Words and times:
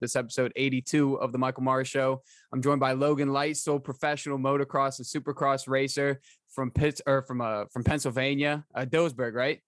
This 0.00 0.14
episode 0.14 0.52
82 0.54 1.14
of 1.14 1.32
the 1.32 1.38
Michael 1.38 1.64
Mars 1.64 1.88
Show. 1.88 2.22
I'm 2.52 2.62
joined 2.62 2.78
by 2.78 2.92
Logan 2.92 3.30
Leitzel, 3.30 3.82
professional 3.82 4.38
motocross 4.38 4.98
and 4.98 5.06
supercross 5.06 5.66
racer 5.66 6.20
from 6.48 6.70
Pitts 6.70 7.02
or 7.04 7.22
from 7.22 7.40
uh 7.40 7.64
from 7.72 7.82
Pennsylvania, 7.82 8.64
uh, 8.74 8.84
Dillsburg, 8.84 9.34
right? 9.34 9.60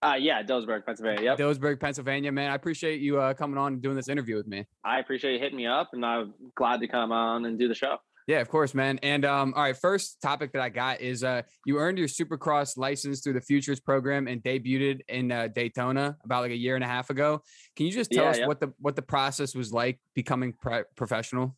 Uh, 0.00 0.16
yeah, 0.18 0.42
Dillsburg, 0.42 0.84
Pennsylvania. 0.84 1.24
Yep. 1.24 1.38
Dillsburg, 1.38 1.80
Pennsylvania. 1.80 2.30
Man, 2.30 2.50
I 2.50 2.54
appreciate 2.54 3.00
you 3.00 3.20
uh, 3.20 3.34
coming 3.34 3.58
on 3.58 3.72
and 3.72 3.82
doing 3.82 3.96
this 3.96 4.08
interview 4.08 4.36
with 4.36 4.46
me. 4.46 4.64
I 4.84 5.00
appreciate 5.00 5.32
you 5.32 5.38
hitting 5.40 5.56
me 5.56 5.66
up, 5.66 5.90
and 5.92 6.04
I'm 6.04 6.34
glad 6.54 6.80
to 6.80 6.88
come 6.88 7.10
on 7.10 7.46
and 7.46 7.58
do 7.58 7.66
the 7.66 7.74
show. 7.74 7.96
Yeah, 8.28 8.40
of 8.40 8.50
course, 8.50 8.74
man. 8.74 8.98
And 9.02 9.24
um, 9.24 9.54
all 9.56 9.62
right, 9.62 9.74
first 9.76 10.20
topic 10.20 10.52
that 10.52 10.60
I 10.60 10.68
got 10.68 11.00
is 11.00 11.24
uh, 11.24 11.40
you 11.64 11.78
earned 11.78 11.96
your 11.96 12.08
Supercross 12.08 12.76
license 12.76 13.20
through 13.20 13.32
the 13.32 13.40
Futures 13.40 13.80
program 13.80 14.28
and 14.28 14.42
debuted 14.42 15.00
in 15.08 15.32
uh, 15.32 15.48
Daytona 15.48 16.14
about 16.22 16.42
like 16.42 16.50
a 16.50 16.56
year 16.56 16.74
and 16.74 16.84
a 16.84 16.86
half 16.86 17.08
ago. 17.08 17.40
Can 17.74 17.86
you 17.86 17.92
just 17.92 18.12
tell 18.12 18.24
Yeah, 18.24 18.30
us 18.30 18.38
yeah. 18.40 18.46
what 18.46 18.60
the 18.60 18.74
what 18.80 18.96
the 18.96 19.02
process 19.02 19.54
was 19.54 19.72
like 19.72 19.98
becoming 20.14 20.52
pre- 20.52 20.84
professional? 20.94 21.56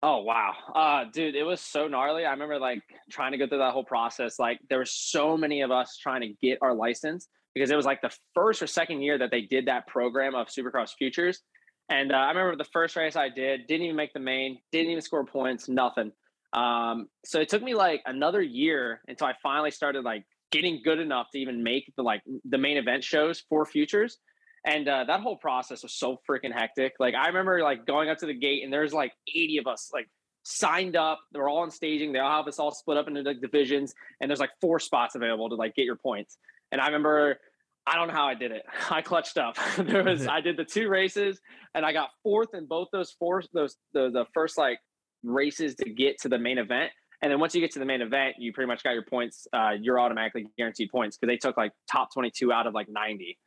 Oh 0.00 0.22
wow, 0.22 0.54
uh, 0.76 1.06
dude, 1.12 1.34
it 1.34 1.42
was 1.42 1.60
so 1.60 1.88
gnarly. 1.88 2.24
I 2.24 2.30
remember 2.30 2.60
like 2.60 2.82
trying 3.10 3.32
to 3.32 3.38
go 3.38 3.48
through 3.48 3.58
that 3.58 3.72
whole 3.72 3.84
process. 3.84 4.38
Like 4.38 4.60
there 4.68 4.78
were 4.78 4.84
so 4.84 5.36
many 5.36 5.62
of 5.62 5.72
us 5.72 5.98
trying 6.00 6.20
to 6.20 6.34
get 6.40 6.58
our 6.62 6.72
license 6.72 7.26
because 7.52 7.72
it 7.72 7.76
was 7.76 7.86
like 7.86 8.00
the 8.00 8.14
first 8.32 8.62
or 8.62 8.68
second 8.68 9.02
year 9.02 9.18
that 9.18 9.32
they 9.32 9.40
did 9.40 9.66
that 9.66 9.88
program 9.88 10.36
of 10.36 10.46
Supercross 10.46 10.90
Futures. 10.96 11.40
And 11.88 12.12
uh, 12.12 12.16
I 12.16 12.28
remember 12.28 12.56
the 12.56 12.68
first 12.72 12.96
race 12.96 13.16
I 13.16 13.28
did, 13.28 13.66
didn't 13.66 13.84
even 13.84 13.96
make 13.96 14.12
the 14.12 14.20
main, 14.20 14.58
didn't 14.72 14.90
even 14.90 15.02
score 15.02 15.24
points, 15.24 15.68
nothing. 15.68 16.12
Um, 16.52 17.08
so 17.24 17.40
it 17.40 17.48
took 17.48 17.62
me 17.62 17.74
like 17.74 18.02
another 18.06 18.40
year 18.40 19.00
until 19.08 19.26
I 19.26 19.34
finally 19.42 19.70
started 19.70 20.04
like 20.04 20.24
getting 20.50 20.80
good 20.84 21.00
enough 21.00 21.26
to 21.32 21.38
even 21.38 21.62
make 21.62 21.92
the 21.96 22.02
like 22.02 22.22
the 22.44 22.58
main 22.58 22.76
event 22.76 23.04
shows 23.04 23.42
for 23.48 23.66
Futures. 23.66 24.18
And 24.66 24.88
uh, 24.88 25.04
that 25.04 25.20
whole 25.20 25.36
process 25.36 25.82
was 25.82 25.92
so 25.92 26.20
freaking 26.28 26.52
hectic. 26.52 26.94
Like 26.98 27.14
I 27.14 27.26
remember 27.26 27.62
like 27.62 27.86
going 27.86 28.08
up 28.08 28.18
to 28.18 28.26
the 28.26 28.34
gate 28.34 28.62
and 28.64 28.72
there's 28.72 28.94
like 28.94 29.12
80 29.28 29.58
of 29.58 29.66
us 29.66 29.90
like 29.92 30.08
signed 30.44 30.94
up. 30.94 31.20
They're 31.32 31.48
all 31.48 31.58
on 31.58 31.70
staging. 31.70 32.12
They 32.12 32.20
all 32.20 32.36
have 32.38 32.46
us 32.46 32.58
all 32.58 32.70
split 32.70 32.96
up 32.96 33.08
into 33.08 33.22
like 33.22 33.40
divisions, 33.40 33.94
and 34.20 34.30
there's 34.30 34.40
like 34.40 34.52
four 34.60 34.78
spots 34.78 35.16
available 35.16 35.48
to 35.48 35.56
like 35.56 35.74
get 35.74 35.84
your 35.84 35.96
points. 35.96 36.38
And 36.70 36.80
I 36.80 36.86
remember, 36.86 37.38
I 37.86 37.96
don't 37.96 38.08
know 38.08 38.14
how 38.14 38.26
I 38.26 38.34
did 38.34 38.50
it. 38.50 38.64
I 38.90 39.02
clutched 39.02 39.38
up. 39.38 39.56
there 39.78 40.04
was 40.04 40.26
I 40.28 40.40
did 40.40 40.56
the 40.56 40.64
two 40.64 40.88
races, 40.88 41.40
and 41.74 41.84
I 41.84 41.92
got 41.92 42.10
fourth 42.22 42.54
in 42.54 42.66
both 42.66 42.88
those 42.92 43.12
four 43.18 43.42
those 43.52 43.76
the 43.92 44.10
the 44.10 44.24
first 44.34 44.58
like 44.58 44.78
races 45.22 45.74
to 45.76 45.90
get 45.90 46.18
to 46.22 46.28
the 46.28 46.38
main 46.38 46.58
event. 46.58 46.92
And 47.22 47.32
then 47.32 47.40
once 47.40 47.54
you 47.54 47.60
get 47.62 47.72
to 47.72 47.78
the 47.78 47.86
main 47.86 48.02
event, 48.02 48.36
you 48.38 48.52
pretty 48.52 48.66
much 48.66 48.82
got 48.82 48.90
your 48.90 49.04
points. 49.04 49.46
Uh, 49.50 49.72
you're 49.80 49.98
automatically 49.98 50.46
guaranteed 50.58 50.90
points 50.90 51.16
because 51.16 51.32
they 51.32 51.38
took 51.38 51.56
like 51.56 51.72
top 51.90 52.12
22 52.12 52.52
out 52.52 52.66
of 52.66 52.74
like 52.74 52.86
90. 52.86 53.38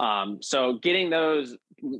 Um, 0.00 0.38
so 0.40 0.74
getting 0.74 1.10
those, 1.10 1.54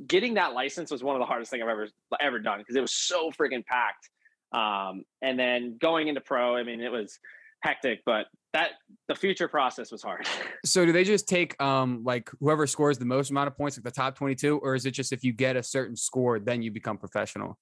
getting 0.07 0.35
that 0.35 0.53
license 0.53 0.89
was 0.89 1.03
one 1.03 1.15
of 1.15 1.19
the 1.19 1.27
hardest 1.27 1.51
thing 1.51 1.61
I've 1.61 1.69
ever 1.69 1.87
ever 2.19 2.39
done 2.39 2.57
because 2.57 2.75
it 2.75 2.81
was 2.81 2.93
so 2.93 3.29
freaking 3.29 3.63
packed. 3.63 4.09
Um, 4.53 5.03
and 5.21 5.37
then 5.37 5.77
going 5.79 6.07
into 6.07 6.21
pro, 6.21 6.55
I 6.55 6.63
mean, 6.63 6.81
it 6.81 6.91
was 6.91 7.19
hectic, 7.61 8.01
but 8.05 8.25
that 8.53 8.71
the 9.07 9.15
future 9.15 9.47
process 9.47 9.91
was 9.91 10.01
hard. 10.01 10.27
So 10.65 10.85
do 10.85 10.91
they 10.91 11.05
just 11.05 11.27
take 11.27 11.59
um 11.61 12.03
like 12.03 12.29
whoever 12.41 12.67
scores 12.67 12.97
the 12.97 13.05
most 13.05 13.31
amount 13.31 13.47
of 13.47 13.55
points, 13.55 13.77
like 13.77 13.85
the 13.85 13.91
top 13.91 14.15
22, 14.15 14.57
or 14.57 14.75
is 14.75 14.85
it 14.85 14.91
just 14.91 15.13
if 15.13 15.23
you 15.23 15.31
get 15.31 15.55
a 15.55 15.63
certain 15.63 15.95
score, 15.95 16.37
then 16.37 16.61
you 16.61 16.69
become 16.69 16.97
professional? 16.97 17.57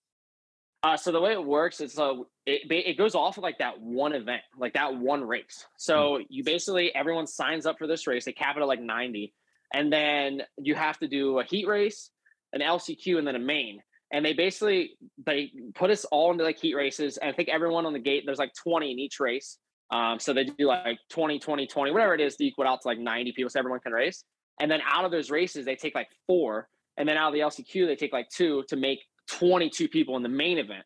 Uh, 0.83 0.97
so 0.97 1.11
the 1.11 1.19
way 1.19 1.33
it 1.33 1.43
works 1.43 1.80
is 1.80 1.97
uh, 1.99 2.13
it, 2.45 2.71
it 2.71 2.97
goes 2.97 3.13
off 3.13 3.38
of 3.38 3.43
like 3.43 3.58
that 3.59 3.80
one 3.80 4.13
event, 4.13 4.41
like 4.58 4.73
that 4.73 4.95
one 4.95 5.23
race. 5.23 5.65
So 5.77 6.21
you 6.30 6.43
basically 6.43 6.93
everyone 6.95 7.27
signs 7.27 7.65
up 7.65 7.77
for 7.77 7.88
this 7.88 8.08
race. 8.08 8.25
They 8.25 8.31
cap 8.31 8.58
it 8.58 8.61
at 8.61 8.67
like 8.67 8.81
90, 8.81 9.33
and 9.73 9.93
then 9.93 10.41
you 10.58 10.75
have 10.75 10.97
to 10.99 11.08
do 11.08 11.39
a 11.39 11.43
heat 11.43 11.67
race, 11.67 12.09
an 12.53 12.61
LCQ, 12.61 13.17
and 13.17 13.27
then 13.27 13.35
a 13.35 13.39
main. 13.39 13.81
And 14.11 14.25
they 14.25 14.33
basically 14.33 14.91
they 15.25 15.52
put 15.75 15.91
us 15.91 16.05
all 16.05 16.31
into 16.31 16.43
like 16.43 16.59
heat 16.59 16.75
races. 16.75 17.17
And 17.17 17.30
I 17.30 17.33
think 17.33 17.49
everyone 17.49 17.85
on 17.85 17.93
the 17.93 17.99
gate 17.99 18.23
there's 18.25 18.39
like 18.39 18.53
20 18.63 18.91
in 18.91 18.99
each 18.99 19.19
race. 19.19 19.58
Um, 19.91 20.19
so 20.19 20.33
they 20.33 20.43
do 20.43 20.67
like 20.67 20.99
20, 21.09 21.39
20, 21.39 21.67
20, 21.67 21.92
whatever 21.92 22.14
it 22.14 22.21
is 22.21 22.36
to 22.36 22.45
equal 22.45 22.67
out 22.67 22.81
to 22.81 22.87
like 22.87 22.99
90 22.99 23.31
people, 23.33 23.49
so 23.49 23.59
everyone 23.59 23.80
can 23.80 23.93
race. 23.93 24.23
And 24.59 24.70
then 24.70 24.81
out 24.86 25.05
of 25.05 25.11
those 25.11 25.30
races, 25.30 25.65
they 25.65 25.75
take 25.75 25.95
like 25.95 26.09
four, 26.25 26.67
and 26.98 27.08
then 27.08 27.15
out 27.17 27.30
of 27.30 27.33
the 27.33 27.39
LCQ, 27.42 27.86
they 27.86 27.95
take 27.95 28.11
like 28.11 28.27
two 28.30 28.64
to 28.70 28.75
make 28.75 28.99
22 29.30 29.87
people 29.87 30.17
in 30.17 30.23
the 30.23 30.30
main 30.30 30.58
event. 30.58 30.83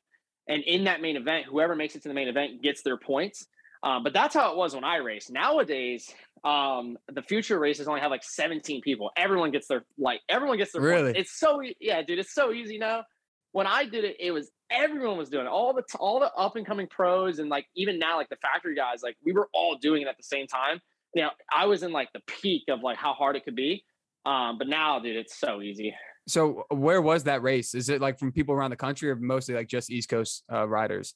And 0.48 0.64
in 0.64 0.84
that 0.86 1.02
main 1.02 1.16
event, 1.16 1.46
whoever 1.46 1.76
makes 1.76 1.96
it 1.96 2.02
to 2.04 2.10
the 2.10 2.14
main 2.14 2.28
event 2.28 2.62
gets 2.62 2.84
their 2.84 2.98
points. 2.98 3.48
Um, 3.84 4.04
but 4.04 4.14
that's 4.14 4.36
how 4.36 4.52
it 4.52 4.58
was 4.58 4.76
when 4.76 4.84
I 4.84 4.98
raced. 4.98 5.32
Nowadays, 5.32 6.10
um, 6.44 6.98
the 7.12 7.22
future 7.22 7.60
races 7.60 7.88
only 7.88 8.02
have 8.02 8.12
like 8.12 8.24
17 8.24 8.82
people. 8.82 9.12
Everyone 9.18 9.52
gets 9.52 9.68
their 9.68 9.86
like 9.98 10.22
everyone 10.30 10.58
gets 10.58 10.72
their 10.72 10.82
Really? 10.82 11.14
Points. 11.14 11.20
It's 11.20 11.40
so 11.40 11.62
yeah, 11.80 12.02
dude. 12.02 12.20
It's 12.20 12.34
so 12.34 12.52
easy 12.52 12.78
now. 12.78 13.04
When 13.54 13.68
I 13.68 13.86
did 13.86 14.04
it, 14.04 14.16
it 14.20 14.32
was 14.32 14.52
everyone 14.72 15.18
was 15.18 15.30
doing 15.30 15.46
it. 15.46 15.50
All 15.50 15.74
the 15.74 15.84
all 16.00 16.20
the 16.20 16.32
up 16.34 16.56
and 16.56 16.66
coming 16.66 16.88
pros 16.88 17.40
and 17.40 17.50
like 17.50 17.66
even 17.76 18.00
now 18.00 18.18
like 18.18 18.30
the 18.30 18.38
factory 18.38 18.76
guys, 18.76 19.02
like 19.04 19.18
we 19.26 19.34
were 19.34 19.50
all 19.54 19.78
doing 19.78 20.02
it 20.02 20.08
at 20.08 20.18
the 20.18 20.24
same 20.24 20.48
time. 20.48 20.80
Now 21.16 21.32
I 21.54 21.66
was 21.66 21.84
in 21.84 21.92
like 21.92 22.10
the 22.14 22.22
peak 22.28 22.64
of 22.70 22.82
like 22.82 22.98
how 22.98 23.14
hard 23.14 23.36
it 23.36 23.44
could 23.44 23.56
be. 23.56 23.84
Um, 24.26 24.58
but 24.58 24.68
now, 24.68 25.00
dude, 25.00 25.16
it's 25.16 25.40
so 25.40 25.62
easy. 25.62 25.96
So 26.28 26.66
where 26.70 27.02
was 27.02 27.24
that 27.24 27.42
race? 27.42 27.74
Is 27.74 27.90
it 27.90 28.00
like 28.00 28.20
from 28.20 28.32
people 28.32 28.54
around 28.54 28.70
the 28.70 28.78
country 28.78 29.10
or 29.10 29.16
mostly 29.16 29.56
like 29.56 29.68
just 29.68 29.90
East 29.90 30.10
Coast 30.10 30.44
uh, 30.52 30.68
riders? 30.68 31.16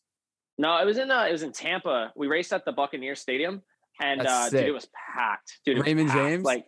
No, 0.57 0.78
it 0.78 0.85
was 0.85 0.97
in 0.97 1.12
uh, 1.12 1.23
it 1.23 1.31
was 1.31 1.44
in 1.44 1.52
Tampa. 1.52 2.12
We 2.16 2.28
raced 2.28 2.53
at 2.53 2.66
the 2.66 2.72
Buccaneer 2.72 3.16
Stadium, 3.16 3.62
and 4.02 4.22
That's 4.22 4.47
uh, 4.47 4.50
dude, 4.50 4.67
it 4.67 4.72
was 4.72 4.88
packed. 5.16 5.59
Dude, 5.66 5.85
Raymond 5.85 6.09
packed. 6.09 6.19
James? 6.19 6.44
like 6.44 6.66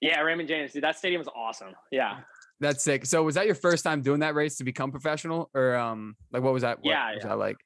yeah, 0.00 0.20
Raymond 0.20 0.48
James. 0.48 0.72
Dude, 0.72 0.82
that 0.84 0.96
stadium 0.96 1.18
was 1.18 1.28
awesome. 1.34 1.74
Yeah, 1.90 2.20
That's 2.60 2.82
sick. 2.82 3.06
So 3.06 3.22
was 3.22 3.36
that 3.36 3.46
your 3.46 3.54
first 3.54 3.84
time 3.84 4.02
doing 4.02 4.20
that 4.20 4.34
race 4.34 4.56
to 4.56 4.64
become 4.64 4.90
professional, 4.90 5.50
or 5.54 5.76
um, 5.76 6.16
like 6.32 6.42
what 6.42 6.52
was 6.52 6.62
that? 6.62 6.78
What 6.78 6.90
Yeah, 6.90 7.14
was 7.14 7.22
yeah. 7.22 7.28
that 7.28 7.38
like? 7.38 7.56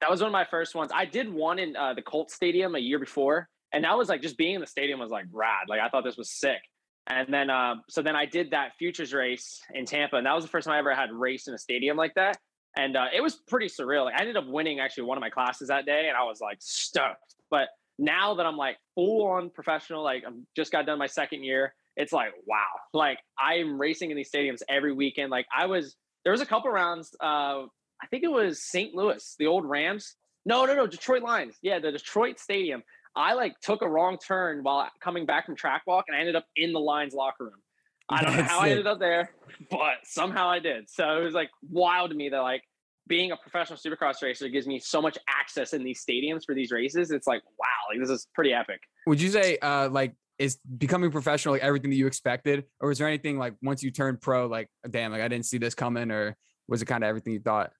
that 0.00 0.10
was 0.10 0.20
one 0.20 0.28
of 0.28 0.32
my 0.32 0.46
first 0.50 0.74
ones. 0.74 0.90
I 0.94 1.04
did 1.04 1.30
one 1.32 1.58
in 1.58 1.76
uh, 1.76 1.92
the 1.94 2.02
Colt 2.02 2.30
Stadium 2.30 2.74
a 2.74 2.78
year 2.78 2.98
before, 2.98 3.48
and 3.72 3.84
that 3.84 3.96
was 3.96 4.08
like 4.08 4.22
just 4.22 4.38
being 4.38 4.54
in 4.54 4.60
the 4.60 4.66
stadium 4.66 4.98
was 4.98 5.10
like 5.10 5.26
rad. 5.30 5.68
Like 5.68 5.80
I 5.80 5.88
thought 5.88 6.04
this 6.04 6.16
was 6.16 6.30
sick. 6.30 6.60
And 7.06 7.32
then, 7.32 7.50
uh, 7.50 7.76
so 7.88 8.02
then 8.02 8.14
I 8.14 8.24
did 8.24 8.52
that 8.52 8.72
futures 8.78 9.12
race 9.12 9.60
in 9.74 9.84
Tampa, 9.84 10.16
and 10.16 10.26
that 10.26 10.34
was 10.34 10.44
the 10.44 10.50
first 10.50 10.66
time 10.66 10.74
I 10.74 10.78
ever 10.78 10.94
had 10.94 11.10
raced 11.12 11.48
in 11.48 11.54
a 11.54 11.58
stadium 11.58 11.96
like 11.96 12.14
that. 12.14 12.38
And 12.76 12.96
uh, 12.96 13.06
it 13.12 13.20
was 13.20 13.36
pretty 13.48 13.66
surreal. 13.66 14.04
Like 14.04 14.14
I 14.14 14.20
ended 14.20 14.36
up 14.36 14.46
winning 14.46 14.80
actually 14.80 15.04
one 15.04 15.18
of 15.18 15.20
my 15.20 15.30
classes 15.30 15.68
that 15.68 15.86
day, 15.86 16.06
and 16.08 16.16
I 16.16 16.22
was 16.24 16.40
like 16.40 16.58
stoked. 16.60 17.34
But 17.50 17.68
now 17.98 18.34
that 18.34 18.46
I'm 18.46 18.56
like 18.56 18.76
full 18.94 19.26
on 19.26 19.50
professional, 19.50 20.02
like 20.04 20.22
I'm 20.26 20.46
just 20.56 20.72
got 20.72 20.86
done 20.86 20.98
my 20.98 21.08
second 21.08 21.42
year, 21.42 21.74
it's 21.96 22.12
like 22.12 22.32
wow. 22.46 22.66
Like 22.92 23.18
I'm 23.38 23.80
racing 23.80 24.10
in 24.10 24.16
these 24.16 24.30
stadiums 24.30 24.62
every 24.68 24.92
weekend. 24.92 25.30
Like 25.30 25.46
I 25.56 25.66
was, 25.66 25.96
there 26.24 26.32
was 26.32 26.40
a 26.40 26.46
couple 26.46 26.70
rounds. 26.70 27.14
Uh, 27.20 27.64
I 28.02 28.06
think 28.10 28.24
it 28.24 28.30
was 28.32 28.62
St. 28.62 28.94
Louis, 28.94 29.34
the 29.38 29.46
old 29.46 29.64
Rams. 29.64 30.16
No, 30.46 30.64
no, 30.64 30.74
no, 30.74 30.86
Detroit 30.86 31.22
Lions. 31.22 31.56
Yeah, 31.62 31.78
the 31.78 31.92
Detroit 31.92 32.38
Stadium. 32.40 32.82
I 33.14 33.34
like 33.34 33.58
took 33.60 33.82
a 33.82 33.88
wrong 33.88 34.18
turn 34.18 34.62
while 34.62 34.88
coming 35.02 35.26
back 35.26 35.46
from 35.46 35.56
track 35.56 35.82
walk, 35.86 36.06
and 36.08 36.16
I 36.16 36.20
ended 36.20 36.36
up 36.36 36.46
in 36.56 36.72
the 36.72 36.80
Lions 36.80 37.12
locker 37.12 37.44
room. 37.44 37.60
I 38.08 38.22
don't 38.22 38.32
know 38.32 38.38
That's 38.38 38.50
how 38.50 38.60
I 38.60 38.70
ended 38.70 38.86
up 38.86 38.98
there, 38.98 39.30
but 39.70 39.98
somehow 40.04 40.48
I 40.48 40.58
did. 40.58 40.88
So 40.88 41.18
it 41.18 41.24
was 41.24 41.34
like 41.34 41.50
wild 41.70 42.10
to 42.10 42.16
me 42.16 42.28
that 42.28 42.40
like 42.40 42.62
being 43.06 43.32
a 43.32 43.36
professional 43.36 43.78
supercross 43.78 44.22
racer 44.22 44.48
gives 44.48 44.66
me 44.66 44.78
so 44.78 45.02
much 45.02 45.18
access 45.28 45.72
in 45.72 45.84
these 45.84 46.04
stadiums 46.04 46.44
for 46.44 46.54
these 46.54 46.70
races. 46.70 47.10
It's 47.10 47.26
like 47.26 47.42
wow, 47.58 47.66
like 47.90 48.00
this 48.00 48.10
is 48.10 48.26
pretty 48.34 48.52
epic. 48.52 48.80
Would 49.06 49.20
you 49.20 49.30
say 49.30 49.58
uh 49.58 49.88
like 49.90 50.14
is 50.40 50.56
becoming 50.78 51.10
professional 51.10 51.52
like 51.52 51.62
everything 51.62 51.90
that 51.90 51.96
you 51.96 52.06
expected, 52.06 52.64
or 52.80 52.88
was 52.88 52.98
there 52.98 53.06
anything 53.06 53.38
like 53.38 53.54
once 53.62 53.82
you 53.82 53.90
turned 53.90 54.22
pro, 54.22 54.46
like 54.46 54.68
damn, 54.88 55.12
like 55.12 55.20
I 55.20 55.28
didn't 55.28 55.44
see 55.44 55.58
this 55.58 55.74
coming, 55.74 56.10
or 56.10 56.34
was 56.66 56.80
it 56.80 56.86
kind 56.86 57.04
of 57.04 57.08
everything 57.08 57.34
you 57.34 57.40
thought? 57.40 57.72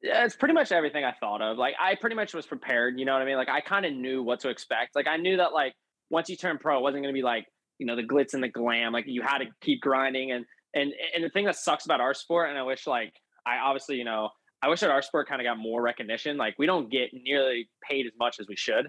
Yeah, 0.00 0.24
it's 0.24 0.34
pretty 0.34 0.54
much 0.54 0.72
everything 0.72 1.04
I 1.04 1.12
thought 1.20 1.42
of. 1.42 1.58
Like 1.58 1.74
I 1.78 1.94
pretty 1.94 2.16
much 2.16 2.32
was 2.32 2.46
prepared, 2.46 2.98
you 2.98 3.04
know 3.04 3.12
what 3.12 3.20
I 3.20 3.26
mean? 3.26 3.36
Like 3.36 3.50
I 3.50 3.60
kind 3.60 3.84
of 3.84 3.92
knew 3.92 4.22
what 4.22 4.40
to 4.40 4.48
expect. 4.48 4.96
Like 4.96 5.06
I 5.06 5.18
knew 5.18 5.36
that 5.36 5.52
like 5.52 5.74
once 6.08 6.30
you 6.30 6.36
turn 6.36 6.56
pro, 6.56 6.78
it 6.78 6.82
wasn't 6.82 7.02
gonna 7.02 7.12
be 7.12 7.22
like, 7.22 7.46
you 7.78 7.84
know, 7.84 7.96
the 7.96 8.02
glitz 8.02 8.32
and 8.32 8.42
the 8.42 8.48
glam. 8.48 8.94
Like 8.94 9.04
you 9.06 9.20
had 9.20 9.38
to 9.38 9.46
keep 9.60 9.82
grinding 9.82 10.32
and 10.32 10.46
and 10.74 10.94
and 11.14 11.22
the 11.22 11.28
thing 11.28 11.44
that 11.44 11.56
sucks 11.56 11.84
about 11.84 12.00
our 12.00 12.14
sport, 12.14 12.48
and 12.48 12.58
I 12.58 12.62
wish 12.62 12.86
like 12.86 13.12
I 13.46 13.58
obviously, 13.58 13.96
you 13.96 14.04
know, 14.04 14.30
I 14.62 14.68
wish 14.68 14.80
that 14.80 14.90
our 14.90 15.02
sport 15.02 15.28
kind 15.28 15.42
of 15.42 15.44
got 15.44 15.58
more 15.58 15.82
recognition. 15.82 16.38
Like 16.38 16.54
we 16.58 16.64
don't 16.64 16.90
get 16.90 17.10
nearly 17.12 17.68
paid 17.86 18.06
as 18.06 18.12
much 18.18 18.40
as 18.40 18.46
we 18.48 18.56
should. 18.56 18.88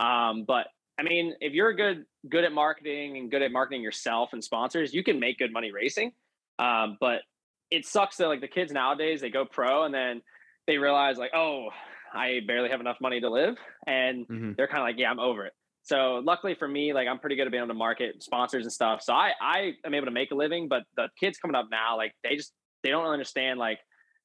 Um, 0.00 0.44
but 0.46 0.66
I 0.98 1.02
mean, 1.04 1.34
if 1.40 1.52
you're 1.52 1.72
good 1.72 2.04
good 2.28 2.44
at 2.44 2.52
marketing 2.52 3.16
and 3.16 3.30
good 3.30 3.42
at 3.42 3.52
marketing 3.52 3.82
yourself 3.82 4.30
and 4.32 4.42
sponsors, 4.42 4.92
you 4.92 5.04
can 5.04 5.20
make 5.20 5.38
good 5.38 5.52
money 5.52 5.70
racing. 5.70 6.12
Um, 6.58 6.96
but 7.00 7.22
it 7.70 7.86
sucks 7.86 8.16
that 8.16 8.26
like 8.28 8.40
the 8.40 8.48
kids 8.48 8.72
nowadays 8.72 9.20
they 9.20 9.30
go 9.30 9.44
pro 9.44 9.84
and 9.84 9.94
then 9.94 10.22
they 10.66 10.78
realize 10.78 11.16
like, 11.18 11.30
oh, 11.34 11.68
I 12.12 12.40
barely 12.46 12.70
have 12.70 12.80
enough 12.80 12.96
money 13.00 13.20
to 13.20 13.30
live, 13.30 13.56
and 13.86 14.26
Mhm. 14.26 14.56
they're 14.56 14.66
kind 14.66 14.80
of 14.80 14.84
like, 14.84 14.98
yeah, 14.98 15.10
I'm 15.10 15.20
over 15.20 15.46
it. 15.46 15.52
So 15.82 16.16
luckily 16.24 16.54
for 16.54 16.66
me, 16.66 16.92
like 16.92 17.06
I'm 17.06 17.18
pretty 17.18 17.36
good 17.36 17.46
at 17.46 17.50
being 17.50 17.62
able 17.62 17.68
to 17.68 17.78
market 17.78 18.22
sponsors 18.22 18.64
and 18.64 18.72
stuff. 18.72 19.02
So 19.02 19.14
I 19.14 19.32
I 19.40 19.74
am 19.84 19.94
able 19.94 20.06
to 20.06 20.12
make 20.12 20.30
a 20.30 20.34
living, 20.34 20.68
but 20.68 20.84
the 20.96 21.08
kids 21.20 21.38
coming 21.38 21.54
up 21.54 21.68
now, 21.70 21.96
like 21.96 22.14
they 22.24 22.36
just 22.36 22.52
they 22.82 22.90
don't 22.90 23.06
understand 23.06 23.58
like 23.58 23.78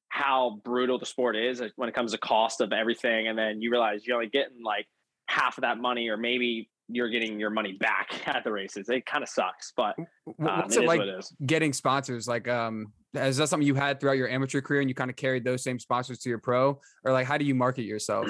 how 0.08 0.60
brutal 0.64 0.98
the 0.98 1.06
sport 1.06 1.36
is 1.36 1.62
when 1.76 1.88
it 1.88 1.94
comes 1.94 2.12
to 2.12 2.18
cost 2.18 2.60
of 2.60 2.72
everything, 2.72 3.28
and 3.28 3.38
then 3.38 3.60
you 3.60 3.70
realize 3.70 4.06
you're 4.06 4.16
only 4.16 4.28
getting 4.28 4.62
like 4.62 4.86
half 5.26 5.58
of 5.58 5.62
that 5.62 5.78
money, 5.78 6.08
or 6.08 6.16
maybe 6.16 6.68
you're 6.88 7.08
getting 7.08 7.40
your 7.40 7.50
money 7.50 7.72
back 7.72 8.10
at 8.28 8.44
the 8.44 8.52
races. 8.52 8.88
It 8.88 9.06
kind 9.06 9.22
of 9.22 9.28
sucks, 9.28 9.72
but 9.76 9.94
um, 9.98 10.06
What's 10.36 10.76
it 10.76 10.80
it 10.80 10.82
is 10.82 10.88
like 10.88 10.98
what 10.98 11.08
it 11.08 11.18
is. 11.18 11.32
getting 11.46 11.72
sponsors? 11.72 12.28
Like, 12.28 12.48
um, 12.48 12.92
is 13.14 13.36
that 13.36 13.48
something 13.48 13.66
you 13.66 13.74
had 13.74 14.00
throughout 14.00 14.16
your 14.16 14.28
amateur 14.28 14.60
career 14.60 14.80
and 14.80 14.88
you 14.88 14.94
kind 14.94 15.10
of 15.10 15.16
carried 15.16 15.44
those 15.44 15.62
same 15.62 15.78
sponsors 15.78 16.18
to 16.20 16.28
your 16.28 16.38
pro 16.38 16.80
or 17.04 17.12
like 17.12 17.26
how 17.26 17.38
do 17.38 17.44
you 17.44 17.54
market 17.54 17.82
yourself 17.82 18.26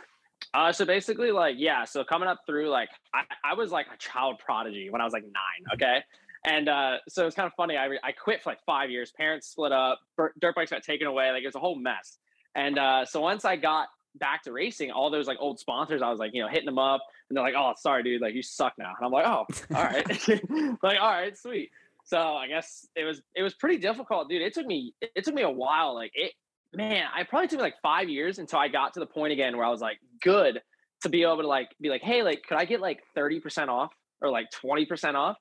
uh 0.54 0.72
so 0.72 0.84
basically 0.84 1.32
like 1.32 1.56
yeah 1.58 1.84
so 1.84 2.04
coming 2.04 2.28
up 2.28 2.40
through 2.46 2.68
like 2.68 2.88
i, 3.14 3.22
I 3.44 3.54
was 3.54 3.72
like 3.72 3.86
a 3.92 3.96
child 3.96 4.38
prodigy 4.38 4.90
when 4.90 5.00
i 5.00 5.04
was 5.04 5.12
like 5.12 5.24
nine 5.24 5.74
okay 5.74 6.02
and 6.46 6.68
uh 6.68 6.98
so 7.08 7.26
it's 7.26 7.34
kind 7.34 7.46
of 7.46 7.52
funny 7.56 7.76
i, 7.76 7.86
re- 7.86 8.00
I 8.04 8.12
quit 8.12 8.42
for 8.42 8.50
like 8.50 8.60
five 8.64 8.90
years 8.90 9.12
parents 9.16 9.48
split 9.48 9.72
up 9.72 10.00
dirt 10.40 10.54
bikes 10.54 10.70
got 10.70 10.82
taken 10.82 11.06
away 11.06 11.30
like 11.32 11.42
it 11.42 11.46
was 11.46 11.56
a 11.56 11.60
whole 11.60 11.76
mess 11.76 12.18
and 12.54 12.78
uh 12.78 13.04
so 13.04 13.20
once 13.20 13.44
i 13.44 13.56
got 13.56 13.88
back 14.16 14.42
to 14.42 14.52
racing 14.52 14.90
all 14.90 15.10
those 15.10 15.26
like 15.26 15.38
old 15.40 15.60
sponsors 15.60 16.02
i 16.02 16.10
was 16.10 16.18
like 16.18 16.32
you 16.34 16.42
know 16.42 16.48
hitting 16.48 16.66
them 16.66 16.78
up 16.78 17.00
and 17.28 17.36
they're 17.36 17.44
like 17.44 17.54
oh 17.56 17.72
sorry 17.76 18.02
dude 18.02 18.20
like 18.20 18.34
you 18.34 18.42
suck 18.42 18.72
now 18.78 18.92
and 18.98 19.06
i'm 19.06 19.12
like 19.12 19.26
oh 19.26 19.46
all 19.74 19.84
right 19.84 20.28
like 20.82 21.00
all 21.00 21.10
right 21.10 21.36
sweet 21.36 21.70
so 22.08 22.18
I 22.18 22.48
guess 22.48 22.86
it 22.96 23.04
was 23.04 23.20
it 23.34 23.42
was 23.42 23.52
pretty 23.52 23.76
difficult, 23.76 24.30
dude. 24.30 24.40
It 24.40 24.54
took 24.54 24.64
me 24.66 24.94
it 25.02 25.24
took 25.24 25.34
me 25.34 25.42
a 25.42 25.50
while. 25.50 25.94
Like 25.94 26.12
it, 26.14 26.32
man, 26.72 27.04
I 27.14 27.22
probably 27.24 27.48
took 27.48 27.58
me 27.58 27.62
like 27.62 27.82
five 27.82 28.08
years 28.08 28.38
until 28.38 28.58
I 28.58 28.68
got 28.68 28.94
to 28.94 29.00
the 29.00 29.06
point 29.06 29.34
again 29.34 29.58
where 29.58 29.66
I 29.66 29.68
was 29.68 29.82
like 29.82 29.98
good 30.22 30.62
to 31.02 31.08
be 31.10 31.22
able 31.22 31.42
to 31.42 31.46
like 31.46 31.68
be 31.82 31.90
like, 31.90 32.00
hey, 32.00 32.22
like 32.22 32.44
could 32.48 32.56
I 32.56 32.64
get 32.64 32.80
like 32.80 33.02
thirty 33.14 33.40
percent 33.40 33.68
off 33.68 33.92
or 34.22 34.30
like 34.30 34.50
twenty 34.50 34.86
percent 34.86 35.18
off? 35.18 35.36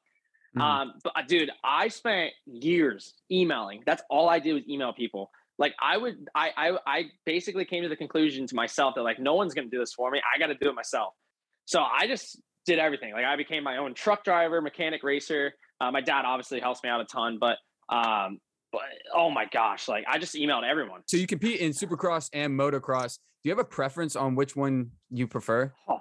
Mm-hmm. 0.58 0.62
Um, 0.62 0.94
but 1.06 1.14
dude, 1.30 1.52
I 1.64 1.88
spent 1.88 2.34
years 2.46 3.14
emailing. 3.32 3.84
That's 3.86 4.04
all 4.10 4.28
I 4.28 4.40
did 4.40 4.52
was 4.52 4.68
email 4.68 4.92
people. 4.92 5.32
Like 5.60 5.74
I 5.82 5.98
would, 5.98 6.28
I, 6.36 6.52
I, 6.56 6.78
I 6.86 7.04
basically 7.26 7.66
came 7.66 7.84
to 7.84 7.90
the 7.90 7.96
conclusion 7.96 8.46
to 8.48 8.56
myself 8.56 8.96
that 8.96 9.04
like 9.04 9.20
no 9.20 9.36
one's 9.36 9.54
gonna 9.54 9.70
do 9.70 9.80
this 9.80 9.94
for 9.94 10.12
me. 10.12 10.22
I 10.34 10.40
got 10.40 10.48
to 10.48 10.56
do 10.56 10.70
it 10.70 10.76
myself. 10.76 11.14
So 11.66 11.82
I 11.82 12.08
just 12.08 12.40
did 12.66 12.80
everything. 12.80 13.14
Like 13.14 13.26
I 13.26 13.36
became 13.36 13.64
my 13.64 13.78
own 13.78 13.94
truck 13.94 14.24
driver, 14.24 14.62
mechanic, 14.62 15.04
racer. 15.04 15.54
Uh, 15.82 15.92
my 15.92 16.02
dad 16.02 16.26
obviously 16.26 16.60
helps 16.60 16.84
me 16.84 16.90
out 16.90 17.02
a 17.02 17.06
ton, 17.06 17.38
but 17.40 17.58
um, 17.90 18.40
but 18.72 18.82
oh 19.16 19.32
my 19.32 19.46
gosh, 19.52 19.88
like 19.88 20.06
I 20.08 20.18
just 20.18 20.36
emailed 20.36 20.64
everyone. 20.64 21.02
So 21.08 21.18
you 21.18 21.28
compete 21.28 21.60
in 21.62 21.72
Supercross 21.72 22.30
and 22.34 22.58
Motocross. 22.58 23.18
Do 23.44 23.50
you 23.50 23.52
have 23.52 23.60
a 23.60 23.68
preference 23.68 24.16
on 24.16 24.36
which 24.36 24.56
one 24.56 24.92
you 25.10 25.28
prefer? 25.28 25.74
Oh, 25.88 26.00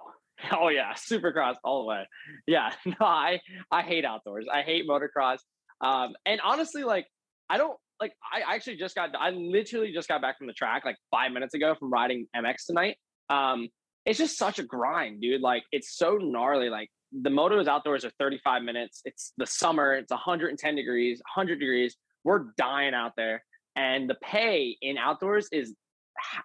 oh 0.53 0.69
yeah, 0.69 0.93
Supercross 0.95 1.57
all 1.65 1.83
the 1.83 1.87
way. 1.87 2.09
Yeah, 2.47 2.73
no, 2.87 2.95
I 3.01 3.41
I 3.71 3.83
hate 3.83 4.05
outdoors. 4.05 4.47
I 4.53 4.63
hate 4.63 4.85
motocross. 4.89 5.39
Um, 5.81 6.15
and 6.25 6.41
honestly, 6.41 6.85
like 6.85 7.07
I 7.49 7.59
don't 7.59 7.79
like. 8.01 8.13
I 8.33 8.55
actually 8.55 8.77
just 8.77 8.95
got. 8.95 9.11
I 9.19 9.31
literally 9.31 9.93
just 9.93 10.09
got 10.09 10.21
back 10.21 10.39
from 10.39 10.47
the 10.47 10.53
track 10.53 10.85
like 10.85 10.97
five 11.11 11.33
minutes 11.33 11.55
ago 11.55 11.75
from 11.79 11.91
riding 11.91 12.27
MX 12.35 12.67
tonight. 12.67 12.97
Um, 13.31 13.69
it's 14.05 14.19
just 14.19 14.39
such 14.39 14.59
a 14.59 14.63
grind, 14.63 15.21
dude. 15.21 15.41
Like 15.41 15.65
it's 15.73 15.97
so 15.97 16.17
gnarly. 16.17 16.69
Like 16.69 16.89
the 17.13 17.31
motos 17.31 17.67
outdoors 17.67 18.05
are 18.05 18.13
35 18.19 18.63
minutes. 18.63 19.03
It's 19.05 19.33
the 19.37 19.47
summer. 19.47 19.95
It's 19.95 20.11
110 20.11 20.77
degrees, 20.77 21.21
100 21.35 21.59
degrees. 21.59 21.97
We're 22.25 22.47
dying 22.57 22.95
out 22.95 23.13
there, 23.17 23.43
and 23.75 24.09
the 24.09 24.17
pay 24.23 24.77
in 24.81 24.99
outdoors 24.99 25.49
is 25.53 25.75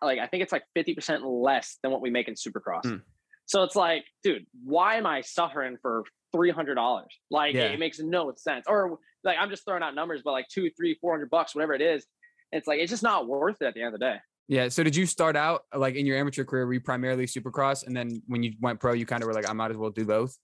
like 0.02 0.20
I 0.20 0.28
think 0.28 0.44
it's 0.44 0.52
like 0.52 0.64
50% 0.78 1.22
less 1.24 1.78
than 1.82 1.92
what 1.92 2.02
we 2.02 2.10
make 2.10 2.28
in 2.28 2.36
Supercross. 2.36 2.84
Mm. 2.86 3.02
So 3.46 3.64
it's 3.64 3.76
like, 3.76 4.06
dude, 4.24 4.46
why 4.64 4.96
am 4.96 5.06
I 5.06 5.22
suffering 5.22 5.78
for 5.82 6.04
three 6.32 6.52
hundred 6.52 6.76
dollars? 6.76 7.18
Like 7.30 7.56
yeah. 7.56 7.64
it 7.64 7.80
makes 7.80 8.00
no 8.00 8.32
sense. 8.36 8.66
Or 8.68 8.98
like 9.24 9.38
I'm 9.40 9.50
just 9.50 9.66
throwing 9.66 9.84
out 9.84 9.96
numbers, 9.96 10.22
but 10.24 10.32
like 10.32 10.48
two, 10.50 10.70
three, 10.78 10.98
four 11.02 11.14
hundred 11.14 11.30
bucks, 11.30 11.56
whatever 11.56 11.74
it 11.74 11.82
is. 11.82 12.06
It's 12.52 12.68
like 12.68 12.80
it's 12.80 12.90
just 12.90 13.04
not 13.04 13.28
worth 13.28 13.58
it 13.62 13.66
at 13.66 13.74
the 13.74 13.82
end 13.82 13.94
of 13.94 14.00
the 14.00 14.06
day. 14.06 14.16
Yeah. 14.48 14.68
So 14.70 14.84
did 14.84 14.96
you 14.96 15.06
start 15.06 15.36
out 15.36 15.64
like 15.76 15.96
in 15.96 16.06
your 16.06 16.18
amateur 16.18 16.44
career? 16.44 16.66
Were 16.66 16.74
you 16.74 16.82
primarily 16.82 17.26
Supercross, 17.26 17.86
and 17.86 17.96
then 17.96 18.22
when 18.28 18.44
you 18.44 18.54
went 18.60 18.80
pro, 18.80 18.94
you 18.94 19.06
kind 19.06 19.24
of 19.24 19.28
were 19.28 19.34
like, 19.34 19.50
I 19.50 19.54
might 19.54 19.72
as 19.72 19.78
well 19.78 19.92
do 19.92 20.06
both. 20.06 20.38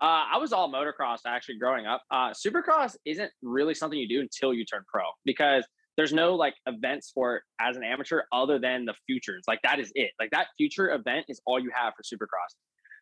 Uh, 0.00 0.26
I 0.34 0.38
was 0.38 0.52
all 0.52 0.70
motocross 0.70 1.18
actually 1.26 1.58
growing 1.58 1.86
up. 1.86 2.02
Uh, 2.10 2.30
Supercross 2.30 2.96
isn't 3.06 3.30
really 3.42 3.74
something 3.74 3.98
you 3.98 4.08
do 4.08 4.20
until 4.20 4.52
you 4.52 4.64
turn 4.64 4.82
pro 4.92 5.04
because 5.24 5.64
there's 5.96 6.12
no 6.12 6.34
like 6.34 6.54
event 6.66 7.04
sport 7.04 7.42
as 7.60 7.76
an 7.76 7.84
amateur 7.84 8.22
other 8.32 8.58
than 8.58 8.84
the 8.84 8.94
futures. 9.06 9.44
Like 9.46 9.60
that 9.62 9.78
is 9.78 9.92
it. 9.94 10.10
Like 10.18 10.30
that 10.32 10.48
future 10.56 10.92
event 10.92 11.26
is 11.28 11.40
all 11.46 11.60
you 11.60 11.70
have 11.74 11.94
for 11.96 12.02
Supercross. 12.02 12.54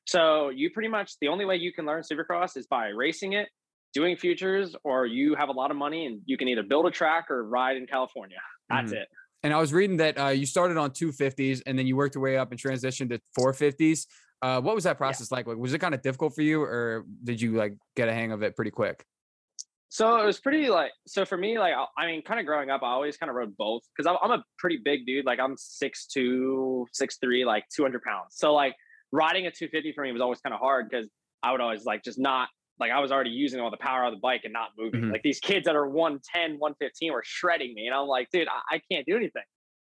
So 0.07 0.49
you 0.49 0.71
pretty 0.71 0.89
much 0.89 1.19
the 1.21 1.29
only 1.29 1.45
way 1.45 1.57
you 1.57 1.73
can 1.73 1.87
learn 1.87 2.03
Supercross 2.03 2.57
is 2.57 2.67
by 2.67 2.89
racing 2.89 3.35
it, 3.35 3.49
doing 3.95 4.17
futures, 4.17 4.75
or 4.85 5.07
you 5.07 5.35
have 5.35 5.49
a 5.49 5.53
lot 5.53 5.71
of 5.71 5.77
money 5.77 6.07
and 6.07 6.21
you 6.27 6.37
can 6.37 6.49
either 6.49 6.63
build 6.63 6.87
a 6.87 6.91
track 6.91 7.31
or 7.31 7.45
ride 7.45 7.77
in 7.77 7.87
California. 7.87 8.39
That's 8.69 8.93
mm. 8.93 8.97
it. 8.97 9.09
And 9.45 9.53
I 9.53 9.59
was 9.59 9.73
reading 9.73 9.97
that 9.97 10.19
uh, 10.19 10.29
you 10.29 10.47
started 10.47 10.77
on 10.77 10.91
250s 10.91 11.63
and 11.67 11.79
then 11.79 11.87
you 11.87 11.97
worked 11.97 12.15
your 12.15 12.23
way 12.23 12.37
up 12.37 12.53
and 12.53 12.61
transitioned 12.61 13.11
to 13.11 13.21
450s. 13.39 14.07
Uh, 14.41 14.61
what 14.61 14.75
was 14.75 14.85
that 14.85 14.99
process 14.99 15.29
yeah. 15.31 15.39
like? 15.39 15.47
like? 15.47 15.57
Was 15.57 15.73
it 15.73 15.79
kind 15.79 15.95
of 15.95 16.03
difficult 16.03 16.35
for 16.35 16.43
you, 16.43 16.63
or 16.63 17.05
did 17.23 17.41
you 17.41 17.53
like 17.53 17.77
get 17.97 18.09
a 18.09 18.13
hang 18.13 18.33
of 18.33 18.43
it 18.43 18.57
pretty 18.57 18.73
quick? 18.73 19.05
So 19.89 20.17
it 20.17 20.25
was 20.25 20.41
pretty 20.41 20.71
like 20.71 20.91
so 21.07 21.27
for 21.27 21.37
me 21.37 21.59
like 21.59 21.75
I 21.99 22.07
mean 22.07 22.23
kind 22.23 22.41
of 22.41 22.47
growing 22.47 22.71
up 22.71 22.83
I 22.83 22.87
always 22.87 23.19
kind 23.19 23.29
of 23.29 23.37
rode 23.37 23.55
both 23.59 23.83
because 23.95 24.09
I'm, 24.11 24.17
I'm 24.23 24.41
a 24.41 24.43
pretty 24.59 24.79
big 24.83 25.05
dude 25.05 25.27
like 25.27 25.39
I'm 25.39 25.55
six 25.59 26.07
two 26.07 26.87
six 26.95 27.19
three 27.23 27.45
like 27.45 27.65
200 27.77 28.03
pounds 28.03 28.29
so 28.31 28.55
like 28.55 28.75
riding 29.13 29.47
a 29.47 29.51
250 29.51 29.93
for 29.93 30.05
me 30.05 30.13
was 30.13 30.23
always 30.23 30.41
kind 30.41 30.55
of 30.55 30.61
hard 30.61 30.89
because 30.89 31.09
I 31.43 31.53
would 31.53 31.61
always 31.61 31.85
like 31.85 32.03
just 32.03 32.19
not 32.19 32.49
like 32.81 32.91
I 32.91 33.01
was 33.01 33.13
already 33.13 33.31
using 33.31 33.61
all 33.61 33.71
the 33.71 33.77
power 33.77 34.05
of 34.05 34.13
the 34.13 34.21
bike 34.21 34.43
and 34.45 34.53
not 34.53 34.71
moving 34.79 35.03
mm-hmm. 35.03 35.13
like 35.13 35.23
these 35.23 35.41
kids 35.41 35.67
that 35.67 35.77
are 35.77 35.89
110 35.89 36.59
115 36.59 37.13
were 37.13 37.23
shredding 37.25 37.75
me 37.75 37.87
and 37.87 37.95
I'm 37.95 38.07
like 38.07 38.29
dude 38.33 38.49
I, 38.49 38.77
I 38.77 38.81
can't 38.91 39.07
do 39.07 39.17
anything 39.17 39.43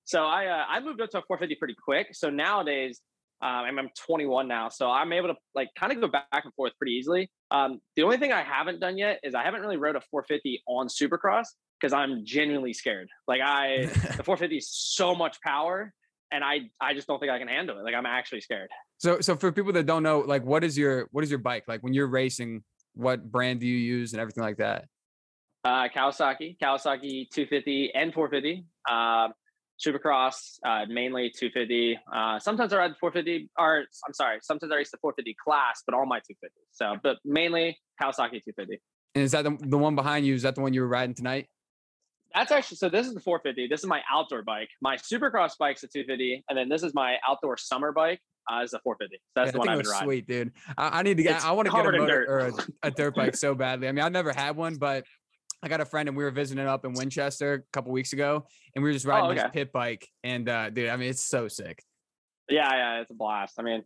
so 0.05 0.25
I 0.25 0.47
uh, 0.47 0.65
I 0.69 0.81
moved 0.81 1.01
up 1.01 1.11
to 1.11 1.19
a 1.19 1.23
450 1.23 1.57
pretty 1.57 1.77
quick 1.83 2.09
so 2.13 2.31
nowadays 2.31 3.01
um, 3.43 3.79
I'm 3.79 3.91
21 4.07 4.49
now, 4.49 4.69
so 4.71 4.91
I'm 4.91 5.13
able 5.13 5.29
to 5.29 5.37
like 5.55 5.69
kind 5.79 5.93
of 5.93 6.01
go 6.01 6.09
back 6.09 6.27
and 6.33 6.53
forth 6.55 6.73
pretty 6.79 6.93
easily. 6.93 7.31
Um, 7.51 7.81
the 7.95 8.03
only 8.03 8.17
thing 8.17 8.33
I 8.33 8.43
haven't 8.43 8.81
done 8.81 8.97
yet 8.97 9.21
is 9.23 9.35
I 9.35 9.43
haven't 9.43 9.61
really 9.61 9.77
rode 9.77 9.97
a 9.97 10.01
450 10.11 10.63
on 10.67 10.89
Supercross 10.89 11.45
because 11.79 11.93
I'm 11.93 12.25
genuinely 12.25 12.73
scared. 12.73 13.09
Like 13.29 13.43
I, 13.43 13.87
the 14.17 14.23
450 14.25 14.57
is 14.57 14.71
so 14.71 15.15
much 15.15 15.37
power, 15.43 15.93
and 16.33 16.45
I 16.45 16.71
I 16.81 16.95
just 16.95 17.07
don't 17.07 17.19
think 17.19 17.31
I 17.31 17.39
can 17.39 17.49
handle 17.49 17.79
it. 17.79 17.83
Like 17.83 17.95
I'm 17.95 18.07
actually 18.07 18.41
scared. 18.41 18.71
So 18.99 19.21
so 19.21 19.37
for 19.37 19.53
people 19.53 19.73
that 19.73 19.87
don't 19.87 20.03
know, 20.03 20.21
like 20.21 20.45
what 20.45 20.65
is 20.65 20.77
your 20.77 21.09
what 21.13 21.25
is 21.25 21.31
your 21.31 21.39
bike 21.39 21.65
like 21.69 21.83
when 21.83 21.93
you're 21.93 22.09
racing? 22.09 22.63
What 22.95 23.31
brand 23.31 23.61
do 23.61 23.67
you 23.67 23.77
use 23.77 24.13
and 24.13 24.21
everything 24.21 24.43
like 24.43 24.57
that? 24.57 24.87
Uh, 25.65 25.89
Kawasaki, 25.89 26.57
Kawasaki 26.63 27.29
250 27.31 27.93
and 27.95 28.15
450. 28.15 28.65
Uh, 28.89 29.29
Supercross, 29.85 30.59
uh, 30.65 30.87
mainly 30.89 31.31
250. 31.37 31.99
Uh, 32.15 32.39
sometimes 32.39 32.73
I 32.73 32.79
ride 32.79 32.93
the 32.93 32.97
450, 32.99 33.51
or 33.59 33.85
I'm 34.07 34.15
sorry, 34.15 34.39
sometimes 34.43 34.73
I 34.73 34.77
race 34.77 34.91
the 34.91 34.97
450 35.03 35.37
class, 35.45 35.83
but 35.85 35.95
all 35.95 36.07
my 36.07 36.19
250. 36.21 36.55
So, 36.71 36.97
but 37.03 37.19
mainly 37.27 37.77
Kawasaki 38.01 38.41
250. 38.43 38.81
And 39.17 39.25
is 39.25 39.33
that 39.33 39.45
the, 39.45 39.59
the 39.61 39.77
one 39.77 39.95
behind 39.95 40.25
you? 40.25 40.35
Is 40.35 40.43
that 40.43 40.55
the 40.55 40.63
one 40.63 40.73
you 40.73 40.81
were 40.81 40.89
riding 40.89 41.15
tonight? 41.15 41.49
That's 42.37 42.53
actually 42.53 42.77
so. 42.77 42.91
This 42.91 43.07
is 43.07 43.15
the 43.15 43.21
450. 43.21 43.67
This 43.69 43.81
is 43.81 43.87
my 43.87 44.03
outdoor 44.13 44.43
bike. 44.43 44.69
My 44.83 44.97
Supercross 44.97 45.53
bike's 45.59 45.83
a 45.83 45.89
250, 45.89 46.45
and 46.49 46.59
then 46.59 46.69
this 46.69 46.83
is 46.83 46.93
my 46.95 47.17
outdoor 47.27 47.57
summer 47.57 47.93
bike. 47.93 48.21
Uh, 48.53 48.63
is 48.63 48.75
a 48.75 48.81
450. 48.81 49.17
So 49.17 49.21
that's 49.35 49.49
yeah, 49.49 49.53
the 49.53 49.59
one 49.59 49.69
I've 49.71 49.79
been 49.79 49.91
riding. 49.91 50.07
Sweet, 50.07 50.27
dude. 50.29 50.53
I, 50.77 51.01
I 51.01 51.03
need 51.03 51.17
to 51.17 51.23
get. 51.23 51.37
It's 51.37 51.45
I 51.45 51.53
want 51.53 51.67
to 51.67 51.73
get 51.73 51.87
a 51.87 51.93
motor 51.93 52.27
or 52.29 52.39
a, 52.39 52.53
a 52.85 52.91
dirt 52.91 53.15
bike 53.15 53.37
so 53.37 53.55
badly. 53.55 53.89
I 53.89 53.93
mean, 53.93 54.05
I've 54.05 54.13
never 54.13 54.33
had 54.33 54.55
one, 54.55 54.77
but 54.77 55.05
I 55.63 55.69
got 55.69 55.81
a 55.81 55.87
friend 55.87 56.09
and 56.09 56.17
we 56.17 56.23
were 56.23 56.31
visiting 56.31 56.67
up 56.67 56.85
in 56.85 56.93
Winchester 56.93 57.55
a 57.55 57.63
couple 57.73 57.91
weeks 57.91 58.13
ago, 58.13 58.47
and 58.75 58.85
we 58.85 58.91
were 58.91 58.93
just 58.93 59.07
riding 59.07 59.31
oh, 59.31 59.33
okay. 59.33 59.43
his 59.43 59.51
pit 59.53 59.73
bike. 59.73 60.07
And 60.23 60.49
uh, 60.49 60.71
dude, 60.71 60.91
I 60.91 60.97
mean, 60.97 61.09
it's 61.09 61.27
so 61.27 61.49
sick. 61.49 61.83
Yeah, 62.51 62.71
yeah, 62.71 63.01
it's 63.01 63.11
a 63.11 63.15
blast. 63.15 63.55
I 63.59 63.63
mean, 63.63 63.83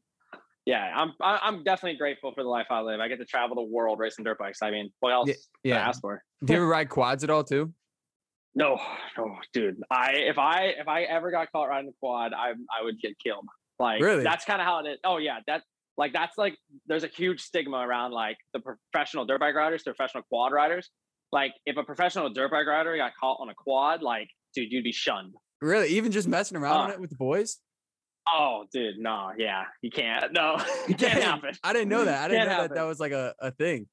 yeah, 0.66 0.92
I'm 0.94 1.12
I'm 1.20 1.62
definitely 1.62 1.98
grateful 1.98 2.32
for 2.34 2.42
the 2.42 2.48
life 2.48 2.66
I 2.68 2.80
live. 2.80 3.00
I 3.00 3.08
get 3.08 3.18
to 3.20 3.24
travel 3.24 3.54
the 3.54 3.62
world 3.62 4.00
racing 4.00 4.24
dirt 4.24 4.38
bikes. 4.38 4.58
I 4.60 4.70
mean, 4.70 4.90
what 4.98 5.12
else? 5.12 5.28
Yeah, 5.28 5.34
yeah. 5.62 5.76
I 5.76 5.88
ask 5.88 6.00
for? 6.00 6.22
Do 6.44 6.52
you 6.52 6.58
ever 6.58 6.66
ride 6.66 6.88
quads 6.88 7.24
at 7.24 7.30
all 7.30 7.44
too? 7.44 7.72
No, 8.54 8.80
no, 9.16 9.36
dude. 9.52 9.80
I 9.90 10.12
if 10.14 10.38
I 10.38 10.74
if 10.78 10.88
I 10.88 11.02
ever 11.02 11.30
got 11.30 11.50
caught 11.52 11.68
riding 11.68 11.90
a 11.90 11.94
quad, 12.00 12.32
I 12.32 12.50
I 12.50 12.82
would 12.82 13.00
get 13.00 13.18
killed. 13.18 13.46
Like 13.78 14.02
really? 14.02 14.24
that's 14.24 14.44
kind 14.44 14.60
of 14.60 14.66
how 14.66 14.84
it 14.84 14.88
is. 14.88 14.98
Oh 15.04 15.18
yeah, 15.18 15.38
that 15.46 15.62
like 15.96 16.12
that's 16.12 16.36
like 16.36 16.56
there's 16.86 17.04
a 17.04 17.08
huge 17.08 17.40
stigma 17.40 17.78
around 17.78 18.12
like 18.12 18.36
the 18.52 18.60
professional 18.60 19.24
dirt 19.24 19.40
bike 19.40 19.54
riders, 19.54 19.84
the 19.84 19.92
professional 19.92 20.24
quad 20.24 20.52
riders 20.52 20.90
like 21.32 21.54
if 21.66 21.76
a 21.76 21.82
professional 21.82 22.28
dirt 22.30 22.50
bike 22.50 22.66
rider 22.66 22.96
got 22.96 23.12
caught 23.18 23.38
on 23.40 23.48
a 23.48 23.54
quad, 23.54 24.02
like 24.02 24.28
dude, 24.54 24.72
you'd 24.72 24.84
be 24.84 24.92
shunned. 24.92 25.34
Really? 25.60 25.88
Even 25.88 26.10
just 26.10 26.26
messing 26.26 26.56
around 26.56 26.76
uh, 26.76 26.80
on 26.80 26.90
it 26.90 27.00
with 27.00 27.10
the 27.10 27.16
boys? 27.16 27.58
Oh, 28.32 28.64
dude, 28.72 28.98
no, 28.98 29.30
yeah, 29.36 29.64
you 29.82 29.90
can't. 29.90 30.32
No, 30.32 30.56
it 30.88 30.98
can't 30.98 31.22
happen. 31.22 31.54
I 31.62 31.72
didn't 31.72 31.88
know 31.88 32.04
that. 32.04 32.24
I 32.24 32.28
didn't 32.28 32.46
know 32.46 32.50
happen. 32.50 32.68
that 32.68 32.74
that 32.76 32.84
was 32.84 33.00
like 33.00 33.12
a, 33.12 33.34
a 33.38 33.50
thing. 33.50 33.86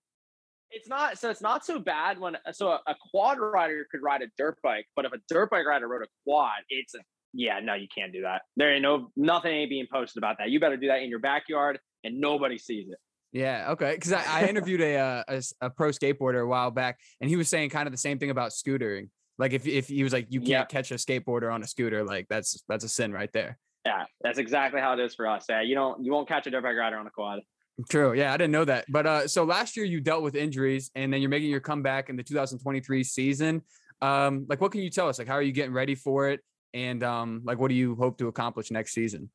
It's 0.71 0.89
not 0.89 1.17
so. 1.17 1.29
It's 1.29 1.41
not 1.41 1.65
so 1.65 1.79
bad 1.79 2.19
when 2.19 2.37
so 2.51 2.69
a, 2.69 2.81
a, 2.87 2.95
quad 3.11 3.39
rider 3.39 3.87
could 3.89 4.01
ride 4.01 4.21
a 4.21 4.27
dirt 4.37 4.57
bike, 4.61 4.85
but 4.95 5.05
if 5.05 5.13
a 5.13 5.17
dirt 5.29 5.49
bike 5.49 5.65
rider 5.65 5.87
rode 5.87 6.01
a 6.01 6.07
quad, 6.25 6.59
it's 6.69 6.93
a 6.93 6.99
yeah, 7.33 7.59
no, 7.61 7.73
you 7.73 7.87
can't 7.93 8.11
do 8.11 8.21
that. 8.21 8.41
There 8.55 8.73
ain't 8.73 8.81
no 8.81 9.11
nothing 9.15 9.51
ain't 9.51 9.69
being 9.69 9.87
posted 9.91 10.21
about 10.21 10.37
that. 10.39 10.49
You 10.49 10.59
better 10.59 10.77
do 10.77 10.87
that 10.87 11.01
in 11.01 11.09
your 11.09 11.19
backyard 11.19 11.79
and 12.03 12.19
nobody 12.19 12.57
sees 12.57 12.89
it. 12.89 12.97
Yeah. 13.31 13.71
Okay. 13.71 13.93
Because 13.93 14.13
I, 14.13 14.23
I, 14.25 14.47
interviewed 14.47 14.81
a, 14.81 14.95
uh, 14.95 15.23
a, 15.27 15.43
a 15.61 15.69
pro 15.69 15.89
skateboarder 15.89 16.43
a 16.43 16.47
while 16.47 16.71
back, 16.71 16.99
and 17.21 17.29
he 17.29 17.35
was 17.35 17.49
saying 17.49 17.69
kind 17.69 17.85
of 17.85 17.91
the 17.91 17.97
same 17.97 18.19
thing 18.19 18.29
about 18.29 18.51
scootering. 18.51 19.09
Like 19.37 19.53
if 19.53 19.67
if 19.67 19.87
he 19.89 20.03
was 20.03 20.13
like, 20.13 20.27
you 20.29 20.39
can't 20.39 20.49
yeah. 20.49 20.65
catch 20.65 20.91
a 20.91 20.95
skateboarder 20.95 21.53
on 21.53 21.61
a 21.61 21.67
scooter, 21.67 22.03
like 22.03 22.27
that's 22.29 22.63
that's 22.67 22.83
a 22.83 22.89
sin 22.89 23.11
right 23.11 23.31
there. 23.33 23.59
Yeah, 23.85 24.05
that's 24.21 24.39
exactly 24.39 24.81
how 24.81 24.93
it 24.93 24.99
is 24.99 25.13
for 25.13 25.27
us. 25.27 25.45
Yeah, 25.47 25.61
you 25.61 25.75
don't 25.75 26.03
you 26.03 26.11
won't 26.11 26.27
catch 26.27 26.47
a 26.47 26.51
dirt 26.51 26.63
bike 26.63 26.75
rider 26.75 26.97
on 26.97 27.05
a 27.05 27.11
quad. 27.11 27.41
True. 27.89 28.13
Yeah, 28.13 28.33
I 28.33 28.37
didn't 28.37 28.51
know 28.51 28.65
that. 28.65 28.85
But 28.89 29.05
uh, 29.05 29.27
so 29.27 29.43
last 29.43 29.77
year 29.77 29.85
you 29.85 30.01
dealt 30.01 30.23
with 30.23 30.35
injuries, 30.35 30.89
and 30.95 31.13
then 31.13 31.21
you're 31.21 31.29
making 31.29 31.49
your 31.49 31.59
comeback 31.59 32.09
in 32.09 32.15
the 32.15 32.23
2023 32.23 33.03
season. 33.03 33.61
Um, 34.01 34.45
like, 34.49 34.61
what 34.61 34.71
can 34.71 34.81
you 34.81 34.89
tell 34.89 35.07
us? 35.07 35.19
Like, 35.19 35.27
how 35.27 35.35
are 35.35 35.41
you 35.41 35.51
getting 35.51 35.73
ready 35.73 35.95
for 35.95 36.29
it? 36.29 36.41
And 36.73 37.03
um, 37.03 37.41
like, 37.43 37.59
what 37.59 37.69
do 37.69 37.75
you 37.75 37.95
hope 37.95 38.17
to 38.17 38.27
accomplish 38.27 38.71
next 38.71 38.93
season? 38.93 39.29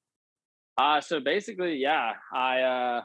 Uh, 0.76 1.00
so 1.00 1.20
basically, 1.20 1.76
yeah, 1.76 2.12
I 2.32 2.60
uh, 2.60 3.02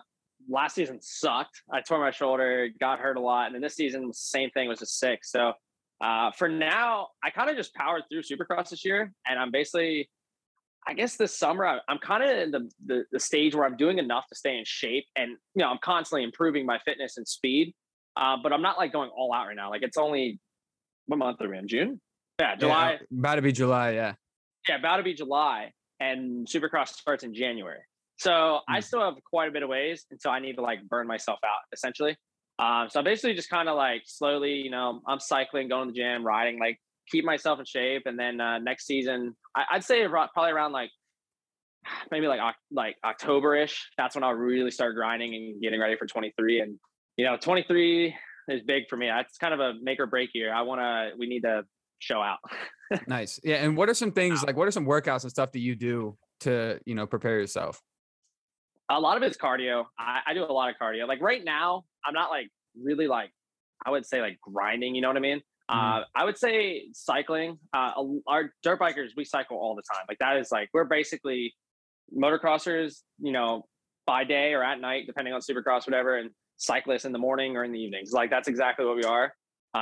last 0.50 0.76
season 0.76 1.00
sucked. 1.02 1.62
I 1.72 1.82
tore 1.82 2.00
my 2.00 2.12
shoulder, 2.12 2.70
got 2.80 3.00
hurt 3.00 3.18
a 3.18 3.22
lot, 3.22 3.48
and 3.48 3.56
then 3.56 3.62
this 3.62 3.76
season, 3.76 4.12
same 4.14 4.50
thing, 4.52 4.68
was 4.68 4.80
just 4.80 5.00
sick. 5.00 5.24
So 5.24 5.54
uh, 6.02 6.32
for 6.32 6.48
now, 6.48 7.10
I 7.24 7.30
kind 7.30 7.50
of 7.50 7.58
just 7.58 7.74
powered 7.74 8.04
through 8.10 8.22
Supercross 8.24 8.70
this 8.70 8.86
year, 8.86 9.12
and 9.28 9.40
I'm 9.40 9.52
basically, 9.52 10.10
I 10.88 10.94
guess 10.94 11.18
this 11.18 11.38
summer 11.38 11.66
I, 11.66 11.80
am 11.90 11.98
kind 12.00 12.24
of 12.24 12.30
in 12.30 12.52
the, 12.52 12.70
the, 12.86 13.04
the 13.12 13.20
stage 13.20 13.54
where 13.54 13.66
I'm 13.66 13.76
doing 13.76 13.98
enough 13.98 14.26
to 14.30 14.36
stay 14.36 14.58
in 14.58 14.64
shape, 14.66 15.06
and 15.16 15.32
you 15.32 15.64
know 15.64 15.70
I'm 15.70 15.80
constantly 15.84 16.24
improving 16.24 16.66
my 16.66 16.80
fitness 16.86 17.18
and 17.18 17.28
speed. 17.28 17.74
Uh, 18.16 18.38
but 18.42 18.52
I'm 18.52 18.62
not 18.62 18.78
like 18.78 18.92
going 18.92 19.12
all 19.16 19.34
out 19.34 19.48
right 19.48 19.56
now. 19.56 19.70
Like 19.70 19.84
it's 19.84 19.98
only 19.98 20.40
what 21.06 21.18
month 21.18 21.42
are 21.42 21.50
we 21.50 21.58
in? 21.58 21.68
June? 21.68 22.02
Yeah, 22.40 22.56
July. 22.56 22.92
Yeah, 22.92 23.20
about 23.20 23.36
to 23.36 23.42
be 23.42 23.52
July. 23.52 23.92
Yeah. 23.92 24.14
Yeah, 24.68 24.78
about 24.78 24.98
to 24.98 25.04
be 25.04 25.14
July, 25.14 25.72
and 26.00 26.48
Supercross 26.48 26.90
starts 26.90 27.24
in 27.24 27.34
January. 27.34 27.80
So 28.18 28.32
mm. 28.32 28.60
I 28.68 28.80
still 28.80 29.02
have 29.02 29.16
quite 29.30 29.50
a 29.50 29.52
bit 29.52 29.64
of 29.64 29.70
ways 29.70 30.06
until 30.12 30.32
I 30.32 30.40
need 30.40 30.56
to 30.56 30.62
like 30.62 30.80
burn 30.88 31.08
myself 31.08 31.40
out, 31.46 31.60
essentially. 31.74 32.16
Um, 32.60 32.88
so 32.90 33.00
I'm 33.00 33.06
basically 33.06 33.36
just 33.36 33.50
kind 33.50 33.70
of 33.70 33.76
like 33.76 34.02
slowly, 34.06 34.54
you 34.54 34.72
know, 34.72 35.02
I'm 35.08 35.20
cycling, 35.20 35.70
going 35.70 35.88
to 35.88 35.92
the 35.94 35.98
gym, 35.98 36.26
riding, 36.26 36.60
like 36.60 36.80
keep 37.10 37.26
myself 37.26 37.60
in 37.60 37.66
shape. 37.66 38.04
And 38.06 38.18
then 38.18 38.40
uh, 38.40 38.60
next 38.60 38.86
season, 38.86 39.36
I, 39.56 39.64
would 39.74 39.84
say 39.84 40.08
probably 40.08 40.52
around 40.52 40.72
like 40.72 40.90
maybe 42.12 42.28
like 42.28 42.40
like 42.72 42.96
October 43.04 43.56
ish. 43.56 43.90
That's 43.98 44.16
when 44.16 44.24
I'll 44.24 44.34
really 44.34 44.72
start 44.72 44.96
grinding 44.96 45.34
and 45.36 45.62
getting 45.62 45.80
ready 45.80 45.96
for 45.96 46.06
23. 46.06 46.62
And 46.62 46.80
you 47.18 47.26
know, 47.26 47.38
23 47.38 48.16
is 48.50 48.62
big 48.64 48.84
for 48.90 48.98
me. 48.98 49.10
It's 49.10 49.38
kind 49.38 49.54
of 49.54 49.60
a 49.60 49.74
make 49.82 50.00
or 50.00 50.06
break 50.06 50.30
year. 50.34 50.54
I 50.54 50.62
want 50.62 50.82
to. 50.82 51.12
We 51.18 51.28
need 51.28 51.42
to 51.42 51.64
show 52.00 52.22
out. 52.22 52.40
nice. 53.08 53.40
Yeah. 53.44 53.58
And 53.58 53.76
what 53.76 53.90
are 53.90 53.94
some 53.94 54.12
things 54.12 54.44
like? 54.44 54.56
What 54.56 54.68
are 54.68 54.72
some 54.72 54.86
workouts 54.86 55.24
and 55.24 55.32
stuff 55.32 55.52
that 55.54 55.60
you 55.60 55.76
do 55.76 56.18
to 56.42 56.80
you 56.86 56.96
know 56.96 57.08
prepare 57.08 57.40
yourself? 57.40 57.82
A 58.90 59.00
lot 59.00 59.18
of 59.18 59.24
it's 59.24 59.38
cardio. 59.38 59.86
I, 60.00 60.20
I 60.28 60.34
do 60.34 60.44
a 60.44 60.46
lot 60.46 60.70
of 60.70 60.76
cardio. 60.82 61.08
Like 61.08 61.22
right 61.22 61.44
now, 61.44 61.84
I'm 62.06 62.14
not 62.14 62.30
like 62.30 62.48
really 62.82 63.08
like 63.08 63.32
I 63.86 63.92
would 63.92 64.06
say 64.06 64.22
like 64.22 64.40
grinding. 64.42 64.96
You 64.96 65.02
know 65.02 65.10
what 65.10 65.18
I 65.18 65.22
mean? 65.22 65.42
Mm-hmm. 65.70 66.02
Uh, 66.02 66.04
I 66.16 66.26
would 66.26 66.38
say 66.38 66.88
cycling. 66.94 67.60
Uh, 67.74 67.92
our 68.28 68.54
dirt 68.64 68.80
bikers, 68.80 69.10
we 69.16 69.26
cycle 69.26 69.58
all 69.58 69.76
the 69.76 69.84
time. 69.84 70.06
Like 70.08 70.20
that 70.20 70.38
is 70.38 70.52
like 70.52 70.70
we're 70.74 70.86
basically 70.86 71.54
motocrossers. 72.16 73.02
You 73.20 73.32
know, 73.32 73.66
by 74.06 74.24
day 74.24 74.54
or 74.54 74.64
at 74.64 74.80
night, 74.80 75.06
depending 75.08 75.34
on 75.34 75.42
Supercross, 75.42 75.86
whatever, 75.86 76.18
and 76.18 76.32
cyclists 76.58 77.06
in 77.06 77.12
the 77.12 77.20
morning 77.20 77.56
or 77.56 77.64
in 77.64 77.72
the 77.72 77.80
evenings. 77.80 78.12
Like 78.12 78.30
that's 78.30 78.48
exactly 78.48 78.86
what 78.86 78.96
we 78.96 79.04
are. 79.04 79.34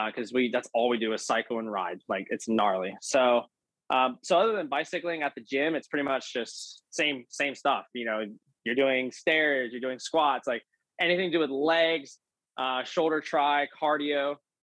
Because 0.07 0.31
uh, 0.31 0.35
we 0.35 0.49
that's 0.51 0.67
all 0.73 0.89
we 0.89 0.97
do 0.97 1.13
is 1.13 1.25
cycle 1.25 1.59
and 1.59 1.71
ride. 1.71 1.99
Like 2.09 2.27
it's 2.29 2.49
gnarly. 2.49 2.95
So 3.01 3.43
um, 3.91 4.17
so 4.23 4.37
other 4.37 4.53
than 4.53 4.67
bicycling 4.67 5.21
at 5.21 5.33
the 5.35 5.41
gym, 5.41 5.75
it's 5.75 5.87
pretty 5.87 6.03
much 6.03 6.33
just 6.33 6.81
same 6.89 7.25
same 7.29 7.55
stuff. 7.55 7.85
You 7.93 8.05
know, 8.05 8.23
you're 8.63 8.75
doing 8.75 9.11
stairs, 9.11 9.71
you're 9.71 9.81
doing 9.81 9.99
squats, 9.99 10.47
like 10.47 10.63
anything 10.99 11.31
to 11.31 11.37
do 11.37 11.39
with 11.39 11.51
legs, 11.51 12.17
uh, 12.57 12.83
shoulder 12.83 13.21
try, 13.21 13.67
cardio. 13.81 14.35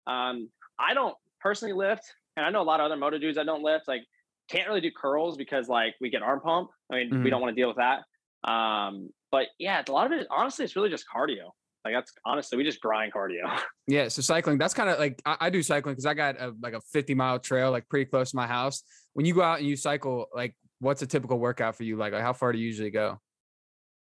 Um, 0.08 0.50
I 0.80 0.94
don't 0.94 1.16
personally 1.42 1.74
lift, 1.74 2.04
and 2.36 2.46
I 2.46 2.50
know 2.50 2.62
a 2.62 2.64
lot 2.64 2.80
of 2.80 2.86
other 2.86 2.98
moto 2.98 3.18
dudes 3.18 3.38
that 3.38 3.46
don't 3.46 3.64
lift. 3.64 3.88
Like, 3.88 4.04
can't 4.50 4.68
really 4.68 4.82
do 4.82 4.92
curls 4.92 5.38
because 5.38 5.68
like 5.68 5.96
we 6.00 6.10
get 6.10 6.22
arm 6.22 6.40
pump. 6.40 6.70
I 6.92 6.96
mean, 6.96 7.10
mm-hmm. 7.10 7.24
we 7.24 7.30
don't 7.30 7.42
want 7.42 7.56
to 7.56 7.62
deal 7.62 7.68
with 7.68 7.78
that. 7.78 8.04
Um, 8.50 9.10
but 9.32 9.48
yeah, 9.60 9.84
a 9.88 9.92
lot 9.92 10.12
of 10.12 10.20
it, 10.20 10.28
honestly, 10.30 10.66
it's 10.66 10.76
really 10.76 10.90
just 10.90 11.06
cardio. 11.14 11.52
Like 11.84 11.94
that's 11.94 12.12
honestly, 12.26 12.58
we 12.58 12.64
just 12.64 12.82
grind 12.82 13.14
cardio. 13.14 13.60
Yeah. 13.90 14.10
So 14.10 14.22
cycling, 14.22 14.58
that's 14.58 14.74
kind 14.74 14.90
of 14.90 15.00
like 15.00 15.22
I, 15.26 15.38
I, 15.40 15.50
do 15.50 15.64
cycling 15.64 15.94
because 15.94 16.06
I 16.06 16.14
got 16.14 16.42
a, 16.42 16.54
like 16.62 16.74
a 16.74 16.82
50 16.92 17.14
mile 17.14 17.40
trail, 17.40 17.72
like 17.72 17.88
pretty 17.88 18.04
close 18.04 18.32
to 18.32 18.36
my 18.36 18.46
house. 18.46 18.84
When 19.14 19.26
you 19.26 19.34
go 19.34 19.42
out 19.42 19.60
and 19.60 19.68
you 19.68 19.78
cycle, 19.78 20.26
like 20.36 20.58
what's 20.80 21.02
a 21.02 21.08
typical 21.08 21.40
workout 21.40 21.78
for 21.78 21.84
you? 21.84 21.96
Like, 21.96 22.12
like 22.12 22.22
how 22.22 22.34
far 22.34 22.52
do 22.52 22.60
you 22.60 22.66
usually 22.66 22.92
go? 22.92 23.18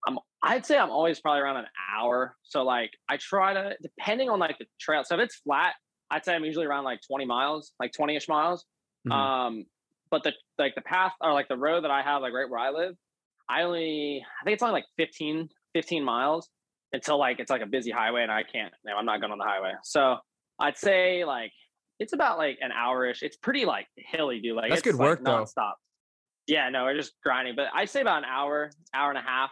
I'm 0.04 0.18
I'd 0.42 0.66
say 0.66 0.76
I'm 0.76 0.90
always 0.90 1.20
probably 1.20 1.42
around 1.42 1.58
an 1.58 1.66
hour. 1.96 2.34
So 2.42 2.64
like 2.64 2.90
I 3.08 3.18
try 3.18 3.54
to 3.54 3.76
depending 3.80 4.28
on 4.30 4.40
like 4.40 4.58
the 4.58 4.66
trail. 4.80 5.04
So 5.04 5.14
if 5.14 5.20
it's 5.20 5.36
flat, 5.36 5.74
I'd 6.10 6.24
say 6.24 6.34
I'm 6.34 6.44
usually 6.44 6.66
around 6.66 6.84
like 6.84 7.00
20 7.06 7.24
miles, 7.26 7.72
like 7.78 7.92
20-ish 7.92 8.28
miles. 8.28 8.64
Mm-hmm. 9.06 9.12
Um, 9.12 9.64
but 10.10 10.22
the 10.22 10.32
like 10.58 10.74
the 10.74 10.80
path 10.80 11.12
or 11.20 11.32
like 11.32 11.48
the 11.48 11.56
road 11.56 11.84
that 11.84 11.90
I 11.90 12.02
have, 12.02 12.22
like 12.22 12.32
right 12.32 12.48
where 12.48 12.58
I 12.58 12.70
live, 12.70 12.94
I 13.48 13.62
only 13.62 14.24
I 14.40 14.44
think 14.44 14.54
it's 14.54 14.62
only 14.62 14.72
like 14.72 14.86
15, 14.96 15.48
15 15.74 16.04
miles 16.04 16.48
until 16.92 17.18
like 17.18 17.40
it's 17.40 17.50
like 17.50 17.62
a 17.62 17.66
busy 17.66 17.90
highway 17.90 18.22
and 18.22 18.32
I 18.32 18.42
can't, 18.42 18.72
you 18.84 18.90
know, 18.90 18.96
I'm 18.96 19.04
not 19.04 19.20
going 19.20 19.32
on 19.32 19.38
the 19.38 19.44
highway. 19.44 19.72
So 19.84 20.16
I'd 20.58 20.78
say 20.78 21.24
like 21.24 21.52
it's 21.98 22.12
about 22.12 22.38
like 22.38 22.58
an 22.60 22.70
hour-ish. 22.72 23.22
It's 23.22 23.36
pretty 23.36 23.64
like 23.64 23.86
hilly, 23.96 24.40
dude. 24.40 24.56
Like 24.56 24.70
that's 24.70 24.82
good 24.82 24.96
work 24.96 25.20
like, 25.22 25.34
nonstop. 25.34 25.54
though. 25.56 25.72
Yeah, 26.46 26.70
no, 26.70 26.84
we're 26.84 26.96
just 26.96 27.12
grinding. 27.22 27.54
But 27.56 27.66
I'd 27.74 27.90
say 27.90 28.00
about 28.00 28.18
an 28.18 28.24
hour, 28.24 28.70
hour 28.94 29.10
and 29.10 29.18
a 29.18 29.22
half. 29.22 29.50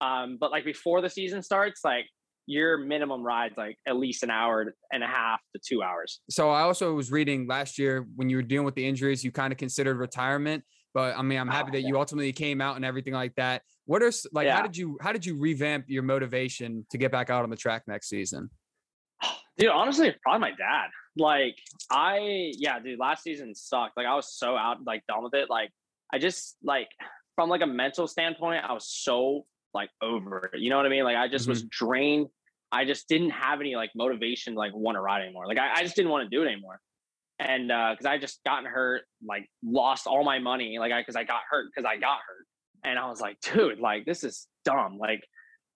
Um, 0.00 0.36
but 0.38 0.50
like 0.50 0.64
before 0.64 1.00
the 1.00 1.10
season 1.10 1.42
starts, 1.42 1.80
like 1.84 2.06
your 2.46 2.78
minimum 2.78 3.22
rides 3.22 3.54
like 3.56 3.76
at 3.86 3.96
least 3.96 4.22
an 4.22 4.30
hour 4.30 4.72
and 4.92 5.02
a 5.02 5.06
half 5.06 5.40
to 5.54 5.60
two 5.64 5.82
hours. 5.82 6.20
So 6.30 6.50
I 6.50 6.62
also 6.62 6.94
was 6.94 7.10
reading 7.10 7.46
last 7.46 7.78
year 7.78 8.06
when 8.14 8.30
you 8.30 8.36
were 8.36 8.42
dealing 8.42 8.64
with 8.64 8.76
the 8.76 8.86
injuries, 8.86 9.24
you 9.24 9.32
kind 9.32 9.52
of 9.52 9.58
considered 9.58 9.98
retirement. 9.98 10.64
But 10.94 11.18
I 11.18 11.22
mean, 11.22 11.38
I'm 11.38 11.48
oh, 11.48 11.52
happy 11.52 11.70
oh, 11.70 11.72
that 11.72 11.82
yeah. 11.82 11.88
you 11.88 11.98
ultimately 11.98 12.32
came 12.32 12.60
out 12.60 12.76
and 12.76 12.84
everything 12.84 13.12
like 13.12 13.34
that. 13.34 13.62
What 13.84 14.02
are 14.02 14.12
like 14.32 14.46
yeah. 14.46 14.56
how 14.56 14.62
did 14.62 14.76
you 14.76 14.96
how 15.00 15.12
did 15.12 15.26
you 15.26 15.36
revamp 15.36 15.84
your 15.88 16.02
motivation 16.02 16.86
to 16.90 16.98
get 16.98 17.12
back 17.12 17.30
out 17.30 17.42
on 17.42 17.50
the 17.50 17.56
track 17.56 17.82
next 17.86 18.08
season? 18.08 18.50
Dude, 19.58 19.68
honestly, 19.68 20.14
probably 20.22 20.40
my 20.40 20.50
dad. 20.50 20.88
Like 21.18 21.56
I 21.90 22.52
yeah, 22.58 22.78
dude, 22.78 22.98
last 22.98 23.22
season 23.22 23.54
sucked. 23.54 23.96
Like 23.96 24.06
I 24.06 24.14
was 24.14 24.34
so 24.34 24.54
out 24.54 24.78
like 24.86 25.02
done 25.08 25.24
with 25.24 25.32
it. 25.34 25.48
Like 25.48 25.70
I 26.12 26.18
just 26.18 26.56
like 26.62 26.88
from 27.36 27.48
like 27.48 27.62
a 27.62 27.66
mental 27.66 28.06
standpoint, 28.06 28.64
I 28.68 28.72
was 28.74 28.86
so 28.86 29.46
like 29.76 29.90
over 30.02 30.50
it. 30.52 30.60
You 30.60 30.70
know 30.70 30.76
what 30.76 30.86
I 30.86 30.88
mean? 30.88 31.04
Like 31.04 31.16
I 31.16 31.28
just 31.28 31.44
mm-hmm. 31.44 31.50
was 31.50 31.62
drained. 31.64 32.28
I 32.72 32.84
just 32.84 33.08
didn't 33.08 33.30
have 33.30 33.60
any 33.60 33.76
like 33.76 33.90
motivation 33.94 34.54
to 34.54 34.58
like 34.58 34.74
want 34.74 34.96
to 34.96 35.00
ride 35.00 35.22
anymore. 35.22 35.46
Like 35.46 35.58
I, 35.58 35.74
I 35.76 35.82
just 35.82 35.94
didn't 35.94 36.10
want 36.10 36.28
to 36.28 36.36
do 36.36 36.42
it 36.42 36.48
anymore. 36.50 36.80
And 37.38 37.70
uh 37.70 37.92
because 37.92 38.06
I 38.06 38.18
just 38.18 38.40
gotten 38.44 38.64
hurt, 38.64 39.02
like 39.24 39.48
lost 39.62 40.06
all 40.06 40.24
my 40.24 40.38
money, 40.38 40.78
like 40.78 40.90
I 40.90 41.00
because 41.00 41.16
I 41.16 41.24
got 41.24 41.42
hurt 41.48 41.66
because 41.72 41.88
I 41.88 41.98
got 41.98 42.18
hurt. 42.26 42.46
And 42.84 42.98
I 42.98 43.08
was 43.08 43.20
like, 43.20 43.38
dude, 43.40 43.78
like 43.78 44.04
this 44.04 44.24
is 44.24 44.48
dumb. 44.64 44.98
Like 44.98 45.22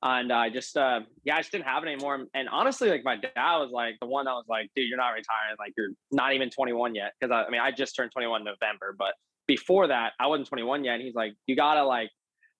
and 0.03 0.33
I 0.33 0.49
just 0.49 0.77
uh 0.77 1.01
yeah, 1.25 1.37
I 1.37 1.41
just 1.41 1.53
didn't 1.53 1.67
have 1.67 1.85
it 1.85 1.89
anymore. 1.89 2.25
And 2.35 2.49
honestly, 2.49 2.89
like 2.89 3.05
my 3.05 3.17
dad 3.17 3.59
was 3.59 3.71
like 3.71 3.97
the 4.01 4.07
one 4.07 4.25
that 4.25 4.33
was 4.33 4.47
like, 4.49 4.71
dude, 4.75 4.89
you're 4.89 4.99
not 4.99 5.11
retiring, 5.11 5.57
like 5.59 5.75
you're 5.77 5.91
not 6.11 6.33
even 6.35 6.51
21 6.51 6.95
yet. 6.95 7.13
Cause 7.21 7.31
I, 7.31 7.45
I 7.45 7.51
mean 7.51 7.61
I 7.61 7.71
just 7.71 7.95
turned 7.95 8.11
21 8.13 8.43
November, 8.43 8.97
but 8.99 9.13
before 9.47 9.89
that, 9.89 10.13
I 10.19 10.29
wasn't 10.29 10.49
21 10.49 10.85
yet. 10.85 10.95
And 10.95 11.03
he's 11.03 11.15
like, 11.15 11.35
you 11.47 11.57
gotta 11.57 11.85
like 11.85 12.11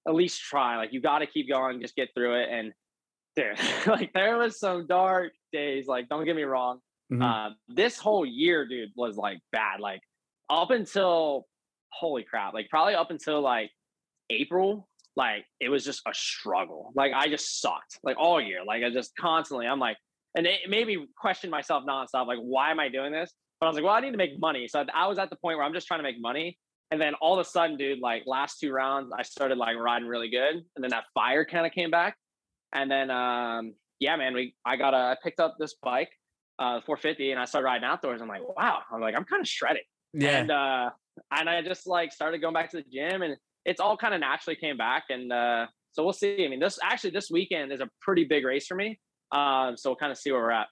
at 0.09 0.15
least 0.15 0.41
try. 0.41 0.77
Like 0.77 0.93
you 0.93 1.01
got 1.01 1.19
to 1.19 1.27
keep 1.27 1.49
going, 1.49 1.81
just 1.81 1.97
get 1.97 2.09
through 2.15 2.41
it. 2.41 2.49
And 2.51 2.73
dude, 3.37 3.59
like 3.87 4.13
there 4.13 4.39
was 4.39 4.59
some 4.59 4.87
dark 4.87 5.33
days. 5.53 5.87
Like 5.87 6.09
don't 6.09 6.25
get 6.25 6.37
me 6.37 6.43
wrong. 6.43 6.79
Mm-hmm. 7.13 7.23
Uh, 7.23 7.51
this 7.69 7.99
whole 7.99 8.25
year, 8.25 8.67
dude, 8.67 8.91
was 8.97 9.17
like 9.17 9.39
bad. 9.53 9.81
Like 9.81 10.01
up 10.49 10.71
until 10.71 11.47
holy 11.93 12.23
crap, 12.23 12.55
like 12.55 12.69
probably 12.71 12.95
up 12.95 13.11
until 13.11 13.41
like 13.41 13.71
April, 14.31 14.89
like 15.17 15.45
it 15.59 15.69
was 15.69 15.85
just 15.85 16.03
a 16.07 16.15
struggle. 16.15 16.93
Like 16.95 17.13
I 17.15 17.29
just 17.29 17.61
sucked 17.61 17.99
like 18.03 18.17
all 18.19 18.41
year. 18.41 18.65
Like 18.65 18.85
I 18.85 18.91
just 18.91 19.13
constantly, 19.17 19.67
I'm 19.67 19.81
like, 19.81 19.97
and 20.37 20.47
it 20.47 20.61
made 20.69 20.87
me 20.87 21.07
question 21.17 21.51
myself 21.51 21.85
nonstop. 21.89 22.27
Like, 22.27 22.39
why 22.39 22.71
am 22.71 22.79
I 22.79 22.89
doing 22.89 23.13
this? 23.13 23.33
But 23.61 23.67
I 23.67 23.69
was 23.69 23.75
like, 23.75 23.85
well, 23.85 23.95
I 23.95 24.01
need 24.01 24.13
to 24.13 24.17
make 24.17 24.39
money. 24.39 24.69
So 24.69 24.85
I 24.95 25.07
was 25.09 25.19
at 25.19 25.29
the 25.29 25.37
point 25.37 25.59
where 25.59 25.67
I'm 25.67 25.75
just 25.75 25.87
trying 25.87 25.99
to 25.99 26.05
make 26.05 26.21
money. 26.21 26.57
And 26.91 27.01
then 27.01 27.15
all 27.15 27.39
of 27.39 27.47
a 27.47 27.49
sudden, 27.49 27.77
dude, 27.77 28.01
like 28.01 28.25
last 28.27 28.59
two 28.59 28.73
rounds, 28.73 29.13
I 29.17 29.23
started 29.23 29.59
like 29.59 29.77
riding 29.77 30.09
really 30.09 30.29
good. 30.29 30.57
And 30.75 30.83
then 30.83 30.91
that 30.91 31.05
fire 31.15 31.45
kind 31.45 31.65
of 31.65 31.73
came 31.73 31.91
back. 31.91 32.17
And 32.75 32.91
then 32.91 33.11
um, 33.11 33.75
yeah, 34.01 34.17
man, 34.17 34.35
we 34.35 34.55
I 34.65 34.77
got 34.77 34.95
a 34.95 34.97
I 34.97 35.17
picked 35.23 35.41
up 35.41 35.57
this 35.59 35.75
bike, 35.83 36.11
uh 36.59 36.81
450, 36.81 37.31
and 37.31 37.41
I 37.41 37.45
started 37.45 37.67
riding 37.67 37.85
outdoors. 37.85 38.21
I'm 38.21 38.29
like, 38.29 38.43
wow, 38.57 38.81
I'm 38.93 39.01
like, 39.01 39.15
I'm 39.15 39.25
kind 39.25 39.41
of 39.41 39.49
shredded. 39.49 39.83
Yeah. 40.13 40.39
And 40.39 40.51
uh 40.51 40.91
and 41.33 41.49
I 41.49 41.63
just 41.63 41.87
like 41.87 42.13
started 42.13 42.41
going 42.41 42.55
back 42.55 42.71
to 42.71 42.79
the 42.79 42.85
gym 42.91 43.23
and 43.23 43.37
it's 43.65 43.81
all 43.81 43.97
kind 43.97 44.15
of 44.15 44.21
naturally 44.21 44.57
came 44.57 44.77
back. 44.77 45.05
And 45.11 45.33
uh 45.33 45.67
so 45.93 46.05
we'll 46.05 46.13
see. 46.13 46.45
I 46.45 46.49
mean, 46.49 46.61
this 46.61 46.79
actually 46.83 47.11
this 47.11 47.31
weekend 47.31 47.73
is 47.73 47.81
a 47.81 47.89
pretty 48.01 48.25
big 48.25 48.45
race 48.45 48.67
for 48.67 48.77
me. 48.77 48.99
Um, 49.33 49.77
so 49.77 49.91
we'll 49.91 49.97
kind 49.97 50.13
of 50.13 50.19
see 50.19 50.33
where 50.33 50.41
we're 50.41 50.51
at. 50.51 50.69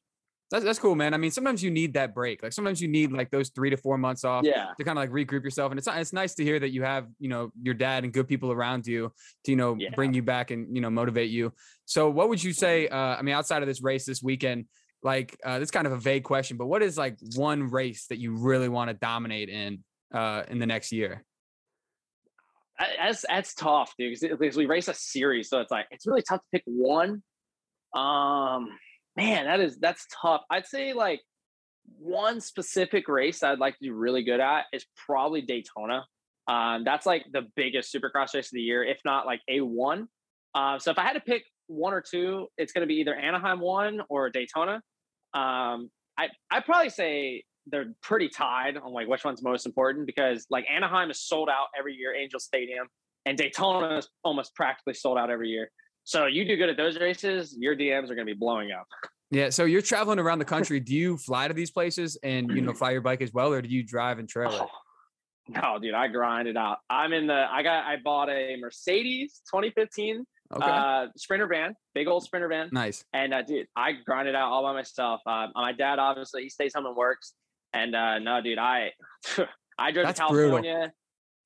That's 0.50 0.64
that's 0.64 0.78
cool, 0.78 0.94
man. 0.94 1.12
I 1.12 1.18
mean, 1.18 1.30
sometimes 1.30 1.62
you 1.62 1.70
need 1.70 1.92
that 1.94 2.14
break. 2.14 2.42
Like 2.42 2.54
sometimes 2.54 2.80
you 2.80 2.88
need 2.88 3.12
like 3.12 3.30
those 3.30 3.50
three 3.50 3.68
to 3.68 3.76
four 3.76 3.98
months 3.98 4.24
off 4.24 4.44
yeah. 4.44 4.68
to 4.78 4.84
kind 4.84 4.98
of 4.98 5.02
like 5.02 5.10
regroup 5.10 5.44
yourself. 5.44 5.72
And 5.72 5.78
it's 5.78 5.86
it's 5.90 6.14
nice 6.14 6.34
to 6.36 6.44
hear 6.44 6.58
that 6.58 6.70
you 6.70 6.82
have, 6.82 7.06
you 7.18 7.28
know, 7.28 7.52
your 7.60 7.74
dad 7.74 8.04
and 8.04 8.12
good 8.12 8.26
people 8.26 8.50
around 8.50 8.86
you 8.86 9.12
to, 9.44 9.50
you 9.50 9.56
know, 9.56 9.76
yeah. 9.78 9.90
bring 9.94 10.14
you 10.14 10.22
back 10.22 10.50
and, 10.50 10.74
you 10.74 10.80
know, 10.80 10.88
motivate 10.88 11.28
you. 11.28 11.52
So 11.84 12.08
what 12.08 12.30
would 12.30 12.42
you 12.42 12.54
say? 12.54 12.88
Uh, 12.88 12.96
I 12.96 13.20
mean, 13.20 13.34
outside 13.34 13.62
of 13.62 13.68
this 13.68 13.82
race 13.82 14.06
this 14.06 14.22
weekend, 14.22 14.64
like 15.02 15.36
uh, 15.44 15.58
this 15.58 15.70
kind 15.70 15.86
of 15.86 15.92
a 15.92 15.98
vague 15.98 16.24
question, 16.24 16.56
but 16.56 16.66
what 16.66 16.82
is 16.82 16.96
like 16.96 17.18
one 17.36 17.70
race 17.70 18.06
that 18.06 18.18
you 18.18 18.34
really 18.34 18.70
want 18.70 18.88
to 18.88 18.94
dominate 18.94 19.50
in 19.50 19.84
uh 20.14 20.44
in 20.48 20.58
the 20.58 20.66
next 20.66 20.92
year? 20.92 21.24
That's 22.78 23.22
that's 23.28 23.54
tough, 23.54 23.92
dude. 23.98 24.18
Because 24.18 24.56
we 24.56 24.64
race 24.64 24.88
a 24.88 24.94
series, 24.94 25.50
so 25.50 25.60
it's 25.60 25.70
like 25.70 25.88
it's 25.90 26.06
really 26.06 26.22
tough 26.22 26.40
to 26.40 26.46
pick 26.52 26.62
one. 26.64 27.22
Um 27.94 28.70
man, 29.18 29.46
that 29.46 29.58
is 29.58 29.76
that's 29.78 30.06
tough. 30.22 30.42
I'd 30.48 30.66
say 30.66 30.92
like 30.92 31.20
one 31.98 32.40
specific 32.40 33.08
race 33.08 33.42
I'd 33.42 33.58
like 33.58 33.74
to 33.74 33.80
be 33.80 33.90
really 33.90 34.22
good 34.22 34.40
at 34.40 34.66
is 34.72 34.86
probably 35.06 35.42
Daytona. 35.42 36.06
Um, 36.46 36.84
that's 36.84 37.04
like 37.04 37.24
the 37.32 37.42
biggest 37.56 37.92
supercross 37.92 38.34
race 38.34 38.46
of 38.46 38.52
the 38.52 38.62
year, 38.62 38.84
if 38.84 39.00
not 39.04 39.26
like 39.26 39.40
a 39.48 39.60
one. 39.60 40.06
Uh, 40.54 40.78
so 40.78 40.92
if 40.92 40.98
I 40.98 41.02
had 41.02 41.14
to 41.14 41.20
pick 41.20 41.42
one 41.66 41.92
or 41.92 42.00
two, 42.00 42.46
it's 42.56 42.72
going 42.72 42.82
to 42.82 42.86
be 42.86 43.00
either 43.00 43.14
Anaheim 43.14 43.60
one 43.60 44.00
or 44.08 44.30
Daytona. 44.30 44.76
Um, 45.34 45.90
I 46.16 46.28
I 46.50 46.60
probably 46.60 46.90
say 46.90 47.42
they're 47.66 47.92
pretty 48.02 48.28
tied 48.28 48.76
on 48.76 48.92
like 48.92 49.08
which 49.08 49.24
one's 49.24 49.42
most 49.42 49.66
important 49.66 50.06
because 50.06 50.46
like 50.48 50.64
Anaheim 50.72 51.10
is 51.10 51.20
sold 51.20 51.48
out 51.48 51.66
every 51.76 51.94
year, 51.94 52.14
Angel 52.14 52.40
Stadium, 52.40 52.86
and 53.26 53.36
Daytona 53.36 53.98
is 53.98 54.08
almost 54.22 54.54
practically 54.54 54.94
sold 54.94 55.18
out 55.18 55.28
every 55.28 55.48
year. 55.48 55.70
So 56.08 56.24
you 56.24 56.46
do 56.46 56.56
good 56.56 56.70
at 56.70 56.78
those 56.78 56.98
races, 56.98 57.54
your 57.58 57.76
DMs 57.76 58.04
are 58.04 58.14
going 58.14 58.26
to 58.26 58.32
be 58.32 58.32
blowing 58.32 58.72
up. 58.72 58.86
Yeah. 59.30 59.50
So 59.50 59.66
you're 59.66 59.82
traveling 59.82 60.18
around 60.18 60.38
the 60.38 60.44
country. 60.56 60.80
Do 60.80 60.94
you 60.94 61.18
fly 61.18 61.48
to 61.48 61.52
these 61.52 61.70
places 61.70 62.16
and 62.22 62.50
you 62.50 62.62
know 62.62 62.72
fly 62.80 62.92
your 62.92 63.02
bike 63.02 63.20
as 63.20 63.34
well, 63.34 63.52
or 63.52 63.60
do 63.60 63.68
you 63.68 63.82
drive 63.82 64.18
and 64.18 64.26
trail? 64.26 64.48
Oh, 64.50 64.68
no, 65.48 65.78
dude, 65.78 65.92
I 65.92 66.08
grind 66.08 66.48
it 66.48 66.56
out. 66.56 66.78
I'm 66.88 67.12
in 67.12 67.26
the. 67.26 67.46
I 67.50 67.62
got. 67.62 67.84
I 67.84 67.96
bought 68.02 68.30
a 68.30 68.56
Mercedes 68.58 69.42
2015 69.50 70.24
okay. 70.54 70.66
uh, 70.66 71.06
Sprinter 71.14 71.46
van, 71.46 71.74
big 71.94 72.08
old 72.08 72.24
Sprinter 72.24 72.48
van. 72.48 72.70
Nice. 72.72 73.04
And 73.12 73.34
uh, 73.34 73.42
dude, 73.42 73.66
I 73.76 73.92
grind 73.92 74.28
it 74.28 74.34
out 74.34 74.50
all 74.50 74.62
by 74.62 74.72
myself. 74.72 75.20
Uh, 75.26 75.48
my 75.54 75.72
dad, 75.72 75.98
obviously, 75.98 76.42
he 76.44 76.48
stays 76.48 76.72
home 76.74 76.86
and 76.86 76.96
works. 76.96 77.34
And 77.74 77.94
uh, 77.94 78.18
no, 78.18 78.40
dude, 78.40 78.58
I 78.58 78.92
I 79.78 79.90
drove 79.90 80.06
That's 80.06 80.18
to 80.18 80.26
California. 80.26 80.72
Brutal. 80.72 80.94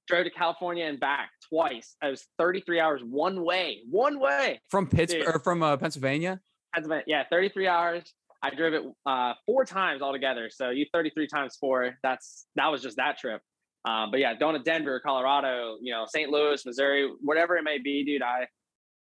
Drove 0.08 0.24
to 0.24 0.30
California 0.30 0.84
and 0.84 0.98
back 0.98 1.30
twice. 1.48 1.96
I 2.02 2.08
was 2.08 2.26
33 2.38 2.80
hours 2.80 3.02
one 3.04 3.44
way, 3.44 3.80
one 3.88 4.18
way 4.18 4.60
from 4.68 4.86
Pittsburgh 4.86 5.36
or 5.36 5.38
from 5.38 5.62
uh, 5.62 5.76
Pennsylvania. 5.76 6.40
Pennsylvania, 6.74 7.04
yeah, 7.06 7.24
33 7.30 7.68
hours. 7.68 8.14
I 8.42 8.50
drove 8.50 8.74
it 8.74 8.82
uh, 9.06 9.34
four 9.46 9.64
times 9.64 10.02
altogether. 10.02 10.50
So 10.52 10.70
you 10.70 10.86
33 10.92 11.28
times 11.28 11.56
four. 11.60 11.96
That's 12.02 12.46
that 12.56 12.66
was 12.66 12.82
just 12.82 12.96
that 12.96 13.18
trip. 13.18 13.40
Um, 13.84 14.10
but 14.10 14.20
yeah, 14.20 14.34
going 14.34 14.56
to 14.56 14.62
Denver, 14.62 15.00
Colorado, 15.00 15.76
you 15.80 15.92
know, 15.92 16.04
St. 16.06 16.30
Louis, 16.30 16.64
Missouri, 16.64 17.10
whatever 17.20 17.56
it 17.56 17.62
may 17.62 17.78
be, 17.78 18.04
dude. 18.04 18.22
I 18.22 18.46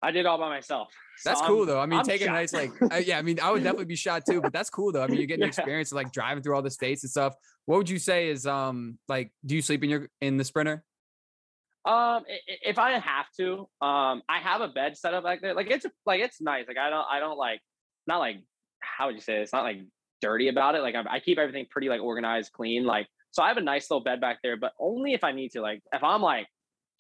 I 0.03 0.11
did 0.13 0.27
all 0.27 0.39
by 0.39 0.49
myself. 0.49 0.89
So 1.19 1.31
that's 1.31 1.43
cool 1.43 1.63
I'm, 1.63 1.67
though. 1.67 1.81
I 1.81 1.87
mean, 1.87 1.99
I'm 1.99 2.05
taking 2.05 2.29
a 2.29 2.33
nice 2.33 2.53
like, 2.53 2.71
uh, 2.93 2.97
yeah. 2.97 3.19
I 3.19 3.23
mean, 3.23 3.41
I 3.41 3.51
would 3.51 3.63
definitely 3.63 3.87
be 3.87 3.97
shot 3.97 4.23
too, 4.29 4.41
but 4.41 4.53
that's 4.53 4.71
cool 4.71 4.93
though. 4.93 5.03
I 5.03 5.09
mean, 5.09 5.19
you're 5.19 5.27
getting 5.27 5.43
yeah. 5.43 5.49
experience 5.49 5.91
of 5.93 5.97
like 5.97 6.13
driving 6.13 6.43
through 6.43 6.55
all 6.55 6.63
the 6.63 6.71
states 6.71 7.03
and 7.03 7.11
stuff. 7.11 7.35
What 7.67 7.79
would 7.79 7.91
you 7.91 7.99
say 7.99 8.29
is 8.29 8.47
um 8.47 8.99
like? 9.09 9.33
Do 9.45 9.55
you 9.55 9.63
sleep 9.63 9.83
in 9.85 9.91
your 9.91 10.09
in 10.21 10.37
the 10.37 10.45
Sprinter? 10.45 10.85
Um, 11.85 12.25
if 12.47 12.79
I 12.79 12.99
have 12.99 13.27
to, 13.39 13.61
um, 13.81 14.23
I 14.29 14.41
have 14.43 14.61
a 14.61 14.69
bed 14.69 14.97
set 14.97 15.15
up 15.15 15.25
back 15.25 15.41
there. 15.41 15.55
Like 15.55 15.71
it's 15.71 15.87
like 16.05 16.21
it's 16.21 16.41
nice. 16.41 16.67
Like 16.69 16.77
I 16.77 16.91
don't, 16.91 17.07
I 17.11 17.19
don't 17.21 17.39
like, 17.39 17.61
not 18.07 18.19
like 18.19 18.43
how 18.81 19.07
would 19.07 19.15
you 19.15 19.21
say? 19.21 19.37
It? 19.37 19.43
It's 19.43 19.53
not 19.53 19.65
like 19.65 19.79
dirty 20.21 20.49
about 20.49 20.75
it. 20.75 20.83
Like 20.83 20.95
I, 20.95 21.05
I 21.09 21.21
keep 21.21 21.39
everything 21.39 21.67
pretty 21.71 21.89
like 21.89 22.01
organized, 22.01 22.53
clean. 22.53 22.85
Like 22.85 23.07
so, 23.31 23.43
I 23.43 23.49
have 23.49 23.57
a 23.57 23.63
nice 23.63 23.91
little 23.91 24.03
bed 24.03 24.21
back 24.21 24.39
there, 24.43 24.57
but 24.57 24.73
only 24.81 25.15
if 25.15 25.25
I 25.25 25.33
need 25.33 25.51
to. 25.53 25.61
Like 25.61 25.81
if 25.93 26.03
I'm 26.03 26.23
like 26.23 26.47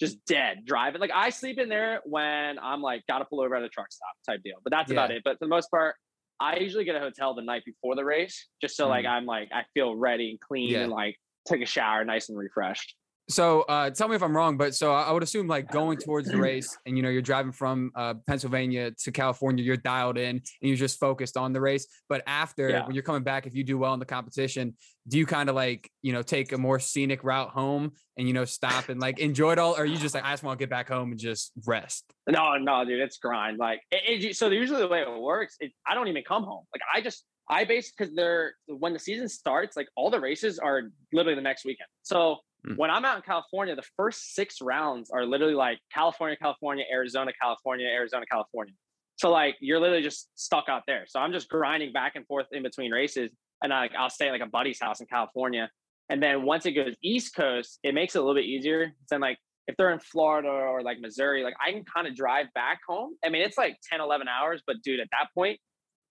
just 0.00 0.24
dead 0.26 0.64
driving, 0.64 1.00
like 1.00 1.10
I 1.14 1.30
sleep 1.30 1.58
in 1.58 1.68
there 1.68 2.00
when 2.04 2.58
I'm 2.58 2.80
like 2.80 3.06
got 3.06 3.18
to 3.18 3.24
pull 3.24 3.40
over 3.40 3.56
at 3.56 3.62
a 3.62 3.68
truck 3.68 3.90
stop 3.90 4.14
type 4.26 4.42
deal. 4.42 4.56
But 4.62 4.70
that's 4.70 4.90
yeah. 4.90 4.94
about 4.94 5.10
it. 5.10 5.22
But 5.24 5.38
for 5.38 5.44
the 5.44 5.48
most 5.48 5.70
part, 5.70 5.96
I 6.40 6.58
usually 6.58 6.84
get 6.84 6.94
a 6.94 7.00
hotel 7.00 7.34
the 7.34 7.42
night 7.42 7.64
before 7.64 7.96
the 7.96 8.04
race, 8.04 8.46
just 8.60 8.76
so 8.76 8.86
mm. 8.86 8.90
like 8.90 9.06
I'm 9.06 9.26
like 9.26 9.48
I 9.52 9.62
feel 9.74 9.96
ready 9.96 10.30
and 10.30 10.40
clean 10.40 10.70
yeah. 10.70 10.80
and 10.80 10.92
like 10.92 11.16
take 11.46 11.62
a 11.62 11.66
shower, 11.66 12.04
nice 12.04 12.28
and 12.28 12.38
refreshed. 12.38 12.94
So 13.30 13.62
uh, 13.62 13.90
tell 13.90 14.08
me 14.08 14.16
if 14.16 14.22
I'm 14.22 14.34
wrong, 14.34 14.56
but 14.56 14.74
so 14.74 14.94
I 14.94 15.12
would 15.12 15.22
assume 15.22 15.48
like 15.48 15.70
going 15.70 15.98
towards 15.98 16.28
the 16.28 16.38
race 16.38 16.78
and 16.86 16.96
you 16.96 17.02
know 17.02 17.10
you're 17.10 17.20
driving 17.20 17.52
from 17.52 17.92
uh, 17.94 18.14
Pennsylvania 18.26 18.92
to 19.02 19.12
California, 19.12 19.62
you're 19.62 19.76
dialed 19.76 20.16
in 20.16 20.36
and 20.36 20.42
you're 20.60 20.76
just 20.76 20.98
focused 20.98 21.36
on 21.36 21.52
the 21.52 21.60
race. 21.60 21.86
But 22.08 22.22
after 22.26 22.70
yeah. 22.70 22.86
when 22.86 22.94
you're 22.94 23.02
coming 23.02 23.22
back, 23.22 23.46
if 23.46 23.54
you 23.54 23.64
do 23.64 23.76
well 23.76 23.92
in 23.92 24.00
the 24.00 24.06
competition, 24.06 24.74
do 25.06 25.18
you 25.18 25.26
kind 25.26 25.50
of 25.50 25.54
like 25.54 25.90
you 26.00 26.12
know 26.12 26.22
take 26.22 26.52
a 26.52 26.58
more 26.58 26.78
scenic 26.78 27.22
route 27.22 27.50
home 27.50 27.92
and 28.16 28.26
you 28.26 28.32
know 28.32 28.46
stop 28.46 28.88
and 28.88 28.98
like 28.98 29.18
enjoy 29.18 29.52
it 29.52 29.58
all, 29.58 29.76
or 29.76 29.84
you 29.84 29.98
just 29.98 30.14
like 30.14 30.24
I 30.24 30.32
just 30.32 30.42
want 30.42 30.58
to 30.58 30.62
get 30.62 30.70
back 30.70 30.88
home 30.88 31.10
and 31.10 31.20
just 31.20 31.52
rest? 31.66 32.04
No, 32.26 32.56
no, 32.56 32.84
dude, 32.86 33.00
it's 33.00 33.18
grind. 33.18 33.58
Like 33.58 33.82
it, 33.90 34.24
it, 34.24 34.36
so 34.36 34.48
usually 34.48 34.80
the 34.80 34.88
way 34.88 35.02
it 35.02 35.20
works, 35.20 35.56
it, 35.60 35.72
I 35.86 35.94
don't 35.94 36.08
even 36.08 36.22
come 36.26 36.44
home. 36.44 36.64
Like 36.72 36.82
I 36.94 37.02
just 37.02 37.24
I 37.50 37.64
base 37.64 37.92
because 37.96 38.14
they're 38.14 38.54
when 38.66 38.94
the 38.94 38.98
season 38.98 39.28
starts, 39.28 39.76
like 39.76 39.88
all 39.96 40.10
the 40.10 40.20
races 40.20 40.58
are 40.58 40.84
literally 41.12 41.34
the 41.34 41.42
next 41.42 41.64
weekend. 41.64 41.88
So 42.02 42.38
Mm. 42.66 42.76
When 42.76 42.90
I'm 42.90 43.04
out 43.04 43.16
in 43.16 43.22
California, 43.22 43.74
the 43.76 43.84
first 43.96 44.34
six 44.34 44.60
rounds 44.60 45.10
are 45.10 45.24
literally 45.24 45.54
like 45.54 45.78
California, 45.92 46.36
California, 46.36 46.84
Arizona, 46.90 47.32
California, 47.40 47.86
Arizona, 47.86 48.24
California. 48.30 48.74
So 49.16 49.30
like 49.30 49.56
you're 49.60 49.80
literally 49.80 50.02
just 50.02 50.28
stuck 50.34 50.68
out 50.68 50.82
there. 50.86 51.04
So 51.08 51.20
I'm 51.20 51.32
just 51.32 51.48
grinding 51.48 51.92
back 51.92 52.12
and 52.14 52.26
forth 52.26 52.46
in 52.52 52.62
between 52.62 52.92
races, 52.92 53.30
and 53.62 53.72
I, 53.72 53.88
I'll 53.98 54.10
stay 54.10 54.28
at 54.28 54.32
like 54.32 54.40
a 54.40 54.46
buddy's 54.46 54.80
house 54.80 55.00
in 55.00 55.06
California. 55.06 55.70
And 56.08 56.22
then 56.22 56.42
once 56.42 56.64
it 56.66 56.72
goes 56.72 56.94
East 57.02 57.34
Coast, 57.34 57.78
it 57.82 57.94
makes 57.94 58.14
it 58.14 58.18
a 58.18 58.22
little 58.22 58.34
bit 58.34 58.46
easier. 58.46 58.92
Then 59.10 59.20
like 59.20 59.38
if 59.66 59.76
they're 59.76 59.92
in 59.92 59.98
Florida 59.98 60.48
or 60.48 60.82
like 60.82 60.98
Missouri, 61.00 61.44
like 61.44 61.54
I 61.64 61.72
can 61.72 61.84
kind 61.84 62.06
of 62.06 62.16
drive 62.16 62.46
back 62.54 62.80
home. 62.88 63.14
I 63.24 63.28
mean, 63.28 63.42
it's 63.42 63.58
like 63.58 63.76
10, 63.90 64.00
11 64.00 64.26
hours, 64.26 64.62
but 64.66 64.76
dude, 64.82 65.00
at 65.00 65.08
that 65.12 65.28
point, 65.34 65.60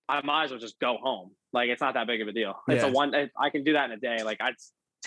I 0.08 0.22
might 0.22 0.46
as 0.46 0.52
well 0.52 0.60
just 0.60 0.80
go 0.80 0.98
home. 1.02 1.32
Like 1.54 1.70
it's 1.70 1.82
not 1.82 1.96
that 1.96 2.08
big 2.08 2.22
of 2.22 2.28
a 2.28 2.32
deal. 2.32 2.56
It's 2.68 2.84
a 2.84 2.90
one, 2.90 3.14
I 3.40 3.50
can 3.50 3.64
do 3.64 3.74
that 3.74 3.86
in 3.86 3.92
a 3.92 3.98
day. 3.98 4.24
Like 4.24 4.38
I, 4.40 4.52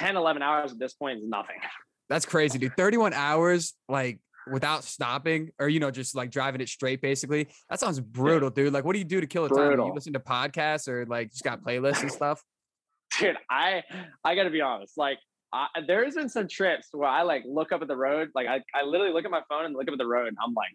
10, 0.00 0.16
11 0.16 0.42
hours 0.42 0.72
at 0.72 0.78
this 0.78 0.94
point 0.94 1.18
is 1.18 1.24
nothing. 1.28 1.56
That's 2.08 2.26
crazy, 2.26 2.58
dude. 2.58 2.76
31 2.76 3.12
hours, 3.12 3.74
like 3.88 4.18
without 4.50 4.82
stopping 4.82 5.50
or, 5.60 5.68
you 5.68 5.78
know, 5.78 5.90
just 5.90 6.16
like 6.16 6.30
driving 6.30 6.60
it 6.60 6.68
straight, 6.68 7.00
basically. 7.00 7.48
That 7.68 7.78
sounds 7.78 8.00
brutal, 8.00 8.48
yeah. 8.48 8.64
dude. 8.64 8.72
Like, 8.72 8.84
what 8.84 8.94
do 8.94 8.98
you 8.98 9.04
do 9.04 9.20
to 9.20 9.26
kill 9.26 9.46
the 9.46 9.54
time? 9.54 9.76
Do 9.76 9.84
you 9.84 9.94
listen 9.94 10.12
to 10.14 10.20
podcasts 10.20 10.88
or 10.88 11.06
like 11.06 11.30
just 11.30 11.44
got 11.44 11.62
playlists 11.62 12.02
and 12.02 12.10
stuff? 12.10 12.42
Dude, 13.18 13.36
I, 13.50 13.82
I 14.24 14.36
gotta 14.36 14.50
be 14.50 14.60
honest. 14.60 14.96
Like, 14.96 15.18
I, 15.52 15.66
there's 15.84 16.14
been 16.14 16.28
some 16.28 16.46
trips 16.46 16.88
where 16.92 17.08
I 17.08 17.22
like 17.22 17.42
look 17.44 17.72
up 17.72 17.82
at 17.82 17.88
the 17.88 17.96
road. 17.96 18.30
Like, 18.36 18.46
I, 18.46 18.62
I 18.72 18.84
literally 18.84 19.12
look 19.12 19.24
at 19.24 19.32
my 19.32 19.42
phone 19.48 19.64
and 19.64 19.74
look 19.74 19.88
up 19.88 19.92
at 19.92 19.98
the 19.98 20.06
road. 20.06 20.28
And 20.28 20.36
I'm 20.44 20.54
like, 20.54 20.70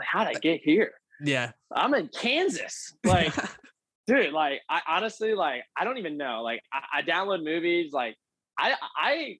how 0.00 0.24
did 0.24 0.36
I 0.36 0.40
get 0.40 0.60
here? 0.62 0.92
Yeah. 1.20 1.52
I'm 1.74 1.94
in 1.94 2.08
Kansas. 2.08 2.92
Like, 3.04 3.34
dude, 4.06 4.32
like, 4.32 4.60
I 4.68 4.80
honestly, 4.86 5.34
like, 5.34 5.64
I 5.76 5.84
don't 5.84 5.98
even 5.98 6.16
know. 6.16 6.42
Like, 6.42 6.60
I, 6.72 6.98
I 6.98 7.02
download 7.02 7.42
movies. 7.44 7.92
Like, 7.92 8.16
I 8.58 8.74
I 8.96 9.38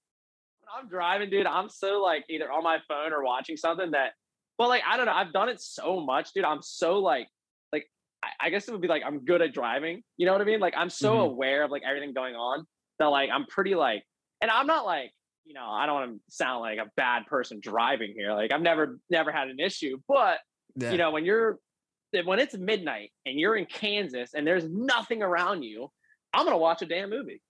when 0.60 0.82
I'm 0.82 0.88
driving, 0.88 1.30
dude, 1.30 1.46
I'm 1.46 1.68
so 1.68 2.02
like 2.02 2.24
either 2.28 2.50
on 2.50 2.62
my 2.62 2.78
phone 2.88 3.12
or 3.12 3.22
watching 3.24 3.56
something 3.56 3.92
that 3.92 4.12
well, 4.58 4.68
like 4.68 4.82
I 4.88 4.96
don't 4.96 5.06
know, 5.06 5.12
I've 5.12 5.32
done 5.32 5.48
it 5.48 5.60
so 5.60 6.00
much, 6.00 6.32
dude. 6.32 6.44
I'm 6.44 6.62
so 6.62 6.98
like 6.98 7.28
like 7.72 7.88
I, 8.22 8.46
I 8.46 8.50
guess 8.50 8.68
it 8.68 8.72
would 8.72 8.80
be 8.80 8.88
like 8.88 9.02
I'm 9.04 9.24
good 9.24 9.42
at 9.42 9.52
driving. 9.52 10.02
You 10.16 10.26
know 10.26 10.32
what 10.32 10.40
I 10.40 10.44
mean? 10.44 10.60
Like 10.60 10.74
I'm 10.76 10.90
so 10.90 11.12
mm-hmm. 11.12 11.30
aware 11.32 11.64
of 11.64 11.70
like 11.70 11.82
everything 11.86 12.12
going 12.12 12.34
on 12.34 12.66
that 12.98 13.06
like 13.06 13.30
I'm 13.30 13.46
pretty 13.46 13.74
like 13.74 14.02
and 14.40 14.50
I'm 14.50 14.66
not 14.66 14.84
like 14.84 15.12
you 15.46 15.54
know, 15.54 15.66
I 15.66 15.86
don't 15.86 15.94
want 15.94 16.12
to 16.12 16.20
sound 16.28 16.60
like 16.60 16.78
a 16.78 16.90
bad 16.96 17.26
person 17.26 17.60
driving 17.62 18.14
here. 18.16 18.32
Like 18.32 18.52
I've 18.52 18.62
never 18.62 18.98
never 19.08 19.30
had 19.30 19.48
an 19.48 19.60
issue, 19.60 19.98
but 20.08 20.38
yeah. 20.74 20.90
you 20.90 20.98
know, 20.98 21.12
when 21.12 21.24
you're 21.24 21.58
when 22.24 22.38
it's 22.38 22.56
midnight 22.56 23.10
and 23.26 23.38
you're 23.38 23.56
in 23.56 23.66
Kansas 23.66 24.30
and 24.34 24.46
there's 24.46 24.68
nothing 24.68 25.22
around 25.22 25.62
you, 25.62 25.90
I'm 26.34 26.44
gonna 26.44 26.58
watch 26.58 26.82
a 26.82 26.86
damn 26.86 27.10
movie. 27.10 27.40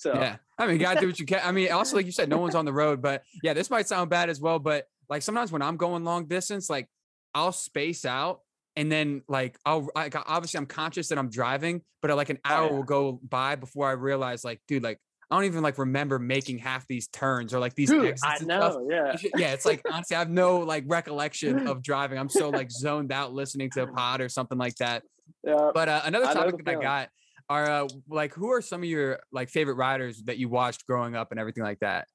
So 0.00 0.14
yeah, 0.14 0.36
I 0.56 0.66
mean, 0.66 0.76
you 0.76 0.80
gotta 0.80 0.98
do 0.98 1.08
what 1.08 1.20
you 1.20 1.26
can. 1.26 1.42
I 1.44 1.52
mean, 1.52 1.70
also 1.70 1.94
like 1.94 2.06
you 2.06 2.12
said, 2.12 2.30
no 2.30 2.38
one's 2.38 2.54
on 2.54 2.64
the 2.64 2.72
road, 2.72 3.02
but 3.02 3.22
yeah, 3.42 3.52
this 3.52 3.68
might 3.68 3.86
sound 3.86 4.08
bad 4.08 4.30
as 4.30 4.40
well. 4.40 4.58
But 4.58 4.86
like 5.10 5.20
sometimes 5.20 5.52
when 5.52 5.60
I'm 5.60 5.76
going 5.76 6.04
long 6.04 6.24
distance, 6.24 6.70
like 6.70 6.88
I'll 7.34 7.52
space 7.52 8.06
out 8.06 8.40
and 8.76 8.90
then 8.90 9.20
like 9.28 9.58
I'll 9.66 9.88
like 9.94 10.14
obviously 10.16 10.56
I'm 10.56 10.64
conscious 10.64 11.08
that 11.08 11.18
I'm 11.18 11.28
driving, 11.28 11.82
but 12.00 12.10
uh, 12.10 12.16
like 12.16 12.30
an 12.30 12.38
oh, 12.46 12.48
hour 12.50 12.62
oh, 12.62 12.66
yeah. 12.70 12.76
will 12.76 12.82
go 12.82 13.20
by 13.22 13.56
before 13.56 13.88
I 13.88 13.92
realize 13.92 14.42
like, 14.42 14.62
dude, 14.66 14.82
like 14.82 14.96
I 15.30 15.36
don't 15.36 15.44
even 15.44 15.62
like 15.62 15.76
remember 15.76 16.18
making 16.18 16.58
half 16.60 16.86
these 16.86 17.06
turns 17.08 17.52
or 17.52 17.60
like 17.60 17.74
these 17.74 17.90
Dude, 17.90 18.16
I 18.24 18.42
know, 18.42 18.88
yeah. 18.90 19.16
Yeah, 19.36 19.52
it's 19.52 19.66
like 19.66 19.82
honestly, 19.92 20.16
I 20.16 20.20
have 20.20 20.30
no 20.30 20.60
like 20.60 20.84
recollection 20.86 21.66
of 21.68 21.82
driving. 21.82 22.18
I'm 22.18 22.30
so 22.30 22.48
like 22.48 22.70
zoned 22.70 23.12
out 23.12 23.34
listening 23.34 23.68
to 23.72 23.82
a 23.82 23.86
pod 23.86 24.22
or 24.22 24.30
something 24.30 24.56
like 24.56 24.76
that. 24.76 25.02
Yeah. 25.44 25.72
But 25.74 25.90
uh, 25.90 26.00
another 26.06 26.32
topic 26.32 26.64
that 26.64 26.78
I 26.78 26.80
got 26.80 27.10
are 27.50 27.68
uh, 27.68 27.88
like 28.08 28.32
who 28.32 28.48
are 28.50 28.62
some 28.62 28.82
of 28.82 28.88
your 28.88 29.18
like 29.32 29.50
favorite 29.50 29.74
riders 29.74 30.22
that 30.22 30.38
you 30.38 30.48
watched 30.48 30.86
growing 30.86 31.16
up 31.16 31.32
and 31.32 31.40
everything 31.40 31.64
like 31.64 31.80
that? 31.80 32.06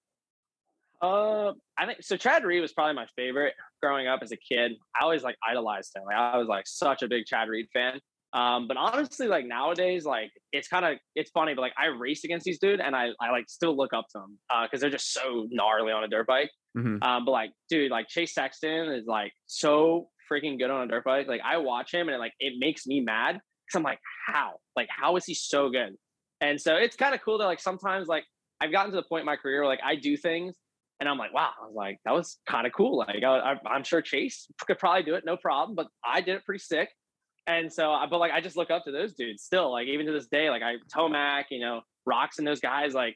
Uh, 1.01 1.51
I 1.77 1.85
think 1.85 2.01
so. 2.01 2.15
Chad 2.15 2.45
Reed 2.45 2.61
was 2.61 2.71
probably 2.71 2.95
my 2.95 3.05
favorite 3.17 3.53
growing 3.83 4.07
up 4.07 4.21
as 4.23 4.31
a 4.31 4.37
kid. 4.37 4.71
I 4.99 5.03
always 5.03 5.23
like 5.23 5.35
idolized 5.47 5.91
him. 5.95 6.03
Like 6.05 6.15
I 6.15 6.37
was 6.37 6.47
like 6.47 6.65
such 6.65 7.03
a 7.03 7.07
big 7.07 7.25
Chad 7.25 7.49
Reed 7.49 7.67
fan. 7.73 7.99
Um, 8.31 8.67
but 8.67 8.77
honestly, 8.77 9.27
like 9.27 9.45
nowadays, 9.45 10.05
like 10.05 10.31
it's 10.53 10.69
kind 10.69 10.85
of 10.85 10.97
it's 11.15 11.31
funny, 11.31 11.53
but 11.53 11.61
like 11.61 11.73
I 11.77 11.87
race 11.87 12.23
against 12.23 12.45
these 12.45 12.57
dude, 12.57 12.79
and 12.79 12.95
I 12.95 13.09
I 13.19 13.31
like 13.31 13.45
still 13.49 13.75
look 13.75 13.93
up 13.93 14.05
to 14.13 14.19
them 14.19 14.39
because 14.63 14.79
uh, 14.79 14.81
they're 14.81 14.89
just 14.89 15.13
so 15.13 15.47
gnarly 15.51 15.91
on 15.91 16.05
a 16.05 16.07
dirt 16.07 16.27
bike. 16.27 16.49
Mm-hmm. 16.77 17.03
Um, 17.03 17.25
but 17.25 17.31
like, 17.31 17.51
dude, 17.69 17.91
like 17.91 18.07
Chase 18.07 18.33
Sexton 18.33 18.89
is 18.89 19.05
like 19.05 19.33
so 19.47 20.07
freaking 20.31 20.57
good 20.57 20.71
on 20.71 20.83
a 20.83 20.87
dirt 20.87 21.03
bike. 21.03 21.27
Like 21.27 21.41
I 21.45 21.57
watch 21.57 21.93
him, 21.93 22.07
and 22.07 22.15
it, 22.15 22.19
like 22.19 22.33
it 22.39 22.53
makes 22.57 22.87
me 22.87 23.01
mad 23.01 23.39
because 23.65 23.77
I'm 23.77 23.83
like, 23.83 23.99
how? 24.27 24.55
Like, 24.75 24.87
how 24.89 25.15
is 25.15 25.25
he 25.25 25.33
so 25.33 25.69
good? 25.69 25.95
And 26.41 26.59
so 26.59 26.75
it's 26.75 26.95
kind 26.95 27.15
of 27.15 27.21
cool 27.21 27.37
that 27.37 27.45
like 27.45 27.59
sometimes 27.59 28.07
like 28.07 28.25
I've 28.61 28.71
gotten 28.71 28.91
to 28.91 28.97
the 28.97 29.03
point 29.03 29.21
in 29.21 29.25
my 29.25 29.35
career 29.35 29.61
where 29.61 29.69
like 29.69 29.79
I 29.83 29.95
do 29.95 30.17
things 30.17 30.55
and 30.99 31.09
I'm 31.09 31.17
like, 31.17 31.33
wow, 31.33 31.51
I 31.61 31.65
was 31.65 31.75
like, 31.75 31.99
that 32.05 32.13
was 32.13 32.39
kind 32.47 32.65
of 32.65 32.73
cool. 32.73 32.97
Like 32.97 33.23
I, 33.23 33.55
am 33.69 33.83
sure 33.83 34.01
Chase 34.01 34.47
could 34.65 34.79
probably 34.79 35.03
do 35.03 35.15
it, 35.15 35.25
no 35.25 35.37
problem, 35.37 35.75
but 35.75 35.87
I 36.03 36.21
did 36.21 36.35
it 36.35 36.45
pretty 36.45 36.59
sick. 36.59 36.89
And 37.47 37.71
so, 37.71 37.91
I 37.91 38.07
but 38.07 38.19
like 38.19 38.31
I 38.31 38.41
just 38.41 38.57
look 38.57 38.71
up 38.71 38.85
to 38.85 38.91
those 38.91 39.13
dudes 39.13 39.43
still, 39.43 39.71
like 39.71 39.87
even 39.87 40.05
to 40.07 40.11
this 40.11 40.27
day, 40.27 40.49
like 40.49 40.63
I 40.63 40.75
Tomac, 40.93 41.45
you 41.51 41.59
know, 41.59 41.81
Rocks 42.05 42.39
and 42.39 42.47
those 42.47 42.59
guys, 42.59 42.93
like 42.93 43.15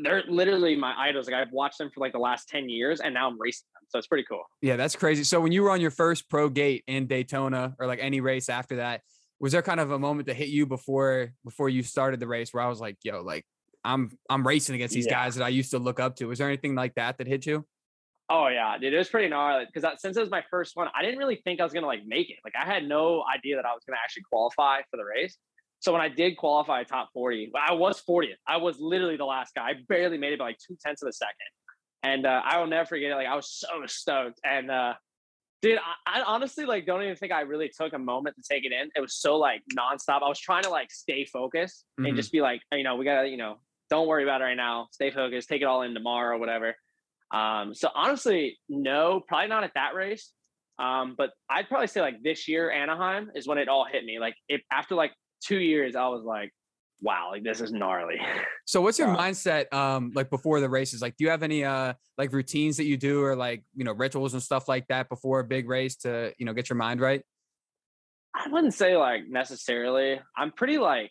they're 0.00 0.22
literally 0.28 0.76
my 0.76 0.94
idols. 0.96 1.26
Like 1.26 1.34
I've 1.34 1.52
watched 1.52 1.78
them 1.78 1.90
for 1.92 2.00
like 2.00 2.12
the 2.12 2.18
last 2.18 2.48
10 2.48 2.68
years 2.68 3.00
and 3.00 3.14
now 3.14 3.28
I'm 3.28 3.40
racing 3.40 3.66
them. 3.74 3.86
So 3.88 3.98
it's 3.98 4.06
pretty 4.06 4.24
cool. 4.28 4.42
Yeah, 4.60 4.76
that's 4.76 4.94
crazy. 4.94 5.24
So 5.24 5.40
when 5.40 5.50
you 5.50 5.62
were 5.62 5.70
on 5.70 5.80
your 5.80 5.90
first 5.90 6.28
pro 6.28 6.48
gate 6.48 6.84
in 6.86 7.06
Daytona 7.06 7.74
or 7.78 7.86
like 7.86 7.98
any 8.02 8.20
race 8.20 8.48
after 8.48 8.76
that, 8.76 9.00
was 9.40 9.52
there 9.52 9.62
kind 9.62 9.80
of 9.80 9.90
a 9.90 9.98
moment 9.98 10.26
that 10.26 10.34
hit 10.34 10.48
you 10.48 10.66
before 10.66 11.32
before 11.44 11.68
you 11.68 11.82
started 11.82 12.20
the 12.20 12.26
race 12.26 12.52
where 12.52 12.62
I 12.62 12.68
was 12.68 12.80
like, 12.80 12.96
yo, 13.02 13.22
like 13.22 13.44
I'm 13.84 14.10
I'm 14.28 14.46
racing 14.46 14.74
against 14.74 14.94
these 14.94 15.06
yeah. 15.06 15.14
guys 15.14 15.36
that 15.36 15.44
I 15.44 15.48
used 15.48 15.70
to 15.70 15.78
look 15.78 16.00
up 16.00 16.16
to. 16.16 16.26
Was 16.26 16.38
there 16.38 16.48
anything 16.48 16.74
like 16.74 16.94
that 16.94 17.18
that 17.18 17.26
hit 17.26 17.46
you? 17.46 17.64
Oh 18.30 18.48
yeah, 18.48 18.76
dude, 18.78 18.92
it 18.92 18.98
was 18.98 19.08
pretty 19.08 19.28
gnarly 19.28 19.66
because 19.72 19.88
since 20.00 20.16
it 20.16 20.20
was 20.20 20.30
my 20.30 20.44
first 20.50 20.76
one, 20.76 20.88
I 20.94 21.02
didn't 21.02 21.18
really 21.18 21.40
think 21.44 21.60
I 21.60 21.64
was 21.64 21.72
gonna 21.72 21.86
like 21.86 22.04
make 22.06 22.30
it. 22.30 22.36
Like 22.44 22.54
I 22.60 22.66
had 22.66 22.86
no 22.86 23.24
idea 23.34 23.56
that 23.56 23.64
I 23.64 23.72
was 23.72 23.82
gonna 23.86 23.98
actually 24.02 24.24
qualify 24.30 24.80
for 24.90 24.96
the 24.96 25.04
race. 25.04 25.36
So 25.80 25.92
when 25.92 26.00
I 26.00 26.08
did 26.08 26.36
qualify 26.36 26.82
top 26.82 27.10
40, 27.14 27.52
I 27.54 27.72
was 27.74 28.02
40th. 28.02 28.34
I 28.46 28.56
was 28.56 28.78
literally 28.80 29.16
the 29.16 29.24
last 29.24 29.54
guy. 29.54 29.68
I 29.68 29.74
barely 29.88 30.18
made 30.18 30.32
it 30.32 30.38
by 30.38 30.46
like 30.46 30.58
two 30.58 30.76
tenths 30.84 31.02
of 31.02 31.08
a 31.08 31.12
second. 31.12 31.34
And 32.02 32.26
uh, 32.26 32.42
I 32.44 32.58
will 32.58 32.66
never 32.66 32.86
forget 32.86 33.12
it. 33.12 33.14
Like 33.14 33.28
I 33.28 33.36
was 33.36 33.48
so 33.50 33.68
stoked. 33.86 34.40
And 34.44 34.70
uh, 34.70 34.94
dude, 35.62 35.78
I, 35.78 36.20
I, 36.20 36.22
honestly 36.22 36.64
like 36.64 36.86
don't 36.86 37.02
even 37.02 37.16
think 37.16 37.32
I 37.32 37.40
really 37.42 37.70
took 37.76 37.92
a 37.92 37.98
moment 37.98 38.36
to 38.36 38.42
take 38.48 38.64
it 38.64 38.72
in. 38.72 38.90
It 38.94 39.00
was 39.00 39.14
so 39.14 39.36
like 39.36 39.62
nonstop. 39.76 40.22
I 40.22 40.28
was 40.28 40.38
trying 40.38 40.62
to 40.64 40.70
like 40.70 40.90
stay 40.90 41.24
focused 41.24 41.84
mm-hmm. 41.98 42.06
and 42.06 42.16
just 42.16 42.32
be 42.32 42.40
like, 42.40 42.60
you 42.72 42.84
know, 42.84 42.96
we 42.96 43.04
gotta, 43.04 43.28
you 43.28 43.36
know, 43.36 43.56
don't 43.90 44.06
worry 44.06 44.22
about 44.22 44.40
it 44.40 44.44
right 44.44 44.56
now. 44.56 44.88
Stay 44.92 45.10
focused. 45.10 45.48
Take 45.48 45.62
it 45.62 45.66
all 45.66 45.82
in 45.82 45.94
tomorrow 45.94 46.36
or 46.36 46.38
whatever. 46.38 46.74
Um, 47.32 47.74
so 47.74 47.88
honestly, 47.94 48.58
no, 48.68 49.20
probably 49.26 49.48
not 49.48 49.64
at 49.64 49.72
that 49.74 49.94
race. 49.94 50.32
Um, 50.78 51.14
but 51.18 51.30
I'd 51.50 51.68
probably 51.68 51.88
say 51.88 52.00
like 52.00 52.22
this 52.22 52.46
year 52.46 52.70
Anaheim 52.70 53.30
is 53.34 53.48
when 53.48 53.58
it 53.58 53.68
all 53.68 53.84
hit 53.90 54.04
me. 54.04 54.18
Like 54.18 54.34
if 54.48 54.62
after 54.72 54.94
like 54.94 55.12
two 55.44 55.58
years, 55.58 55.96
I 55.96 56.08
was 56.08 56.24
like, 56.24 56.52
wow, 57.00 57.28
like 57.30 57.44
this 57.44 57.60
is 57.60 57.72
gnarly. 57.72 58.20
So 58.68 58.82
what's 58.82 58.98
your 58.98 59.08
mindset 59.08 59.72
um 59.72 60.12
like 60.14 60.28
before 60.28 60.60
the 60.60 60.68
races? 60.68 61.00
Like 61.00 61.16
do 61.16 61.24
you 61.24 61.30
have 61.30 61.42
any 61.42 61.64
uh 61.64 61.94
like 62.18 62.34
routines 62.34 62.76
that 62.76 62.84
you 62.84 62.98
do 62.98 63.22
or 63.22 63.34
like, 63.34 63.64
you 63.74 63.82
know, 63.82 63.92
rituals 63.92 64.34
and 64.34 64.42
stuff 64.42 64.68
like 64.68 64.86
that 64.88 65.08
before 65.08 65.40
a 65.40 65.44
big 65.44 65.66
race 65.70 65.96
to, 65.96 66.34
you 66.36 66.44
know, 66.44 66.52
get 66.52 66.68
your 66.68 66.76
mind 66.76 67.00
right? 67.00 67.22
I 68.34 68.48
wouldn't 68.48 68.74
say 68.74 68.94
like 68.98 69.22
necessarily. 69.26 70.20
I'm 70.36 70.52
pretty 70.52 70.76
like 70.76 71.10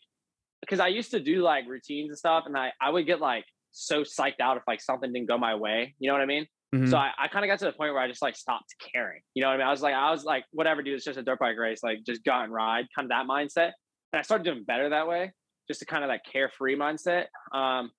because 0.62 0.80
I 0.80 0.89
used 0.89 1.10
to 1.12 1.19
do 1.19 1.41
like 1.41 1.67
routines 1.67 2.10
and 2.10 2.17
stuff 2.17 2.43
and 2.45 2.56
I 2.56 2.71
I 2.80 2.91
would 2.91 3.08
get 3.08 3.19
like 3.19 3.45
so 3.71 4.04
psyched 4.04 4.39
out 4.39 4.58
if 4.58 4.63
like 4.67 4.82
something 4.82 5.12
didn't 5.12 5.28
go 5.28 5.39
my 5.39 5.56
way. 5.56 5.95
You 5.97 6.10
know 6.10 6.13
what 6.13 6.21
I 6.21 6.28
mean? 6.28 6.45
Mm-hmm. 6.76 6.88
So 6.88 6.97
I, 6.97 7.12
I 7.17 7.28
kind 7.28 7.45
of 7.45 7.50
got 7.50 7.60
to 7.60 7.65
the 7.65 7.71
point 7.71 7.93
where 7.93 8.02
I 8.02 8.08
just 8.08 8.21
like 8.21 8.36
stopped 8.36 8.76
caring. 8.93 9.21
You 9.34 9.41
know 9.41 9.47
what 9.47 9.56
I 9.56 9.58
mean? 9.58 9.67
I 9.67 9.71
was 9.71 9.82
like, 9.82 9.93
I 9.93 10.12
was 10.12 10.26
like, 10.26 10.43
whatever, 10.52 10.84
dude, 10.84 10.95
it's 10.95 11.06
just 11.06 11.17
a 11.17 11.23
dirt 11.23 11.39
bike 11.39 11.58
race. 11.58 11.80
Like 11.82 12.00
just 12.06 12.23
go 12.23 12.34
and 12.34 12.52
ride, 12.52 12.86
kind 12.95 13.06
of 13.06 13.10
that 13.10 13.26
mindset. 13.26 13.71
And 14.13 14.19
I 14.19 14.21
started 14.21 14.43
doing 14.43 14.63
better 14.65 14.89
that 14.89 15.08
way, 15.08 15.32
just 15.67 15.80
to 15.82 15.86
kind 15.86 16.03
of 16.03 16.10
that 16.10 16.21
carefree 16.32 16.75
mindset. 16.75 17.25
Um, 17.53 17.91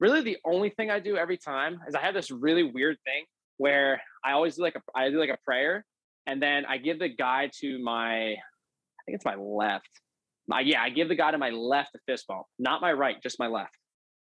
really, 0.00 0.22
the 0.22 0.38
only 0.44 0.70
thing 0.70 0.90
I 0.90 1.00
do 1.00 1.16
every 1.16 1.36
time 1.36 1.80
is 1.88 1.94
I 1.94 2.00
have 2.00 2.14
this 2.14 2.30
really 2.30 2.62
weird 2.62 2.96
thing 3.04 3.24
where 3.56 4.02
I 4.24 4.32
always 4.32 4.56
do 4.56 4.62
like 4.62 4.74
a 4.76 4.80
I 4.96 5.10
do 5.10 5.18
like 5.18 5.30
a 5.30 5.38
prayer, 5.44 5.84
and 6.26 6.42
then 6.42 6.64
I 6.66 6.78
give 6.78 6.98
the 6.98 7.08
guy 7.08 7.50
to 7.60 7.78
my, 7.78 8.32
I 8.32 9.02
think 9.06 9.16
it's 9.16 9.24
my 9.24 9.36
left. 9.36 9.88
My, 10.46 10.60
yeah, 10.60 10.82
I 10.82 10.90
give 10.90 11.08
the 11.08 11.14
guy 11.14 11.30
to 11.30 11.38
my 11.38 11.50
left 11.50 11.90
a 11.94 11.98
fist 12.06 12.26
bump, 12.26 12.44
not 12.58 12.80
my 12.80 12.92
right, 12.92 13.16
just 13.22 13.38
my 13.38 13.46
left. 13.46 13.76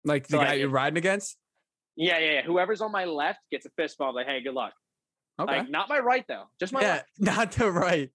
Like 0.06 0.28
the 0.28 0.38
so 0.38 0.40
guy 0.40 0.54
you're 0.54 0.70
riding 0.70 0.98
against? 0.98 1.38
Yeah, 1.96 2.18
yeah, 2.20 2.32
yeah. 2.32 2.42
Whoever's 2.44 2.82
on 2.82 2.92
my 2.92 3.06
left 3.06 3.40
gets 3.52 3.66
a 3.66 3.70
fist 3.78 3.98
bump. 3.98 4.16
Like, 4.16 4.26
hey, 4.26 4.42
good 4.42 4.54
luck. 4.54 4.74
Okay. 5.40 5.60
Like, 5.60 5.70
not 5.70 5.90
my 5.90 6.00
right 6.00 6.26
though, 6.28 6.44
just 6.60 6.74
my 6.74 6.82
yeah, 6.82 6.94
left. 6.94 7.08
not 7.20 7.52
the 7.52 7.72
right. 7.72 8.10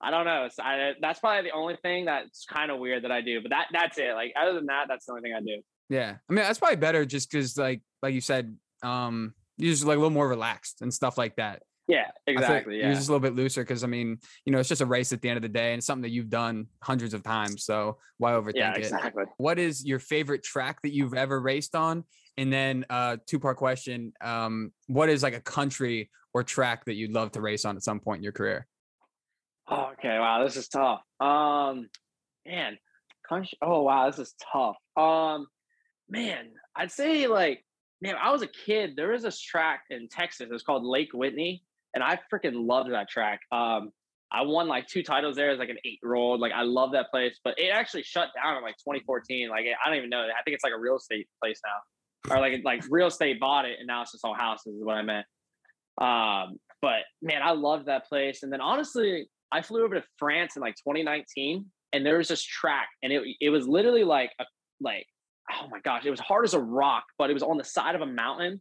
I 0.00 0.10
don't 0.10 0.24
know. 0.24 0.48
So 0.52 0.62
I, 0.62 0.92
that's 1.00 1.18
probably 1.18 1.50
the 1.50 1.56
only 1.56 1.76
thing 1.76 2.04
that's 2.04 2.44
kind 2.44 2.70
of 2.70 2.78
weird 2.78 3.04
that 3.04 3.12
I 3.12 3.20
do. 3.20 3.40
But 3.40 3.50
that 3.50 3.66
that's 3.72 3.98
it. 3.98 4.14
Like 4.14 4.32
other 4.40 4.54
than 4.54 4.66
that, 4.66 4.86
that's 4.88 5.06
the 5.06 5.12
only 5.12 5.22
thing 5.22 5.34
I 5.36 5.40
do. 5.40 5.60
Yeah, 5.88 6.16
I 6.28 6.32
mean 6.32 6.44
that's 6.44 6.58
probably 6.58 6.76
better 6.76 7.04
just 7.04 7.30
because 7.30 7.56
like 7.56 7.82
like 8.02 8.14
you 8.14 8.20
said, 8.20 8.56
um, 8.82 9.34
you're 9.56 9.72
just 9.72 9.84
like 9.84 9.96
a 9.96 9.98
little 9.98 10.10
more 10.10 10.28
relaxed 10.28 10.82
and 10.82 10.92
stuff 10.92 11.18
like 11.18 11.36
that. 11.36 11.62
Yeah, 11.88 12.10
exactly. 12.26 12.78
Yeah, 12.78 12.86
you're 12.86 12.94
just 12.94 13.08
a 13.08 13.12
little 13.12 13.26
bit 13.26 13.34
looser 13.34 13.62
because 13.62 13.82
I 13.82 13.86
mean, 13.86 14.18
you 14.44 14.52
know, 14.52 14.58
it's 14.58 14.68
just 14.68 14.82
a 14.82 14.86
race 14.86 15.12
at 15.12 15.22
the 15.22 15.30
end 15.30 15.38
of 15.38 15.42
the 15.42 15.48
day, 15.48 15.72
and 15.72 15.78
it's 15.78 15.86
something 15.86 16.02
that 16.02 16.10
you've 16.10 16.28
done 16.28 16.66
hundreds 16.82 17.14
of 17.14 17.22
times. 17.22 17.64
So 17.64 17.96
why 18.18 18.32
overthink 18.32 18.50
it? 18.50 18.56
yeah, 18.56 18.74
exactly. 18.74 19.22
it? 19.22 19.28
What 19.38 19.58
is 19.58 19.84
your 19.84 19.98
favorite 19.98 20.42
track 20.44 20.82
that 20.82 20.92
you've 20.92 21.14
ever 21.14 21.40
raced 21.40 21.74
on? 21.74 22.04
And 22.36 22.52
then, 22.52 22.84
uh, 22.90 23.16
two 23.26 23.40
part 23.40 23.56
question: 23.56 24.12
um, 24.20 24.72
What 24.86 25.08
is 25.08 25.22
like 25.22 25.34
a 25.34 25.40
country 25.40 26.10
or 26.34 26.42
track 26.42 26.84
that 26.84 26.94
you'd 26.94 27.12
love 27.12 27.32
to 27.32 27.40
race 27.40 27.64
on 27.64 27.74
at 27.74 27.82
some 27.82 28.00
point 28.00 28.18
in 28.18 28.22
your 28.22 28.32
career? 28.32 28.66
Oh, 29.70 29.90
okay, 29.92 30.18
wow, 30.18 30.42
this 30.44 30.56
is 30.56 30.68
tough. 30.68 31.00
Um, 31.20 31.88
man, 32.46 32.78
oh 33.62 33.82
wow, 33.82 34.10
this 34.10 34.18
is 34.18 34.34
tough. 34.52 34.76
Um, 34.96 35.46
man, 36.08 36.50
I'd 36.74 36.90
say 36.90 37.26
like, 37.26 37.64
man, 38.00 38.14
I 38.20 38.30
was 38.30 38.42
a 38.42 38.46
kid. 38.46 38.94
There 38.96 39.12
was 39.12 39.22
this 39.22 39.40
track 39.40 39.82
in 39.90 40.08
Texas. 40.08 40.48
It's 40.50 40.62
called 40.62 40.84
Lake 40.84 41.10
Whitney, 41.12 41.62
and 41.94 42.02
I 42.02 42.18
freaking 42.32 42.66
loved 42.66 42.92
that 42.92 43.10
track. 43.10 43.40
Um, 43.52 43.90
I 44.32 44.42
won 44.42 44.68
like 44.68 44.86
two 44.86 45.02
titles 45.02 45.36
there 45.36 45.50
as 45.50 45.58
like 45.58 45.70
an 45.70 45.78
eight 45.84 45.98
year 46.02 46.14
old. 46.14 46.40
Like 46.40 46.52
I 46.52 46.62
love 46.62 46.92
that 46.92 47.10
place, 47.10 47.38
but 47.44 47.58
it 47.58 47.68
actually 47.68 48.04
shut 48.04 48.28
down 48.34 48.56
in 48.56 48.62
like 48.62 48.76
2014. 48.78 49.50
Like 49.50 49.66
I 49.84 49.88
don't 49.88 49.98
even 49.98 50.10
know. 50.10 50.20
I 50.20 50.42
think 50.44 50.54
it's 50.54 50.64
like 50.64 50.74
a 50.74 50.80
real 50.80 50.96
estate 50.96 51.28
place 51.42 51.60
now, 51.64 52.34
or 52.34 52.40
like 52.40 52.62
like 52.64 52.84
real 52.90 53.08
estate 53.08 53.38
bought 53.38 53.66
it 53.66 53.76
and 53.78 53.86
now 53.86 54.00
it's 54.00 54.12
just 54.12 54.24
all 54.24 54.34
houses. 54.34 54.76
Is 54.76 54.84
what 54.84 54.96
I 54.96 55.02
meant. 55.02 55.26
Um, 56.00 56.58
but 56.80 57.02
man, 57.20 57.42
I 57.42 57.52
loved 57.52 57.86
that 57.86 58.06
place. 58.06 58.42
And 58.42 58.52
then 58.52 58.60
honestly, 58.60 59.28
I 59.52 59.62
flew 59.62 59.84
over 59.84 59.94
to 59.94 60.04
France 60.18 60.56
in 60.56 60.62
like 60.62 60.76
2019 60.76 61.66
and 61.92 62.04
there 62.04 62.18
was 62.18 62.28
this 62.28 62.42
track 62.42 62.88
and 63.02 63.12
it, 63.12 63.22
it 63.40 63.50
was 63.50 63.66
literally 63.66 64.04
like 64.04 64.30
a, 64.38 64.44
like, 64.80 65.06
oh 65.50 65.68
my 65.70 65.80
gosh, 65.80 66.04
it 66.04 66.10
was 66.10 66.20
hard 66.20 66.44
as 66.44 66.54
a 66.54 66.60
rock, 66.60 67.04
but 67.18 67.30
it 67.30 67.34
was 67.34 67.42
on 67.42 67.56
the 67.56 67.64
side 67.64 67.94
of 67.94 68.00
a 68.00 68.06
mountain. 68.06 68.60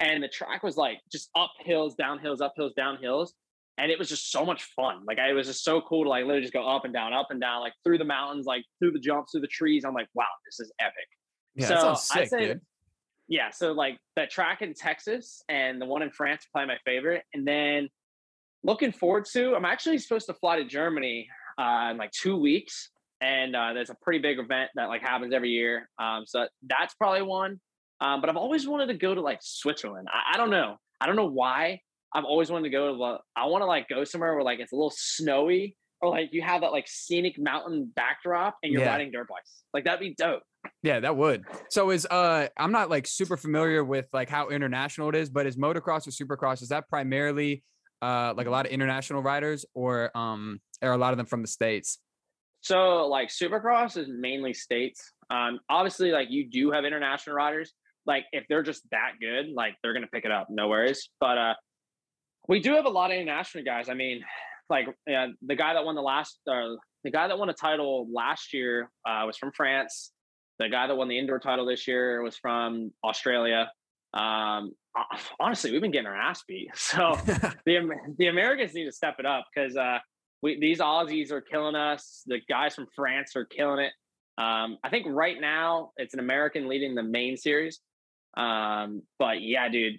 And 0.00 0.22
the 0.22 0.28
track 0.28 0.62
was 0.62 0.76
like 0.76 0.98
just 1.10 1.30
up 1.36 1.50
hills, 1.64 1.94
down 1.94 2.18
hills, 2.18 2.40
up 2.40 2.52
hills, 2.56 2.72
down 2.76 2.98
hills. 3.00 3.34
And 3.78 3.90
it 3.90 3.98
was 3.98 4.08
just 4.08 4.30
so 4.30 4.44
much 4.44 4.64
fun. 4.76 5.04
Like 5.06 5.18
I, 5.18 5.30
it 5.30 5.32
was 5.32 5.46
just 5.46 5.64
so 5.64 5.80
cool 5.80 6.04
to 6.04 6.10
like 6.10 6.22
literally 6.22 6.42
just 6.42 6.52
go 6.52 6.66
up 6.66 6.84
and 6.84 6.92
down, 6.92 7.12
up 7.12 7.28
and 7.30 7.40
down, 7.40 7.60
like 7.60 7.72
through 7.84 7.98
the 7.98 8.04
mountains, 8.04 8.46
like 8.46 8.64
through 8.78 8.92
the 8.92 8.98
jumps, 8.98 9.32
through 9.32 9.40
the 9.40 9.48
trees. 9.48 9.84
I'm 9.84 9.94
like, 9.94 10.08
wow, 10.14 10.26
this 10.46 10.60
is 10.60 10.72
epic. 10.80 10.94
Yeah, 11.54 11.66
so 11.66 11.94
sick, 11.94 12.22
I'd 12.22 12.28
say, 12.28 12.46
dude. 12.46 12.60
yeah. 13.28 13.50
So 13.50 13.72
like 13.72 13.98
that 14.16 14.30
track 14.30 14.62
in 14.62 14.74
Texas 14.74 15.42
and 15.48 15.80
the 15.80 15.86
one 15.86 16.02
in 16.02 16.10
France, 16.10 16.46
probably 16.52 16.74
my 16.74 16.78
favorite. 16.84 17.22
And 17.34 17.46
then 17.46 17.88
looking 18.62 18.92
forward 18.92 19.24
to. 19.32 19.54
I'm 19.54 19.64
actually 19.64 19.98
supposed 19.98 20.26
to 20.26 20.34
fly 20.34 20.56
to 20.56 20.64
Germany 20.64 21.28
uh, 21.58 21.88
in 21.90 21.96
like 21.96 22.10
two 22.12 22.36
weeks, 22.36 22.90
and 23.20 23.54
uh, 23.54 23.72
there's 23.72 23.90
a 23.90 23.96
pretty 24.02 24.20
big 24.20 24.38
event 24.38 24.70
that 24.76 24.88
like 24.88 25.02
happens 25.02 25.32
every 25.34 25.50
year. 25.50 25.88
Um, 25.98 26.24
so 26.26 26.46
that's 26.68 26.94
probably 26.94 27.22
one. 27.22 27.60
Um, 28.00 28.20
but 28.20 28.30
I've 28.30 28.36
always 28.36 28.66
wanted 28.68 28.86
to 28.86 28.94
go 28.94 29.14
to 29.14 29.20
like 29.20 29.40
Switzerland. 29.42 30.08
I, 30.12 30.34
I, 30.34 30.36
don't 30.36 30.50
know. 30.50 30.76
I 31.00 31.06
don't 31.06 31.16
know 31.16 31.28
why. 31.28 31.80
I've 32.14 32.24
always 32.24 32.50
wanted 32.50 32.64
to 32.64 32.70
go 32.70 32.96
to. 32.96 33.18
I 33.36 33.46
want 33.46 33.62
to 33.62 33.66
like 33.66 33.88
go 33.88 34.04
somewhere 34.04 34.34
where 34.34 34.44
like 34.44 34.60
it's 34.60 34.72
a 34.72 34.76
little 34.76 34.92
snowy 34.94 35.76
or 36.00 36.10
like 36.10 36.30
you 36.32 36.42
have 36.42 36.60
that 36.60 36.72
like 36.72 36.86
scenic 36.86 37.38
mountain 37.38 37.90
backdrop 37.94 38.56
and 38.62 38.72
you're 38.72 38.82
yeah. 38.82 38.90
riding 38.90 39.10
dirt 39.10 39.28
bikes. 39.28 39.64
Like 39.74 39.84
that'd 39.84 40.00
be 40.00 40.14
dope. 40.16 40.42
Yeah, 40.82 41.00
that 41.00 41.16
would. 41.16 41.44
So 41.70 41.90
is 41.90 42.06
uh 42.06 42.48
I'm 42.56 42.72
not 42.72 42.88
like 42.88 43.06
super 43.06 43.36
familiar 43.36 43.84
with 43.84 44.06
like 44.12 44.28
how 44.28 44.48
international 44.48 45.08
it 45.08 45.16
is, 45.16 45.28
but 45.28 45.46
is 45.46 45.56
motocross 45.56 46.06
or 46.06 46.10
supercross 46.10 46.62
is 46.62 46.68
that 46.68 46.88
primarily 46.88 47.64
uh, 48.02 48.34
like 48.36 48.46
a 48.46 48.50
lot 48.50 48.66
of 48.66 48.72
international 48.72 49.22
riders, 49.22 49.64
or 49.74 50.16
um, 50.16 50.60
are 50.82 50.92
a 50.92 50.98
lot 50.98 51.12
of 51.12 51.16
them 51.16 51.26
from 51.26 51.42
the 51.42 51.48
states? 51.48 51.98
So 52.60 53.06
like 53.06 53.28
Supercross 53.28 53.96
is 53.96 54.08
mainly 54.08 54.54
states. 54.54 55.12
Um, 55.30 55.60
obviously, 55.68 56.10
like 56.10 56.28
you 56.30 56.48
do 56.48 56.70
have 56.70 56.84
international 56.84 57.36
riders. 57.36 57.72
Like 58.06 58.24
if 58.32 58.44
they're 58.48 58.62
just 58.62 58.82
that 58.90 59.12
good, 59.20 59.50
like 59.54 59.74
they're 59.82 59.94
gonna 59.94 60.06
pick 60.06 60.24
it 60.24 60.32
up, 60.32 60.48
no 60.50 60.68
worries. 60.68 61.08
But 61.20 61.38
uh, 61.38 61.54
we 62.48 62.60
do 62.60 62.74
have 62.74 62.86
a 62.86 62.90
lot 62.90 63.10
of 63.10 63.16
international 63.16 63.64
guys. 63.64 63.88
I 63.88 63.94
mean, 63.94 64.24
like 64.70 64.88
uh, 64.88 65.28
the 65.42 65.54
guy 65.54 65.74
that 65.74 65.84
won 65.84 65.94
the 65.94 66.02
last, 66.02 66.38
uh, 66.50 66.76
the 67.04 67.10
guy 67.10 67.28
that 67.28 67.38
won 67.38 67.48
a 67.48 67.54
title 67.54 68.08
last 68.12 68.52
year 68.52 68.90
uh, 69.06 69.24
was 69.26 69.36
from 69.36 69.52
France. 69.52 70.12
The 70.58 70.68
guy 70.68 70.88
that 70.88 70.96
won 70.96 71.08
the 71.08 71.18
indoor 71.18 71.38
title 71.38 71.66
this 71.66 71.86
year 71.86 72.22
was 72.22 72.36
from 72.36 72.92
Australia. 73.04 73.70
Um, 74.14 74.72
honestly, 75.40 75.72
we've 75.72 75.80
been 75.80 75.90
getting 75.90 76.06
our 76.06 76.16
ass 76.16 76.42
beat. 76.46 76.70
So 76.76 77.18
the 77.66 77.90
the 78.18 78.26
Americans 78.26 78.74
need 78.74 78.86
to 78.86 78.92
step 78.92 79.16
it 79.18 79.26
up 79.26 79.46
because 79.54 79.76
uh, 79.76 79.98
we 80.42 80.58
these 80.60 80.80
Aussies 80.80 81.30
are 81.30 81.40
killing 81.40 81.74
us. 81.74 82.22
The 82.26 82.40
guys 82.48 82.74
from 82.74 82.86
France 82.94 83.36
are 83.36 83.44
killing 83.44 83.80
it. 83.80 83.92
Um, 84.38 84.78
I 84.84 84.88
think 84.90 85.06
right 85.08 85.40
now 85.40 85.90
it's 85.96 86.14
an 86.14 86.20
American 86.20 86.68
leading 86.68 86.94
the 86.94 87.02
main 87.02 87.36
series. 87.36 87.80
Um, 88.36 89.02
but 89.18 89.42
yeah, 89.42 89.68
dude, 89.68 89.96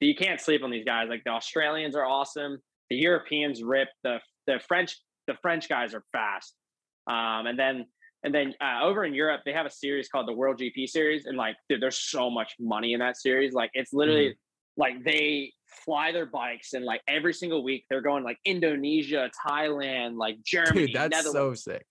you 0.00 0.14
can't 0.14 0.40
sleep 0.40 0.62
on 0.64 0.70
these 0.70 0.84
guys. 0.84 1.08
Like 1.10 1.24
the 1.24 1.30
Australians 1.30 1.94
are 1.94 2.06
awesome. 2.06 2.58
The 2.88 2.96
Europeans 2.96 3.62
rip. 3.62 3.88
The 4.02 4.18
the 4.46 4.60
French 4.66 4.96
the 5.26 5.34
French 5.42 5.68
guys 5.68 5.94
are 5.94 6.04
fast. 6.12 6.54
Um, 7.06 7.46
and 7.46 7.58
then 7.58 7.86
and 8.22 8.34
then 8.34 8.54
uh, 8.60 8.84
over 8.84 9.04
in 9.04 9.14
Europe, 9.14 9.42
they 9.44 9.52
have 9.52 9.66
a 9.66 9.70
series 9.70 10.08
called 10.08 10.28
the 10.28 10.32
World 10.32 10.58
GP 10.58 10.88
Series, 10.88 11.26
and 11.26 11.36
like, 11.36 11.56
dude, 11.68 11.82
there's 11.82 11.98
so 11.98 12.30
much 12.30 12.54
money 12.60 12.92
in 12.92 13.00
that 13.00 13.16
series. 13.16 13.52
Like, 13.52 13.70
it's 13.74 13.92
literally 13.92 14.30
mm-hmm. 14.30 14.80
like 14.80 15.04
they 15.04 15.52
fly 15.84 16.12
their 16.12 16.26
bikes, 16.26 16.74
and 16.74 16.84
like 16.84 17.00
every 17.08 17.32
single 17.32 17.64
week 17.64 17.84
they're 17.88 18.02
going 18.02 18.24
like 18.24 18.38
Indonesia, 18.44 19.30
Thailand, 19.46 20.16
like 20.16 20.36
Germany. 20.44 20.86
Dude, 20.86 21.10
that's 21.12 21.32
so 21.32 21.54
sick. 21.54 21.86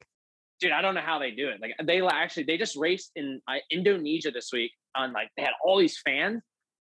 dude, 0.59 0.71
I 0.71 0.81
don't 0.81 0.93
know 0.93 1.01
how 1.01 1.19
they 1.19 1.31
do 1.31 1.49
it. 1.49 1.61
Like 1.61 1.73
they 1.83 2.01
actually 2.01 2.43
they 2.43 2.57
just 2.57 2.75
raced 2.75 3.11
in 3.15 3.41
uh, 3.47 3.55
Indonesia 3.71 4.31
this 4.31 4.49
week 4.53 4.71
on 4.95 5.13
like 5.13 5.29
they 5.35 5.43
had 5.43 5.53
all 5.63 5.79
these 5.79 5.99
fans, 6.05 6.43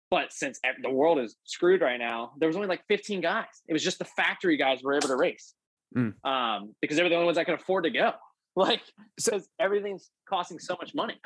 but 0.10 0.32
since 0.32 0.60
the 0.82 0.90
world 0.90 1.20
is 1.20 1.36
screwed 1.44 1.82
right 1.82 2.00
now, 2.00 2.32
there 2.38 2.48
was 2.48 2.56
only 2.56 2.68
like 2.68 2.84
15 2.88 3.22
guys. 3.22 3.46
It 3.68 3.74
was 3.74 3.84
just 3.84 4.00
the 4.00 4.06
factory 4.06 4.58
guys 4.58 4.84
were 4.84 4.94
able 4.94 5.08
to 5.08 5.16
race 5.16 5.54
mm. 5.96 6.14
um, 6.24 6.76
because 6.82 6.98
they 6.98 7.04
were 7.04 7.10
the 7.10 7.16
only 7.16 7.26
ones 7.26 7.38
that 7.38 7.46
could 7.46 7.60
afford 7.60 7.86
to 7.86 7.90
go. 7.90 8.14
Like 8.56 8.82
because 9.18 9.50
everything's 9.60 10.12
costing 10.30 10.60
so 10.60 10.78
much 10.80 10.94
money. 10.94 11.20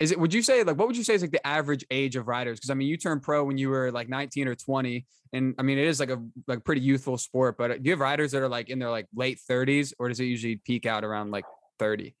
Is 0.00 0.10
it? 0.10 0.18
Would 0.18 0.34
you 0.34 0.42
say 0.42 0.64
like 0.64 0.76
what 0.76 0.88
would 0.88 0.96
you 0.96 1.04
say 1.04 1.14
is 1.14 1.22
like 1.22 1.30
the 1.30 1.46
average 1.46 1.84
age 1.92 2.16
of 2.16 2.26
riders? 2.26 2.58
Because 2.58 2.70
I 2.70 2.74
mean, 2.74 2.88
you 2.88 2.96
turned 2.96 3.22
pro 3.22 3.44
when 3.44 3.56
you 3.56 3.68
were 3.68 3.92
like 3.92 4.08
19 4.08 4.48
or 4.48 4.56
20, 4.56 5.06
and 5.32 5.54
I 5.60 5.62
mean 5.62 5.78
it 5.78 5.86
is 5.86 6.00
like 6.00 6.10
a 6.10 6.20
like 6.48 6.64
pretty 6.64 6.80
youthful 6.80 7.18
sport. 7.18 7.56
But 7.56 7.68
do 7.68 7.88
you 7.88 7.92
have 7.92 8.00
riders 8.00 8.32
that 8.32 8.42
are 8.42 8.48
like 8.48 8.68
in 8.68 8.80
their 8.80 8.90
like 8.90 9.06
late 9.14 9.38
30s, 9.48 9.92
or 10.00 10.08
does 10.08 10.18
it 10.18 10.24
usually 10.24 10.56
peak 10.56 10.86
out 10.86 11.04
around 11.04 11.30
like 11.30 11.44
30? 11.78 12.16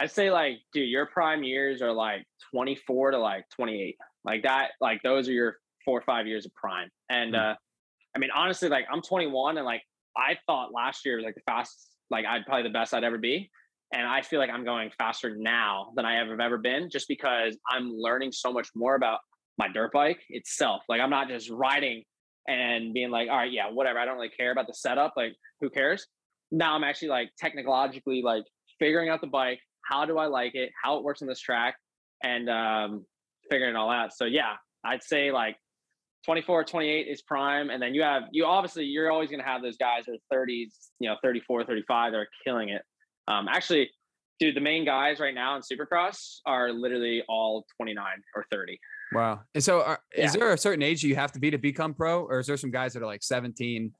I'd 0.00 0.10
say 0.10 0.32
like, 0.32 0.58
dude, 0.72 0.88
your 0.88 1.06
prime 1.06 1.44
years 1.44 1.82
are 1.82 1.92
like 1.92 2.24
24 2.50 3.12
to 3.12 3.18
like 3.18 3.44
28. 3.50 3.96
Like 4.24 4.42
that, 4.42 4.72
like 4.80 5.00
those 5.04 5.28
are 5.28 5.32
your 5.32 5.58
four 5.84 5.96
or 5.96 6.02
five 6.02 6.26
years 6.26 6.46
of 6.46 6.54
prime. 6.54 6.88
And 7.08 7.34
mm-hmm. 7.34 7.50
uh 7.52 7.54
I 8.16 8.18
mean, 8.18 8.30
honestly, 8.34 8.68
like 8.68 8.86
I'm 8.92 9.02
21 9.02 9.56
and 9.56 9.66
like 9.66 9.82
I 10.16 10.38
thought 10.46 10.72
last 10.72 11.04
year 11.04 11.16
was 11.16 11.24
like 11.24 11.34
the 11.34 11.42
fast, 11.46 11.90
like 12.10 12.24
I'd 12.24 12.46
probably 12.46 12.64
the 12.64 12.70
best 12.70 12.94
I'd 12.94 13.04
ever 13.04 13.18
be. 13.18 13.50
And 13.94 14.06
I 14.08 14.22
feel 14.22 14.40
like 14.40 14.50
I'm 14.50 14.64
going 14.64 14.90
faster 14.98 15.36
now 15.36 15.92
than 15.94 16.04
I 16.04 16.20
ever 16.20 16.32
have 16.32 16.40
ever 16.40 16.58
been 16.58 16.90
just 16.90 17.06
because 17.06 17.56
I'm 17.70 17.92
learning 17.96 18.32
so 18.32 18.52
much 18.52 18.68
more 18.74 18.96
about 18.96 19.20
my 19.56 19.68
dirt 19.68 19.92
bike 19.92 20.20
itself. 20.30 20.82
Like 20.88 21.00
I'm 21.00 21.10
not 21.10 21.28
just 21.28 21.48
riding 21.48 22.02
and 22.48 22.92
being 22.92 23.10
like, 23.10 23.30
all 23.30 23.36
right, 23.36 23.52
yeah, 23.52 23.70
whatever. 23.70 24.00
I 24.00 24.04
don't 24.04 24.16
really 24.16 24.30
care 24.30 24.50
about 24.50 24.66
the 24.66 24.74
setup. 24.74 25.14
Like, 25.16 25.36
who 25.60 25.70
cares? 25.70 26.08
Now 26.50 26.74
I'm 26.74 26.82
actually 26.82 27.08
like 27.08 27.30
technologically 27.40 28.20
like 28.20 28.44
figuring 28.80 29.10
out 29.10 29.20
the 29.20 29.28
bike. 29.28 29.60
How 29.88 30.04
do 30.04 30.18
I 30.18 30.26
like 30.26 30.56
it? 30.56 30.70
How 30.82 30.98
it 30.98 31.04
works 31.04 31.22
on 31.22 31.28
this 31.28 31.40
track, 31.40 31.76
and 32.24 32.50
um, 32.50 33.06
figuring 33.48 33.74
it 33.74 33.76
all 33.76 33.90
out. 33.90 34.12
So 34.12 34.24
yeah, 34.24 34.54
I'd 34.84 35.04
say 35.04 35.30
like 35.30 35.56
24, 36.24 36.64
28 36.64 37.06
is 37.06 37.22
prime. 37.22 37.70
And 37.70 37.82
then 37.82 37.94
you 37.94 38.02
have, 38.02 38.24
you 38.32 38.46
obviously, 38.46 38.84
you're 38.86 39.10
always 39.10 39.30
going 39.30 39.40
to 39.40 39.46
have 39.46 39.62
those 39.62 39.76
guys 39.76 40.04
in 40.08 40.16
30s, 40.32 40.72
you 40.98 41.08
know, 41.08 41.16
34, 41.22 41.64
35, 41.64 42.12
they're 42.12 42.28
killing 42.44 42.70
it. 42.70 42.82
Um, 43.28 43.48
actually, 43.48 43.90
dude, 44.38 44.56
the 44.56 44.60
main 44.60 44.84
guys 44.84 45.20
right 45.20 45.34
now 45.34 45.56
in 45.56 45.62
Supercross 45.62 46.38
are 46.46 46.72
literally 46.72 47.22
all 47.28 47.66
29 47.76 48.04
or 48.34 48.44
30. 48.50 48.78
Wow. 49.12 49.40
And 49.54 49.62
so, 49.62 49.82
are, 49.82 50.00
yeah. 50.16 50.24
is 50.24 50.32
there 50.32 50.52
a 50.52 50.58
certain 50.58 50.82
age 50.82 51.02
you 51.02 51.14
have 51.14 51.32
to 51.32 51.38
be 51.38 51.50
to 51.50 51.58
become 51.58 51.94
pro, 51.94 52.24
or 52.24 52.40
is 52.40 52.46
there 52.46 52.56
some 52.56 52.70
guys 52.70 52.92
that 52.94 53.02
are 53.02 53.06
like 53.06 53.22
17? 53.22 53.92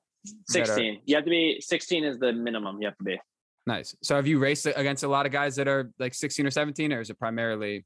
16. 0.48 0.94
Are... 0.94 0.98
You 1.04 1.14
have 1.16 1.24
to 1.24 1.30
be 1.30 1.60
16 1.60 2.04
is 2.04 2.18
the 2.18 2.32
minimum 2.32 2.80
you 2.80 2.86
have 2.86 2.96
to 2.98 3.04
be. 3.04 3.18
Nice. 3.66 3.94
So, 4.02 4.16
have 4.16 4.26
you 4.26 4.38
raced 4.38 4.66
against 4.66 5.04
a 5.04 5.08
lot 5.08 5.26
of 5.26 5.32
guys 5.32 5.56
that 5.56 5.68
are 5.68 5.90
like 5.98 6.14
16 6.14 6.46
or 6.46 6.50
17, 6.50 6.92
or 6.92 7.00
is 7.00 7.10
it 7.10 7.18
primarily 7.18 7.84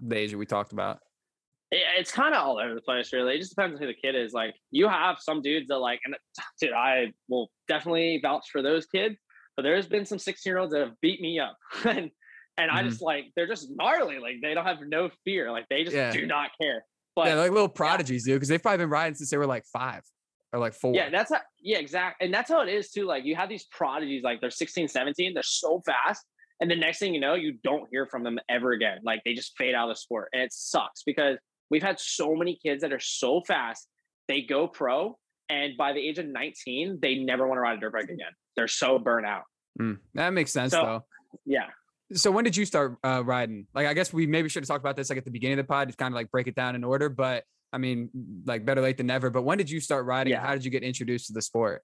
the 0.00 0.16
age 0.16 0.32
that 0.32 0.38
we 0.38 0.46
talked 0.46 0.72
about? 0.72 0.98
It's 1.72 2.12
kind 2.12 2.32
of 2.32 2.46
all 2.46 2.60
over 2.60 2.74
the 2.74 2.80
place, 2.80 3.12
really. 3.12 3.34
It 3.34 3.38
just 3.38 3.50
depends 3.50 3.74
on 3.74 3.80
who 3.80 3.88
the 3.88 3.94
kid 4.00 4.14
is. 4.14 4.32
Like, 4.32 4.54
you 4.70 4.88
have 4.88 5.16
some 5.18 5.42
dudes 5.42 5.66
that 5.68 5.78
like, 5.78 5.98
and 6.04 6.14
dude, 6.60 6.72
I 6.72 7.12
will 7.28 7.50
definitely 7.66 8.20
vouch 8.22 8.50
for 8.52 8.62
those 8.62 8.86
kids 8.86 9.16
but 9.56 9.62
there's 9.62 9.86
been 9.86 10.04
some 10.04 10.18
16 10.18 10.50
year 10.50 10.58
olds 10.58 10.72
that 10.72 10.80
have 10.80 11.00
beat 11.00 11.20
me 11.20 11.38
up. 11.38 11.56
and 11.84 12.10
and 12.58 12.70
mm-hmm. 12.70 12.76
I 12.76 12.82
just 12.82 13.02
like 13.02 13.26
they're 13.36 13.46
just 13.46 13.68
gnarly. 13.70 14.18
Like 14.18 14.36
they 14.42 14.54
don't 14.54 14.64
have 14.64 14.78
no 14.86 15.10
fear. 15.24 15.50
Like 15.50 15.66
they 15.68 15.84
just 15.84 15.96
yeah. 15.96 16.12
do 16.12 16.26
not 16.26 16.50
care. 16.60 16.84
But 17.14 17.28
yeah, 17.28 17.34
like 17.34 17.50
little 17.50 17.68
prodigies, 17.68 18.26
yeah. 18.26 18.34
dude, 18.34 18.40
because 18.40 18.48
they've 18.48 18.62
probably 18.62 18.78
been 18.78 18.90
riding 18.90 19.14
since 19.14 19.30
they 19.30 19.38
were 19.38 19.46
like 19.46 19.64
five 19.72 20.02
or 20.52 20.60
like 20.60 20.74
four. 20.74 20.94
Yeah, 20.94 21.08
that's 21.10 21.32
how 21.32 21.40
yeah, 21.60 21.78
exactly. 21.78 22.26
And 22.26 22.34
that's 22.34 22.50
how 22.50 22.62
it 22.62 22.68
is 22.68 22.90
too. 22.90 23.06
Like 23.06 23.24
you 23.24 23.34
have 23.36 23.48
these 23.48 23.64
prodigies, 23.64 24.22
like 24.22 24.40
they're 24.40 24.50
16, 24.50 24.88
17, 24.88 25.34
they're 25.34 25.42
so 25.42 25.82
fast. 25.86 26.24
And 26.60 26.70
the 26.70 26.76
next 26.76 26.98
thing 26.98 27.14
you 27.14 27.20
know, 27.20 27.34
you 27.34 27.58
don't 27.62 27.86
hear 27.90 28.06
from 28.06 28.22
them 28.22 28.38
ever 28.48 28.72
again. 28.72 28.98
Like 29.02 29.20
they 29.24 29.34
just 29.34 29.56
fade 29.58 29.74
out 29.74 29.90
of 29.90 29.94
the 29.94 29.98
sport. 29.98 30.28
And 30.32 30.42
it 30.42 30.52
sucks 30.52 31.02
because 31.04 31.36
we've 31.70 31.82
had 31.82 32.00
so 32.00 32.34
many 32.34 32.58
kids 32.62 32.80
that 32.82 32.92
are 32.92 33.00
so 33.00 33.42
fast, 33.46 33.86
they 34.28 34.40
go 34.40 34.66
pro, 34.66 35.18
and 35.48 35.76
by 35.76 35.92
the 35.92 36.00
age 36.00 36.18
of 36.18 36.26
19, 36.26 36.98
they 37.00 37.16
never 37.16 37.46
want 37.46 37.58
to 37.58 37.60
ride 37.60 37.78
a 37.78 37.80
dirt 37.80 37.92
bike 37.92 38.04
again. 38.04 38.32
They're 38.56 38.68
so 38.68 38.98
burnt 38.98 39.26
out. 39.26 39.44
Mm, 39.80 39.98
that 40.14 40.30
makes 40.30 40.52
sense 40.52 40.72
so, 40.72 40.82
though. 40.82 41.04
Yeah. 41.44 41.66
So 42.12 42.30
when 42.30 42.44
did 42.44 42.56
you 42.56 42.64
start 42.64 42.96
uh, 43.04 43.22
riding? 43.24 43.66
Like, 43.74 43.86
I 43.86 43.94
guess 43.94 44.12
we 44.12 44.26
maybe 44.26 44.48
should 44.48 44.62
have 44.62 44.68
talked 44.68 44.82
about 44.82 44.96
this 44.96 45.10
like 45.10 45.18
at 45.18 45.24
the 45.24 45.30
beginning 45.30 45.58
of 45.58 45.66
the 45.66 45.68
pod, 45.68 45.88
just 45.88 45.98
kind 45.98 46.12
of 46.12 46.16
like 46.16 46.30
break 46.30 46.46
it 46.46 46.54
down 46.54 46.74
in 46.74 46.84
order. 46.84 47.08
But 47.08 47.44
I 47.72 47.78
mean, 47.78 48.10
like 48.46 48.64
better 48.64 48.80
late 48.80 48.96
than 48.96 49.06
never. 49.06 49.30
But 49.30 49.42
when 49.42 49.58
did 49.58 49.70
you 49.70 49.80
start 49.80 50.06
riding? 50.06 50.32
Yeah. 50.32 50.40
How 50.40 50.54
did 50.54 50.64
you 50.64 50.70
get 50.70 50.82
introduced 50.82 51.26
to 51.26 51.32
the 51.32 51.42
sport? 51.42 51.82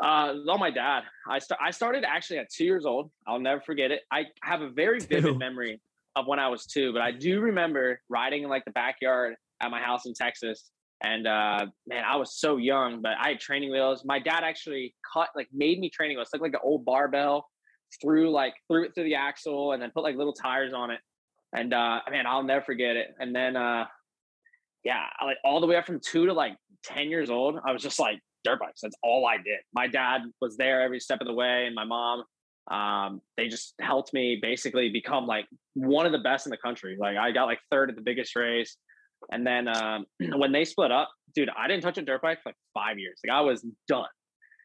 Uh, 0.00 0.34
on 0.48 0.58
my 0.58 0.70
dad. 0.70 1.02
I 1.28 1.38
st- 1.38 1.60
I 1.62 1.70
started 1.70 2.04
actually 2.04 2.38
at 2.38 2.50
two 2.50 2.64
years 2.64 2.84
old. 2.84 3.10
I'll 3.26 3.38
never 3.38 3.60
forget 3.60 3.90
it. 3.90 4.02
I 4.10 4.24
have 4.42 4.62
a 4.62 4.70
very 4.70 5.00
vivid 5.08 5.38
memory 5.38 5.80
of 6.16 6.26
when 6.26 6.38
I 6.38 6.48
was 6.48 6.66
two, 6.66 6.92
but 6.92 7.02
I 7.02 7.12
do 7.12 7.40
remember 7.40 8.00
riding 8.08 8.44
in 8.44 8.48
like 8.48 8.64
the 8.64 8.72
backyard 8.72 9.34
at 9.60 9.70
my 9.70 9.80
house 9.80 10.06
in 10.06 10.14
Texas 10.14 10.70
and 11.02 11.26
uh, 11.26 11.66
man, 11.86 12.04
I 12.08 12.16
was 12.16 12.38
so 12.38 12.56
young, 12.56 13.02
but 13.02 13.12
I 13.20 13.30
had 13.30 13.40
training 13.40 13.70
wheels. 13.70 14.04
My 14.04 14.18
dad 14.18 14.42
actually 14.42 14.94
cut, 15.12 15.28
like, 15.34 15.48
made 15.52 15.78
me 15.78 15.90
training 15.90 16.16
wheels, 16.16 16.28
like 16.32 16.42
like 16.42 16.52
an 16.52 16.60
old 16.62 16.84
barbell, 16.84 17.48
threw 18.00 18.30
like 18.30 18.54
threw 18.70 18.84
it 18.84 18.94
through 18.94 19.04
the 19.04 19.14
axle, 19.14 19.72
and 19.72 19.82
then 19.82 19.90
put 19.90 20.02
like 20.02 20.16
little 20.16 20.32
tires 20.32 20.72
on 20.72 20.90
it. 20.90 21.00
And 21.54 21.72
uh, 21.72 22.00
man, 22.10 22.26
I'll 22.26 22.42
never 22.42 22.64
forget 22.64 22.96
it. 22.96 23.08
And 23.18 23.34
then, 23.34 23.56
uh, 23.56 23.84
yeah, 24.84 25.04
like 25.24 25.36
all 25.44 25.60
the 25.60 25.66
way 25.66 25.76
up 25.76 25.86
from 25.86 26.00
two 26.00 26.26
to 26.26 26.32
like 26.32 26.56
ten 26.82 27.10
years 27.10 27.30
old, 27.30 27.58
I 27.66 27.72
was 27.72 27.82
just 27.82 27.98
like 27.98 28.18
dirt 28.44 28.60
bikes. 28.60 28.80
That's 28.82 28.96
all 29.02 29.26
I 29.26 29.36
did. 29.36 29.60
My 29.74 29.86
dad 29.86 30.22
was 30.40 30.56
there 30.56 30.82
every 30.82 31.00
step 31.00 31.20
of 31.20 31.26
the 31.26 31.34
way, 31.34 31.66
and 31.66 31.74
my 31.74 31.84
mom. 31.84 32.24
Um, 32.70 33.20
they 33.36 33.48
just 33.48 33.74
helped 33.78 34.14
me 34.14 34.38
basically 34.40 34.88
become 34.88 35.26
like 35.26 35.44
one 35.74 36.06
of 36.06 36.12
the 36.12 36.18
best 36.20 36.46
in 36.46 36.50
the 36.50 36.56
country. 36.56 36.96
Like 36.98 37.18
I 37.18 37.30
got 37.30 37.44
like 37.44 37.58
third 37.70 37.90
at 37.90 37.96
the 37.96 38.00
biggest 38.00 38.34
race. 38.36 38.78
And 39.30 39.46
then 39.46 39.68
um, 39.68 40.06
when 40.36 40.52
they 40.52 40.64
split 40.64 40.92
up, 40.92 41.10
dude, 41.34 41.50
I 41.56 41.68
didn't 41.68 41.82
touch 41.82 41.98
a 41.98 42.02
dirt 42.02 42.22
bike 42.22 42.42
for 42.42 42.50
like 42.50 42.56
five 42.72 42.98
years. 42.98 43.20
Like 43.26 43.36
I 43.36 43.40
was 43.40 43.64
done. 43.88 44.06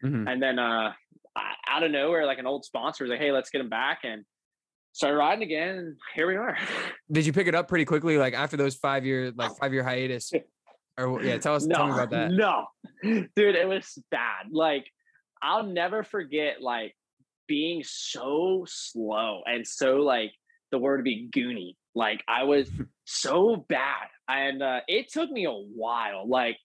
Mm-hmm. 0.04 0.28
And 0.28 0.42
then 0.42 0.60
uh, 0.60 0.94
out 1.68 1.84
of 1.84 1.92
nowhere, 1.92 2.26
like 2.26 2.40
an 2.40 2.48
old 2.48 2.66
sponsor 2.66 3.04
was 3.04 3.12
like, 3.12 3.20
"Hey, 3.20 3.32
let's 3.32 3.50
get 3.50 3.62
him 3.62 3.70
back," 3.70 4.00
and 4.04 4.24
started 4.94 5.18
riding 5.18 5.44
again. 5.44 5.78
And 5.78 5.96
here 6.16 6.28
we 6.28 6.36
are. 6.36 6.58
Did 7.12 7.26
you 7.26 7.34
pick 7.34 7.48
it 7.48 7.56
up 7.56 7.68
pretty 7.68 7.86
quickly, 7.86 8.18
like 8.18 8.34
after 8.34 8.58
those 8.58 8.76
five 8.76 9.06
year, 9.06 9.32
like 9.36 9.52
five 9.58 9.74
year 9.74 9.84
hiatus? 9.84 10.32
Or 10.98 11.24
yeah, 11.24 11.38
tell 11.38 11.56
us, 11.56 11.66
no, 11.66 11.78
tell 11.78 11.88
me 11.88 11.94
about 11.94 12.10
that. 12.10 12.32
No, 12.32 12.66
dude, 13.04 13.56
it 13.56 13.66
was 13.66 13.98
bad. 14.12 14.48
Like 14.52 14.86
I'll 15.42 15.64
never 15.64 16.04
forget, 16.04 16.62
like 16.62 16.94
being 17.48 17.84
so 17.86 18.66
slow 18.68 19.42
and 19.46 19.66
so 19.66 19.98
like 19.98 20.34
the 20.72 20.78
word 20.78 20.98
to 20.98 21.04
be 21.04 21.30
goony. 21.34 21.76
Like 22.00 22.24
I 22.30 22.44
was 22.44 22.72
so 23.04 23.66
bad 23.68 24.08
and 24.30 24.64
uh, 24.64 24.80
it 24.88 25.12
took 25.12 25.30
me 25.30 25.46
a 25.46 25.52
while. 25.52 26.26
Like 26.26 26.58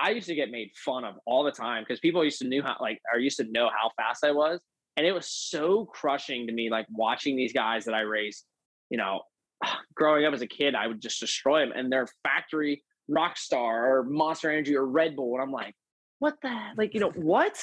I 0.00 0.12
used 0.12 0.28
to 0.28 0.34
get 0.34 0.50
made 0.50 0.70
fun 0.74 1.04
of 1.04 1.16
all 1.26 1.44
the 1.44 1.52
time 1.52 1.84
because 1.86 2.00
people 2.00 2.24
used 2.24 2.38
to 2.40 2.48
knew 2.48 2.62
how 2.62 2.76
like 2.80 2.98
or 3.12 3.20
used 3.20 3.36
to 3.36 3.44
know 3.50 3.68
how 3.68 3.90
fast 3.98 4.24
I 4.24 4.30
was, 4.30 4.60
and 4.96 5.06
it 5.06 5.12
was 5.12 5.28
so 5.28 5.84
crushing 5.84 6.46
to 6.46 6.54
me. 6.54 6.70
Like 6.70 6.86
watching 6.90 7.36
these 7.36 7.52
guys 7.52 7.84
that 7.84 7.94
I 7.94 8.00
raced, 8.00 8.46
you 8.88 8.96
know, 8.96 9.20
growing 9.94 10.24
up 10.24 10.32
as 10.32 10.40
a 10.40 10.46
kid, 10.46 10.74
I 10.74 10.86
would 10.86 11.02
just 11.02 11.20
destroy 11.20 11.60
them, 11.60 11.72
and 11.76 11.92
they're 11.92 12.08
factory 12.24 12.82
Rockstar 13.10 13.84
or 13.84 14.06
Monster 14.08 14.50
Energy 14.50 14.74
or 14.74 14.86
Red 14.86 15.14
Bull, 15.14 15.34
and 15.34 15.42
I'm 15.42 15.52
like, 15.52 15.74
what 16.18 16.36
the 16.40 16.56
like, 16.78 16.94
you 16.94 17.00
know, 17.00 17.10
what? 17.10 17.58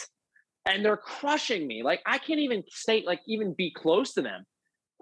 And 0.67 0.86
they're 0.86 0.98
crushing 0.98 1.65
me. 1.65 1.82
Like 1.82 2.02
I 2.06 2.19
can't 2.19 2.41
even 2.41 2.63
stay 2.69 3.04
like 3.08 3.22
even 3.28 3.56
be 3.58 3.72
close 3.72 4.13
to 4.13 4.22
them. 4.22 4.43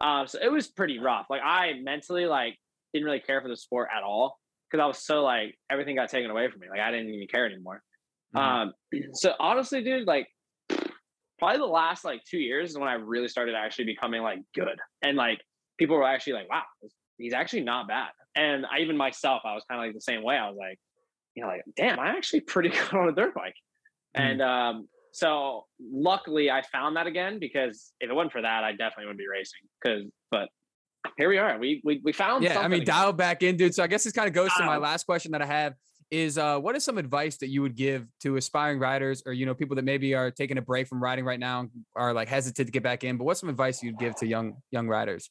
Uh, 0.02 0.26
so 0.26 0.40
it 0.42 0.52
was 0.52 0.68
pretty 0.68 1.00
rough. 1.00 1.28
Like 1.30 1.42
I 1.44 1.74
mentally 1.82 2.26
like 2.26 2.58
didn't 2.94 3.06
really 3.06 3.20
care 3.20 3.42
for 3.42 3.48
the 3.48 3.58
sport 3.58 3.90
at 3.96 4.04
all 4.04 4.38
because 4.70 4.84
I 4.84 4.88
was 4.88 5.00
so 5.00 5.24
like 5.24 5.58
everything 5.70 5.96
got 5.96 6.10
taken 6.10 6.30
away 6.30 6.50
from 6.50 6.60
me. 6.60 6.68
Like 6.70 6.80
I 6.80 6.92
didn't 6.92 7.10
even 7.10 7.28
care 7.28 7.46
anymore. 7.46 7.82
Mm-hmm. 8.36 8.70
Um, 8.70 8.74
so 9.14 9.34
honestly, 9.40 9.84
dude, 9.84 10.08
like 10.08 10.28
probably 11.40 11.58
the 11.58 11.66
last 11.66 12.04
like 12.04 12.22
two 12.30 12.40
years 12.40 12.72
is 12.72 12.78
when 12.78 12.90
I 12.90 12.94
really 12.94 13.28
started 13.28 13.56
actually 13.56 13.86
becoming 13.86 14.22
like 14.22 14.40
good, 14.56 14.78
and 15.02 15.18
like 15.18 15.40
people 15.78 15.96
were 15.96 16.04
actually 16.04 16.34
like, 16.34 16.50
"Wow, 16.50 16.64
he's 17.18 17.34
actually 17.34 17.64
not 17.64 17.88
bad." 17.88 18.10
And 18.36 18.66
I 18.66 18.80
even 18.80 18.98
myself, 18.98 19.42
I 19.46 19.54
was 19.54 19.64
kind 19.70 19.82
of 19.82 19.88
like 19.88 19.96
the 19.96 20.02
same 20.02 20.24
way. 20.24 20.36
I 20.36 20.48
was 20.48 20.58
like, 20.58 20.78
you 21.34 21.42
know, 21.42 21.50
like, 21.50 21.64
damn, 21.76 22.00
I'm 22.00 22.16
actually 22.16 22.42
pretty 22.42 22.70
good 22.92 22.94
on 22.94 23.10
a 23.10 23.12
dirt 23.12 23.34
bike. 23.34 23.56
Mm-hmm. 24.16 24.28
And 24.28 24.42
um, 24.42 24.88
so 25.12 25.65
luckily, 25.80 26.50
I 26.52 26.62
found 26.62 26.96
that 26.96 27.08
again 27.08 27.39
because 27.39 27.93
if 28.00 28.10
it 28.10 28.13
wasn't 28.13 28.32
for 28.32 28.41
that, 28.41 28.63
I 28.63 28.72
definitely 28.72 29.06
wouldn't 29.06 29.20
be 29.20 29.28
racing. 29.28 29.62
Because, 29.82 30.04
but 30.32 30.50
here 31.17 31.30
we 31.30 31.38
are. 31.38 31.58
We 31.58 31.82
we, 31.84 32.02
we 32.04 32.13
found. 32.13 32.43
Yeah, 32.43 32.60
I 32.60 32.67
mean, 32.67 32.82
again. 32.82 32.96
dial 32.96 33.13
back 33.13 33.43
in, 33.43 33.58
dude. 33.58 33.74
So 33.74 33.84
I 33.84 33.88
guess 33.88 34.04
this 34.04 34.13
kind 34.13 34.28
of 34.28 34.34
goes 34.34 34.54
to 34.58 34.65
my 34.65 34.78
last 34.78 35.06
question 35.06 35.32
that 35.32 35.41
I 35.41 35.46
have 35.46 35.74
is 36.10 36.38
uh, 36.38 36.58
what 36.60 36.76
is 36.76 36.84
some 36.84 36.98
advice 36.98 37.38
that 37.38 37.50
you 37.50 37.62
would 37.62 37.76
give 37.76 38.08
to 38.22 38.38
aspiring 38.38 38.80
riders 38.80 39.22
or 39.26 39.34
you 39.34 39.46
know 39.46 39.54
people 39.54 39.76
that 39.76 39.84
maybe 39.84 40.13
are 40.13 40.32
taking 40.32 40.58
a 40.58 40.62
break 40.62 40.88
from 40.88 41.02
riding 41.02 41.26
right 41.26 41.39
now 41.39 41.67
are 41.96 42.13
like 42.13 42.28
hesitant 42.28 42.67
to 42.67 42.72
get 42.72 42.84
back 42.84 43.04
in 43.04 43.17
but 43.17 43.26
what's 43.26 43.39
some 43.39 43.50
advice 43.50 43.84
you'd 43.84 44.00
give 44.00 44.15
to 44.15 44.26
young 44.26 44.56
young 44.72 44.88
riders 44.88 45.30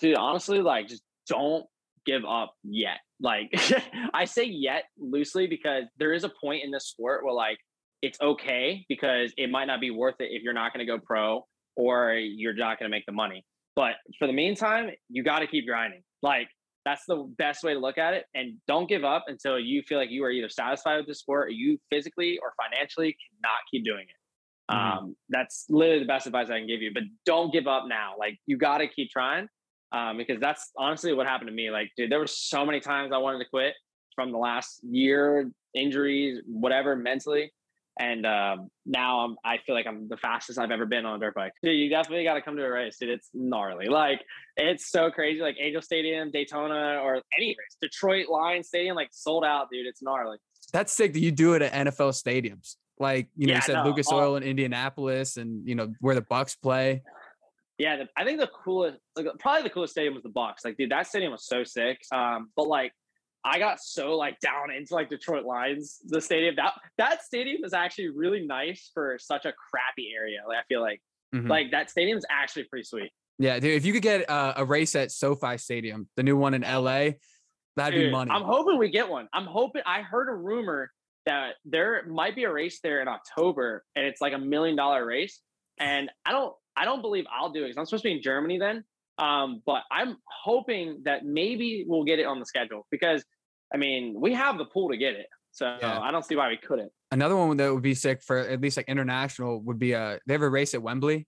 dude 0.00 0.16
honestly 0.16 0.60
like 0.60 0.88
just 0.88 1.02
don't 1.28 1.64
give 2.04 2.24
up 2.24 2.54
yet 2.64 2.98
like 3.20 3.48
i 4.14 4.24
say 4.24 4.44
yet 4.44 4.84
loosely 4.98 5.46
because 5.46 5.84
there 5.98 6.12
is 6.12 6.24
a 6.24 6.32
point 6.40 6.64
in 6.64 6.70
this 6.70 6.88
sport 6.88 7.24
where 7.24 7.34
like 7.34 7.58
it's 8.04 8.20
okay 8.20 8.84
because 8.86 9.32
it 9.38 9.50
might 9.50 9.64
not 9.64 9.80
be 9.80 9.90
worth 9.90 10.16
it 10.20 10.28
if 10.30 10.42
you're 10.42 10.52
not 10.52 10.74
going 10.74 10.86
to 10.86 10.92
go 10.92 10.98
pro 10.98 11.46
or 11.74 12.12
you're 12.12 12.52
not 12.54 12.78
going 12.78 12.88
to 12.88 12.94
make 12.94 13.06
the 13.06 13.12
money. 13.12 13.42
But 13.74 13.94
for 14.18 14.26
the 14.26 14.32
meantime, 14.32 14.90
you 15.08 15.24
got 15.24 15.38
to 15.38 15.46
keep 15.46 15.66
grinding. 15.66 16.02
Like 16.22 16.48
that's 16.84 17.06
the 17.06 17.26
best 17.38 17.64
way 17.64 17.72
to 17.72 17.80
look 17.80 17.96
at 17.96 18.12
it. 18.12 18.26
And 18.34 18.58
don't 18.68 18.86
give 18.90 19.04
up 19.04 19.24
until 19.28 19.58
you 19.58 19.82
feel 19.88 19.96
like 19.96 20.10
you 20.10 20.22
are 20.22 20.30
either 20.30 20.50
satisfied 20.50 20.98
with 20.98 21.06
the 21.06 21.14
sport 21.14 21.48
or 21.48 21.50
you 21.52 21.78
physically 21.90 22.38
or 22.42 22.52
financially 22.62 23.16
cannot 23.40 23.58
keep 23.70 23.86
doing 23.86 24.02
it. 24.02 24.72
Mm-hmm. 24.74 24.98
Um, 24.98 25.16
that's 25.30 25.64
literally 25.70 26.00
the 26.00 26.06
best 26.06 26.26
advice 26.26 26.50
I 26.50 26.58
can 26.58 26.68
give 26.68 26.82
you. 26.82 26.90
But 26.92 27.04
don't 27.24 27.50
give 27.54 27.66
up 27.66 27.84
now. 27.88 28.12
Like 28.18 28.38
you 28.44 28.58
got 28.58 28.78
to 28.78 28.86
keep 28.86 29.10
trying 29.10 29.48
um, 29.92 30.18
because 30.18 30.38
that's 30.40 30.72
honestly 30.76 31.14
what 31.14 31.26
happened 31.26 31.48
to 31.48 31.54
me. 31.54 31.70
Like, 31.70 31.90
dude, 31.96 32.12
there 32.12 32.18
were 32.18 32.26
so 32.26 32.66
many 32.66 32.80
times 32.80 33.12
I 33.14 33.18
wanted 33.18 33.38
to 33.38 33.46
quit 33.48 33.72
from 34.14 34.30
the 34.30 34.38
last 34.38 34.80
year, 34.82 35.50
injuries, 35.74 36.42
whatever, 36.46 36.96
mentally. 36.96 37.50
And 37.98 38.26
um, 38.26 38.70
now 38.84 39.20
I'm, 39.20 39.36
I 39.44 39.58
feel 39.64 39.74
like 39.74 39.86
I'm 39.86 40.08
the 40.08 40.16
fastest 40.16 40.58
I've 40.58 40.72
ever 40.72 40.84
been 40.84 41.06
on 41.06 41.16
a 41.16 41.18
dirt 41.18 41.34
bike. 41.34 41.52
Dude, 41.62 41.78
you 41.78 41.88
definitely 41.88 42.24
got 42.24 42.34
to 42.34 42.42
come 42.42 42.56
to 42.56 42.64
a 42.64 42.70
race, 42.70 42.96
dude. 42.98 43.10
It's 43.10 43.30
gnarly. 43.32 43.86
Like, 43.86 44.20
it's 44.56 44.90
so 44.90 45.10
crazy. 45.10 45.40
Like 45.40 45.56
Angel 45.60 45.80
Stadium, 45.80 46.30
Daytona, 46.32 47.00
or 47.02 47.22
any 47.38 47.48
race, 47.50 47.76
Detroit 47.80 48.28
Lions 48.28 48.68
Stadium, 48.68 48.96
like 48.96 49.10
sold 49.12 49.44
out, 49.44 49.68
dude. 49.70 49.86
It's 49.86 50.02
gnarly. 50.02 50.38
That's 50.72 50.92
sick 50.92 51.12
that 51.12 51.20
you 51.20 51.30
do 51.30 51.54
it 51.54 51.62
at 51.62 51.72
NFL 51.72 52.20
stadiums. 52.20 52.76
Like, 52.98 53.28
you 53.36 53.46
know, 53.46 53.52
yeah, 53.52 53.58
you 53.58 53.62
said 53.62 53.74
no, 53.74 53.84
Lucas 53.84 54.08
all, 54.08 54.20
Oil 54.20 54.36
in 54.36 54.42
Indianapolis 54.42 55.36
and, 55.36 55.66
you 55.66 55.74
know, 55.74 55.92
where 56.00 56.14
the 56.14 56.22
Bucs 56.22 56.56
play. 56.60 57.02
Yeah, 57.78 57.96
the, 57.96 58.08
I 58.16 58.24
think 58.24 58.40
the 58.40 58.48
coolest, 58.48 58.98
like, 59.16 59.26
probably 59.38 59.62
the 59.62 59.70
coolest 59.70 59.92
stadium 59.92 60.14
was 60.14 60.22
the 60.22 60.30
Bucs. 60.30 60.64
Like, 60.64 60.76
dude, 60.76 60.90
that 60.90 61.06
stadium 61.06 61.32
was 61.32 61.46
so 61.46 61.64
sick. 61.64 61.98
Um, 62.12 62.50
but 62.56 62.68
like, 62.68 62.92
I 63.44 63.58
got 63.58 63.80
so 63.80 64.16
like 64.16 64.40
down 64.40 64.70
into 64.70 64.94
like 64.94 65.10
Detroit 65.10 65.44
Lions, 65.44 65.98
the 66.04 66.20
stadium. 66.20 66.56
That 66.56 66.72
that 66.96 67.22
stadium 67.22 67.64
is 67.64 67.74
actually 67.74 68.08
really 68.08 68.46
nice 68.46 68.90
for 68.94 69.18
such 69.20 69.44
a 69.44 69.52
crappy 69.52 70.12
area. 70.16 70.38
Like 70.48 70.58
I 70.58 70.62
feel 70.68 70.80
like 70.80 71.02
mm-hmm. 71.34 71.48
like 71.48 71.70
that 71.72 71.90
stadium 71.90 72.16
is 72.16 72.24
actually 72.30 72.64
pretty 72.64 72.84
sweet. 72.84 73.10
Yeah, 73.38 73.58
dude. 73.58 73.74
If 73.74 73.84
you 73.84 73.92
could 73.92 74.02
get 74.02 74.30
uh, 74.30 74.54
a 74.56 74.64
race 74.64 74.94
at 74.94 75.10
SoFi 75.10 75.58
Stadium, 75.58 76.08
the 76.16 76.22
new 76.22 76.36
one 76.36 76.54
in 76.54 76.62
LA, 76.62 77.10
that'd 77.76 77.92
dude, 77.92 78.06
be 78.06 78.10
money. 78.10 78.30
I'm 78.30 78.44
hoping 78.44 78.78
we 78.78 78.90
get 78.90 79.08
one. 79.08 79.28
I'm 79.32 79.46
hoping. 79.46 79.82
I 79.84 80.02
heard 80.02 80.28
a 80.28 80.34
rumor 80.34 80.90
that 81.26 81.54
there 81.64 82.04
might 82.06 82.36
be 82.36 82.44
a 82.44 82.52
race 82.52 82.80
there 82.82 83.02
in 83.02 83.08
October, 83.08 83.84
and 83.96 84.06
it's 84.06 84.20
like 84.20 84.32
a 84.32 84.38
million 84.38 84.76
dollar 84.76 85.04
race. 85.04 85.40
And 85.78 86.10
I 86.24 86.32
don't, 86.32 86.54
I 86.76 86.84
don't 86.84 87.02
believe 87.02 87.24
I'll 87.32 87.50
do 87.50 87.60
it 87.60 87.64
because 87.64 87.76
I'm 87.76 87.86
supposed 87.86 88.04
to 88.04 88.08
be 88.08 88.14
in 88.14 88.22
Germany 88.22 88.58
then. 88.58 88.84
Um, 89.18 89.62
but 89.64 89.82
I'm 89.90 90.16
hoping 90.24 91.02
that 91.04 91.24
maybe 91.24 91.84
we'll 91.86 92.04
get 92.04 92.18
it 92.18 92.26
on 92.26 92.40
the 92.40 92.46
schedule 92.46 92.86
because 92.90 93.24
I 93.74 93.76
mean, 93.76 94.14
we 94.18 94.32
have 94.34 94.56
the 94.56 94.64
pool 94.64 94.88
to 94.90 94.96
get 94.96 95.14
it. 95.14 95.26
So 95.50 95.76
yeah. 95.80 96.00
I 96.00 96.10
don't 96.12 96.24
see 96.24 96.36
why 96.36 96.48
we 96.48 96.56
couldn't. 96.56 96.92
Another 97.10 97.36
one 97.36 97.56
that 97.56 97.72
would 97.72 97.82
be 97.82 97.94
sick 97.94 98.22
for 98.22 98.38
at 98.38 98.60
least 98.60 98.76
like 98.76 98.88
international 98.88 99.60
would 99.62 99.78
be 99.78 99.94
uh 99.94 100.18
they 100.26 100.34
have 100.34 100.42
a 100.42 100.48
race 100.48 100.74
at 100.74 100.82
Wembley. 100.82 101.26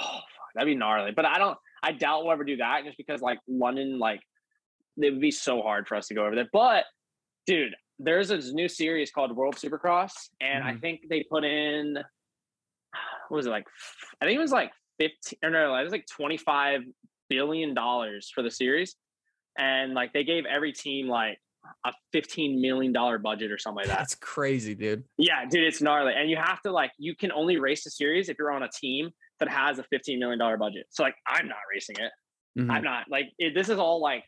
Oh 0.00 0.04
fuck, 0.04 0.48
that'd 0.54 0.66
be 0.66 0.74
gnarly. 0.74 1.12
But 1.12 1.24
I 1.24 1.38
don't 1.38 1.58
I 1.82 1.92
doubt 1.92 2.24
we'll 2.24 2.32
ever 2.32 2.44
do 2.44 2.56
that 2.56 2.84
just 2.84 2.96
because 2.96 3.20
like 3.20 3.38
London, 3.46 3.98
like 3.98 4.20
it 4.96 5.10
would 5.10 5.20
be 5.20 5.30
so 5.30 5.60
hard 5.60 5.86
for 5.86 5.96
us 5.96 6.08
to 6.08 6.14
go 6.14 6.24
over 6.24 6.34
there. 6.34 6.48
But 6.52 6.84
dude, 7.46 7.74
there's 7.98 8.30
a 8.30 8.38
new 8.52 8.68
series 8.68 9.10
called 9.10 9.36
World 9.36 9.56
Supercross, 9.56 10.12
and 10.40 10.64
mm-hmm. 10.64 10.76
I 10.76 10.80
think 10.80 11.02
they 11.08 11.24
put 11.28 11.44
in 11.44 11.94
what 13.28 13.36
was 13.36 13.46
it 13.46 13.50
like 13.50 13.66
I 14.20 14.24
think 14.24 14.36
it 14.36 14.40
was 14.40 14.52
like 14.52 14.72
15 14.98 15.38
or 15.44 15.50
no, 15.50 15.74
it 15.76 15.82
was 15.82 15.92
like 15.92 16.06
25 16.06 16.82
billion 17.28 17.74
dollars 17.74 18.30
for 18.34 18.42
the 18.42 18.50
series 18.50 18.96
and 19.58 19.94
like 19.94 20.12
they 20.12 20.24
gave 20.24 20.44
every 20.44 20.72
team 20.72 21.08
like 21.08 21.38
a 21.84 21.92
fifteen 22.12 22.60
million 22.60 22.92
dollar 22.92 23.18
budget 23.18 23.50
or 23.50 23.58
something 23.58 23.78
like 23.78 23.86
that. 23.86 23.98
That's 23.98 24.14
crazy, 24.14 24.74
dude. 24.74 25.04
Yeah, 25.16 25.44
dude, 25.48 25.64
it's 25.64 25.80
gnarly. 25.80 26.12
And 26.16 26.28
you 26.28 26.36
have 26.36 26.60
to 26.62 26.72
like 26.72 26.92
you 26.98 27.14
can 27.14 27.32
only 27.32 27.58
race 27.58 27.84
the 27.84 27.90
series 27.90 28.28
if 28.28 28.36
you're 28.38 28.52
on 28.52 28.62
a 28.62 28.68
team 28.68 29.10
that 29.40 29.48
has 29.48 29.78
a 29.78 29.84
fifteen 29.84 30.18
million 30.18 30.38
dollar 30.38 30.56
budget. 30.56 30.86
So 30.90 31.02
like 31.02 31.16
I'm 31.26 31.48
not 31.48 31.58
racing 31.72 31.96
it. 31.98 32.12
Mm-hmm. 32.58 32.70
I'm 32.70 32.82
not 32.82 33.04
like 33.10 33.26
it, 33.38 33.54
this 33.54 33.68
is 33.68 33.78
all 33.78 34.00
like 34.00 34.24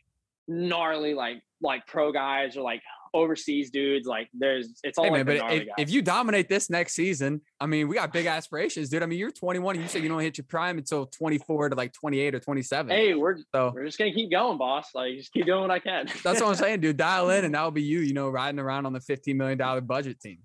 gnarly 0.47 1.13
like 1.13 1.41
like 1.61 1.85
pro 1.87 2.11
guys 2.11 2.57
or 2.57 2.61
like 2.61 2.81
overseas 3.13 3.71
dudes. 3.71 4.07
Like 4.07 4.29
there's 4.33 4.79
it's 4.83 4.97
all 4.97 5.05
hey, 5.05 5.11
like 5.11 5.25
man, 5.25 5.37
but 5.37 5.53
if, 5.53 5.67
if, 5.77 5.89
you 5.89 6.01
dominate 6.01 6.49
this 6.49 6.69
next 6.69 6.93
season, 6.93 7.41
I 7.59 7.65
mean, 7.65 7.87
we 7.87 7.95
got 7.95 8.13
big 8.13 8.25
aspirations, 8.25 8.89
dude. 8.89 9.03
I 9.03 9.05
mean, 9.05 9.19
you're 9.19 9.31
21 9.31 9.75
and 9.75 9.83
you 9.83 9.89
said 9.89 10.03
you 10.03 10.09
don't 10.09 10.21
hit 10.21 10.37
your 10.37 10.45
prime 10.45 10.77
until 10.77 11.05
24 11.05 11.69
to 11.69 11.75
like 11.75 11.93
28 11.93 12.35
or 12.35 12.39
27. 12.39 12.91
Hey, 12.91 13.13
we're 13.13 13.37
so 13.53 13.71
we're 13.73 13.85
just 13.85 13.97
gonna 13.97 14.13
keep 14.13 14.31
going, 14.31 14.57
boss. 14.57 14.89
Like 14.93 15.15
just 15.17 15.31
keep 15.31 15.45
doing 15.45 15.61
what 15.61 15.71
I 15.71 15.79
can. 15.79 16.07
that's 16.23 16.41
what 16.41 16.49
I'm 16.49 16.55
saying, 16.55 16.81
dude. 16.81 16.97
Dial 16.97 17.29
in 17.29 17.45
and 17.45 17.53
that'll 17.55 17.71
be 17.71 17.83
you, 17.83 17.99
you 17.99 18.13
know, 18.13 18.29
riding 18.29 18.59
around 18.59 18.85
on 18.85 18.93
the 18.93 19.01
15 19.01 19.37
million 19.37 19.57
dollar 19.57 19.81
budget 19.81 20.19
team. 20.19 20.39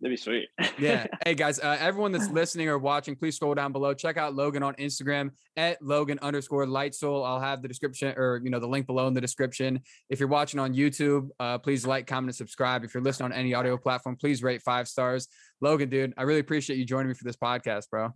That'd 0.00 0.12
be 0.12 0.16
sweet. 0.16 0.48
yeah. 0.78 1.06
Hey 1.24 1.34
guys, 1.34 1.58
uh, 1.58 1.76
everyone 1.80 2.12
that's 2.12 2.30
listening 2.30 2.68
or 2.68 2.78
watching, 2.78 3.16
please 3.16 3.36
scroll 3.36 3.54
down 3.54 3.72
below. 3.72 3.92
Check 3.92 4.16
out 4.16 4.34
Logan 4.34 4.62
on 4.62 4.74
Instagram 4.74 5.30
at 5.56 5.82
Logan 5.82 6.18
underscore 6.22 6.66
Leitzel. 6.66 7.26
I'll 7.26 7.40
have 7.40 7.60
the 7.60 7.68
description 7.68 8.14
or 8.16 8.40
you 8.42 8.50
know 8.50 8.60
the 8.60 8.68
link 8.68 8.86
below 8.86 9.08
in 9.08 9.14
the 9.14 9.20
description. 9.20 9.80
If 10.08 10.20
you're 10.20 10.28
watching 10.28 10.60
on 10.60 10.72
YouTube, 10.72 11.28
uh, 11.40 11.58
please 11.58 11.84
like, 11.84 12.06
comment, 12.06 12.28
and 12.28 12.36
subscribe. 12.36 12.84
If 12.84 12.94
you're 12.94 13.02
listening 13.02 13.32
on 13.32 13.38
any 13.38 13.54
audio 13.54 13.76
platform, 13.76 14.16
please 14.16 14.42
rate 14.42 14.62
five 14.62 14.88
stars. 14.88 15.28
Logan, 15.60 15.88
dude, 15.88 16.14
I 16.16 16.22
really 16.22 16.40
appreciate 16.40 16.78
you 16.78 16.84
joining 16.84 17.08
me 17.08 17.14
for 17.14 17.24
this 17.24 17.36
podcast, 17.36 17.90
bro. 17.90 18.12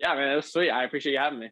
Yeah, 0.00 0.14
man, 0.14 0.32
it 0.32 0.36
was 0.36 0.50
sweet. 0.50 0.70
I 0.70 0.84
appreciate 0.84 1.12
you 1.12 1.18
having 1.18 1.38
me. 1.38 1.50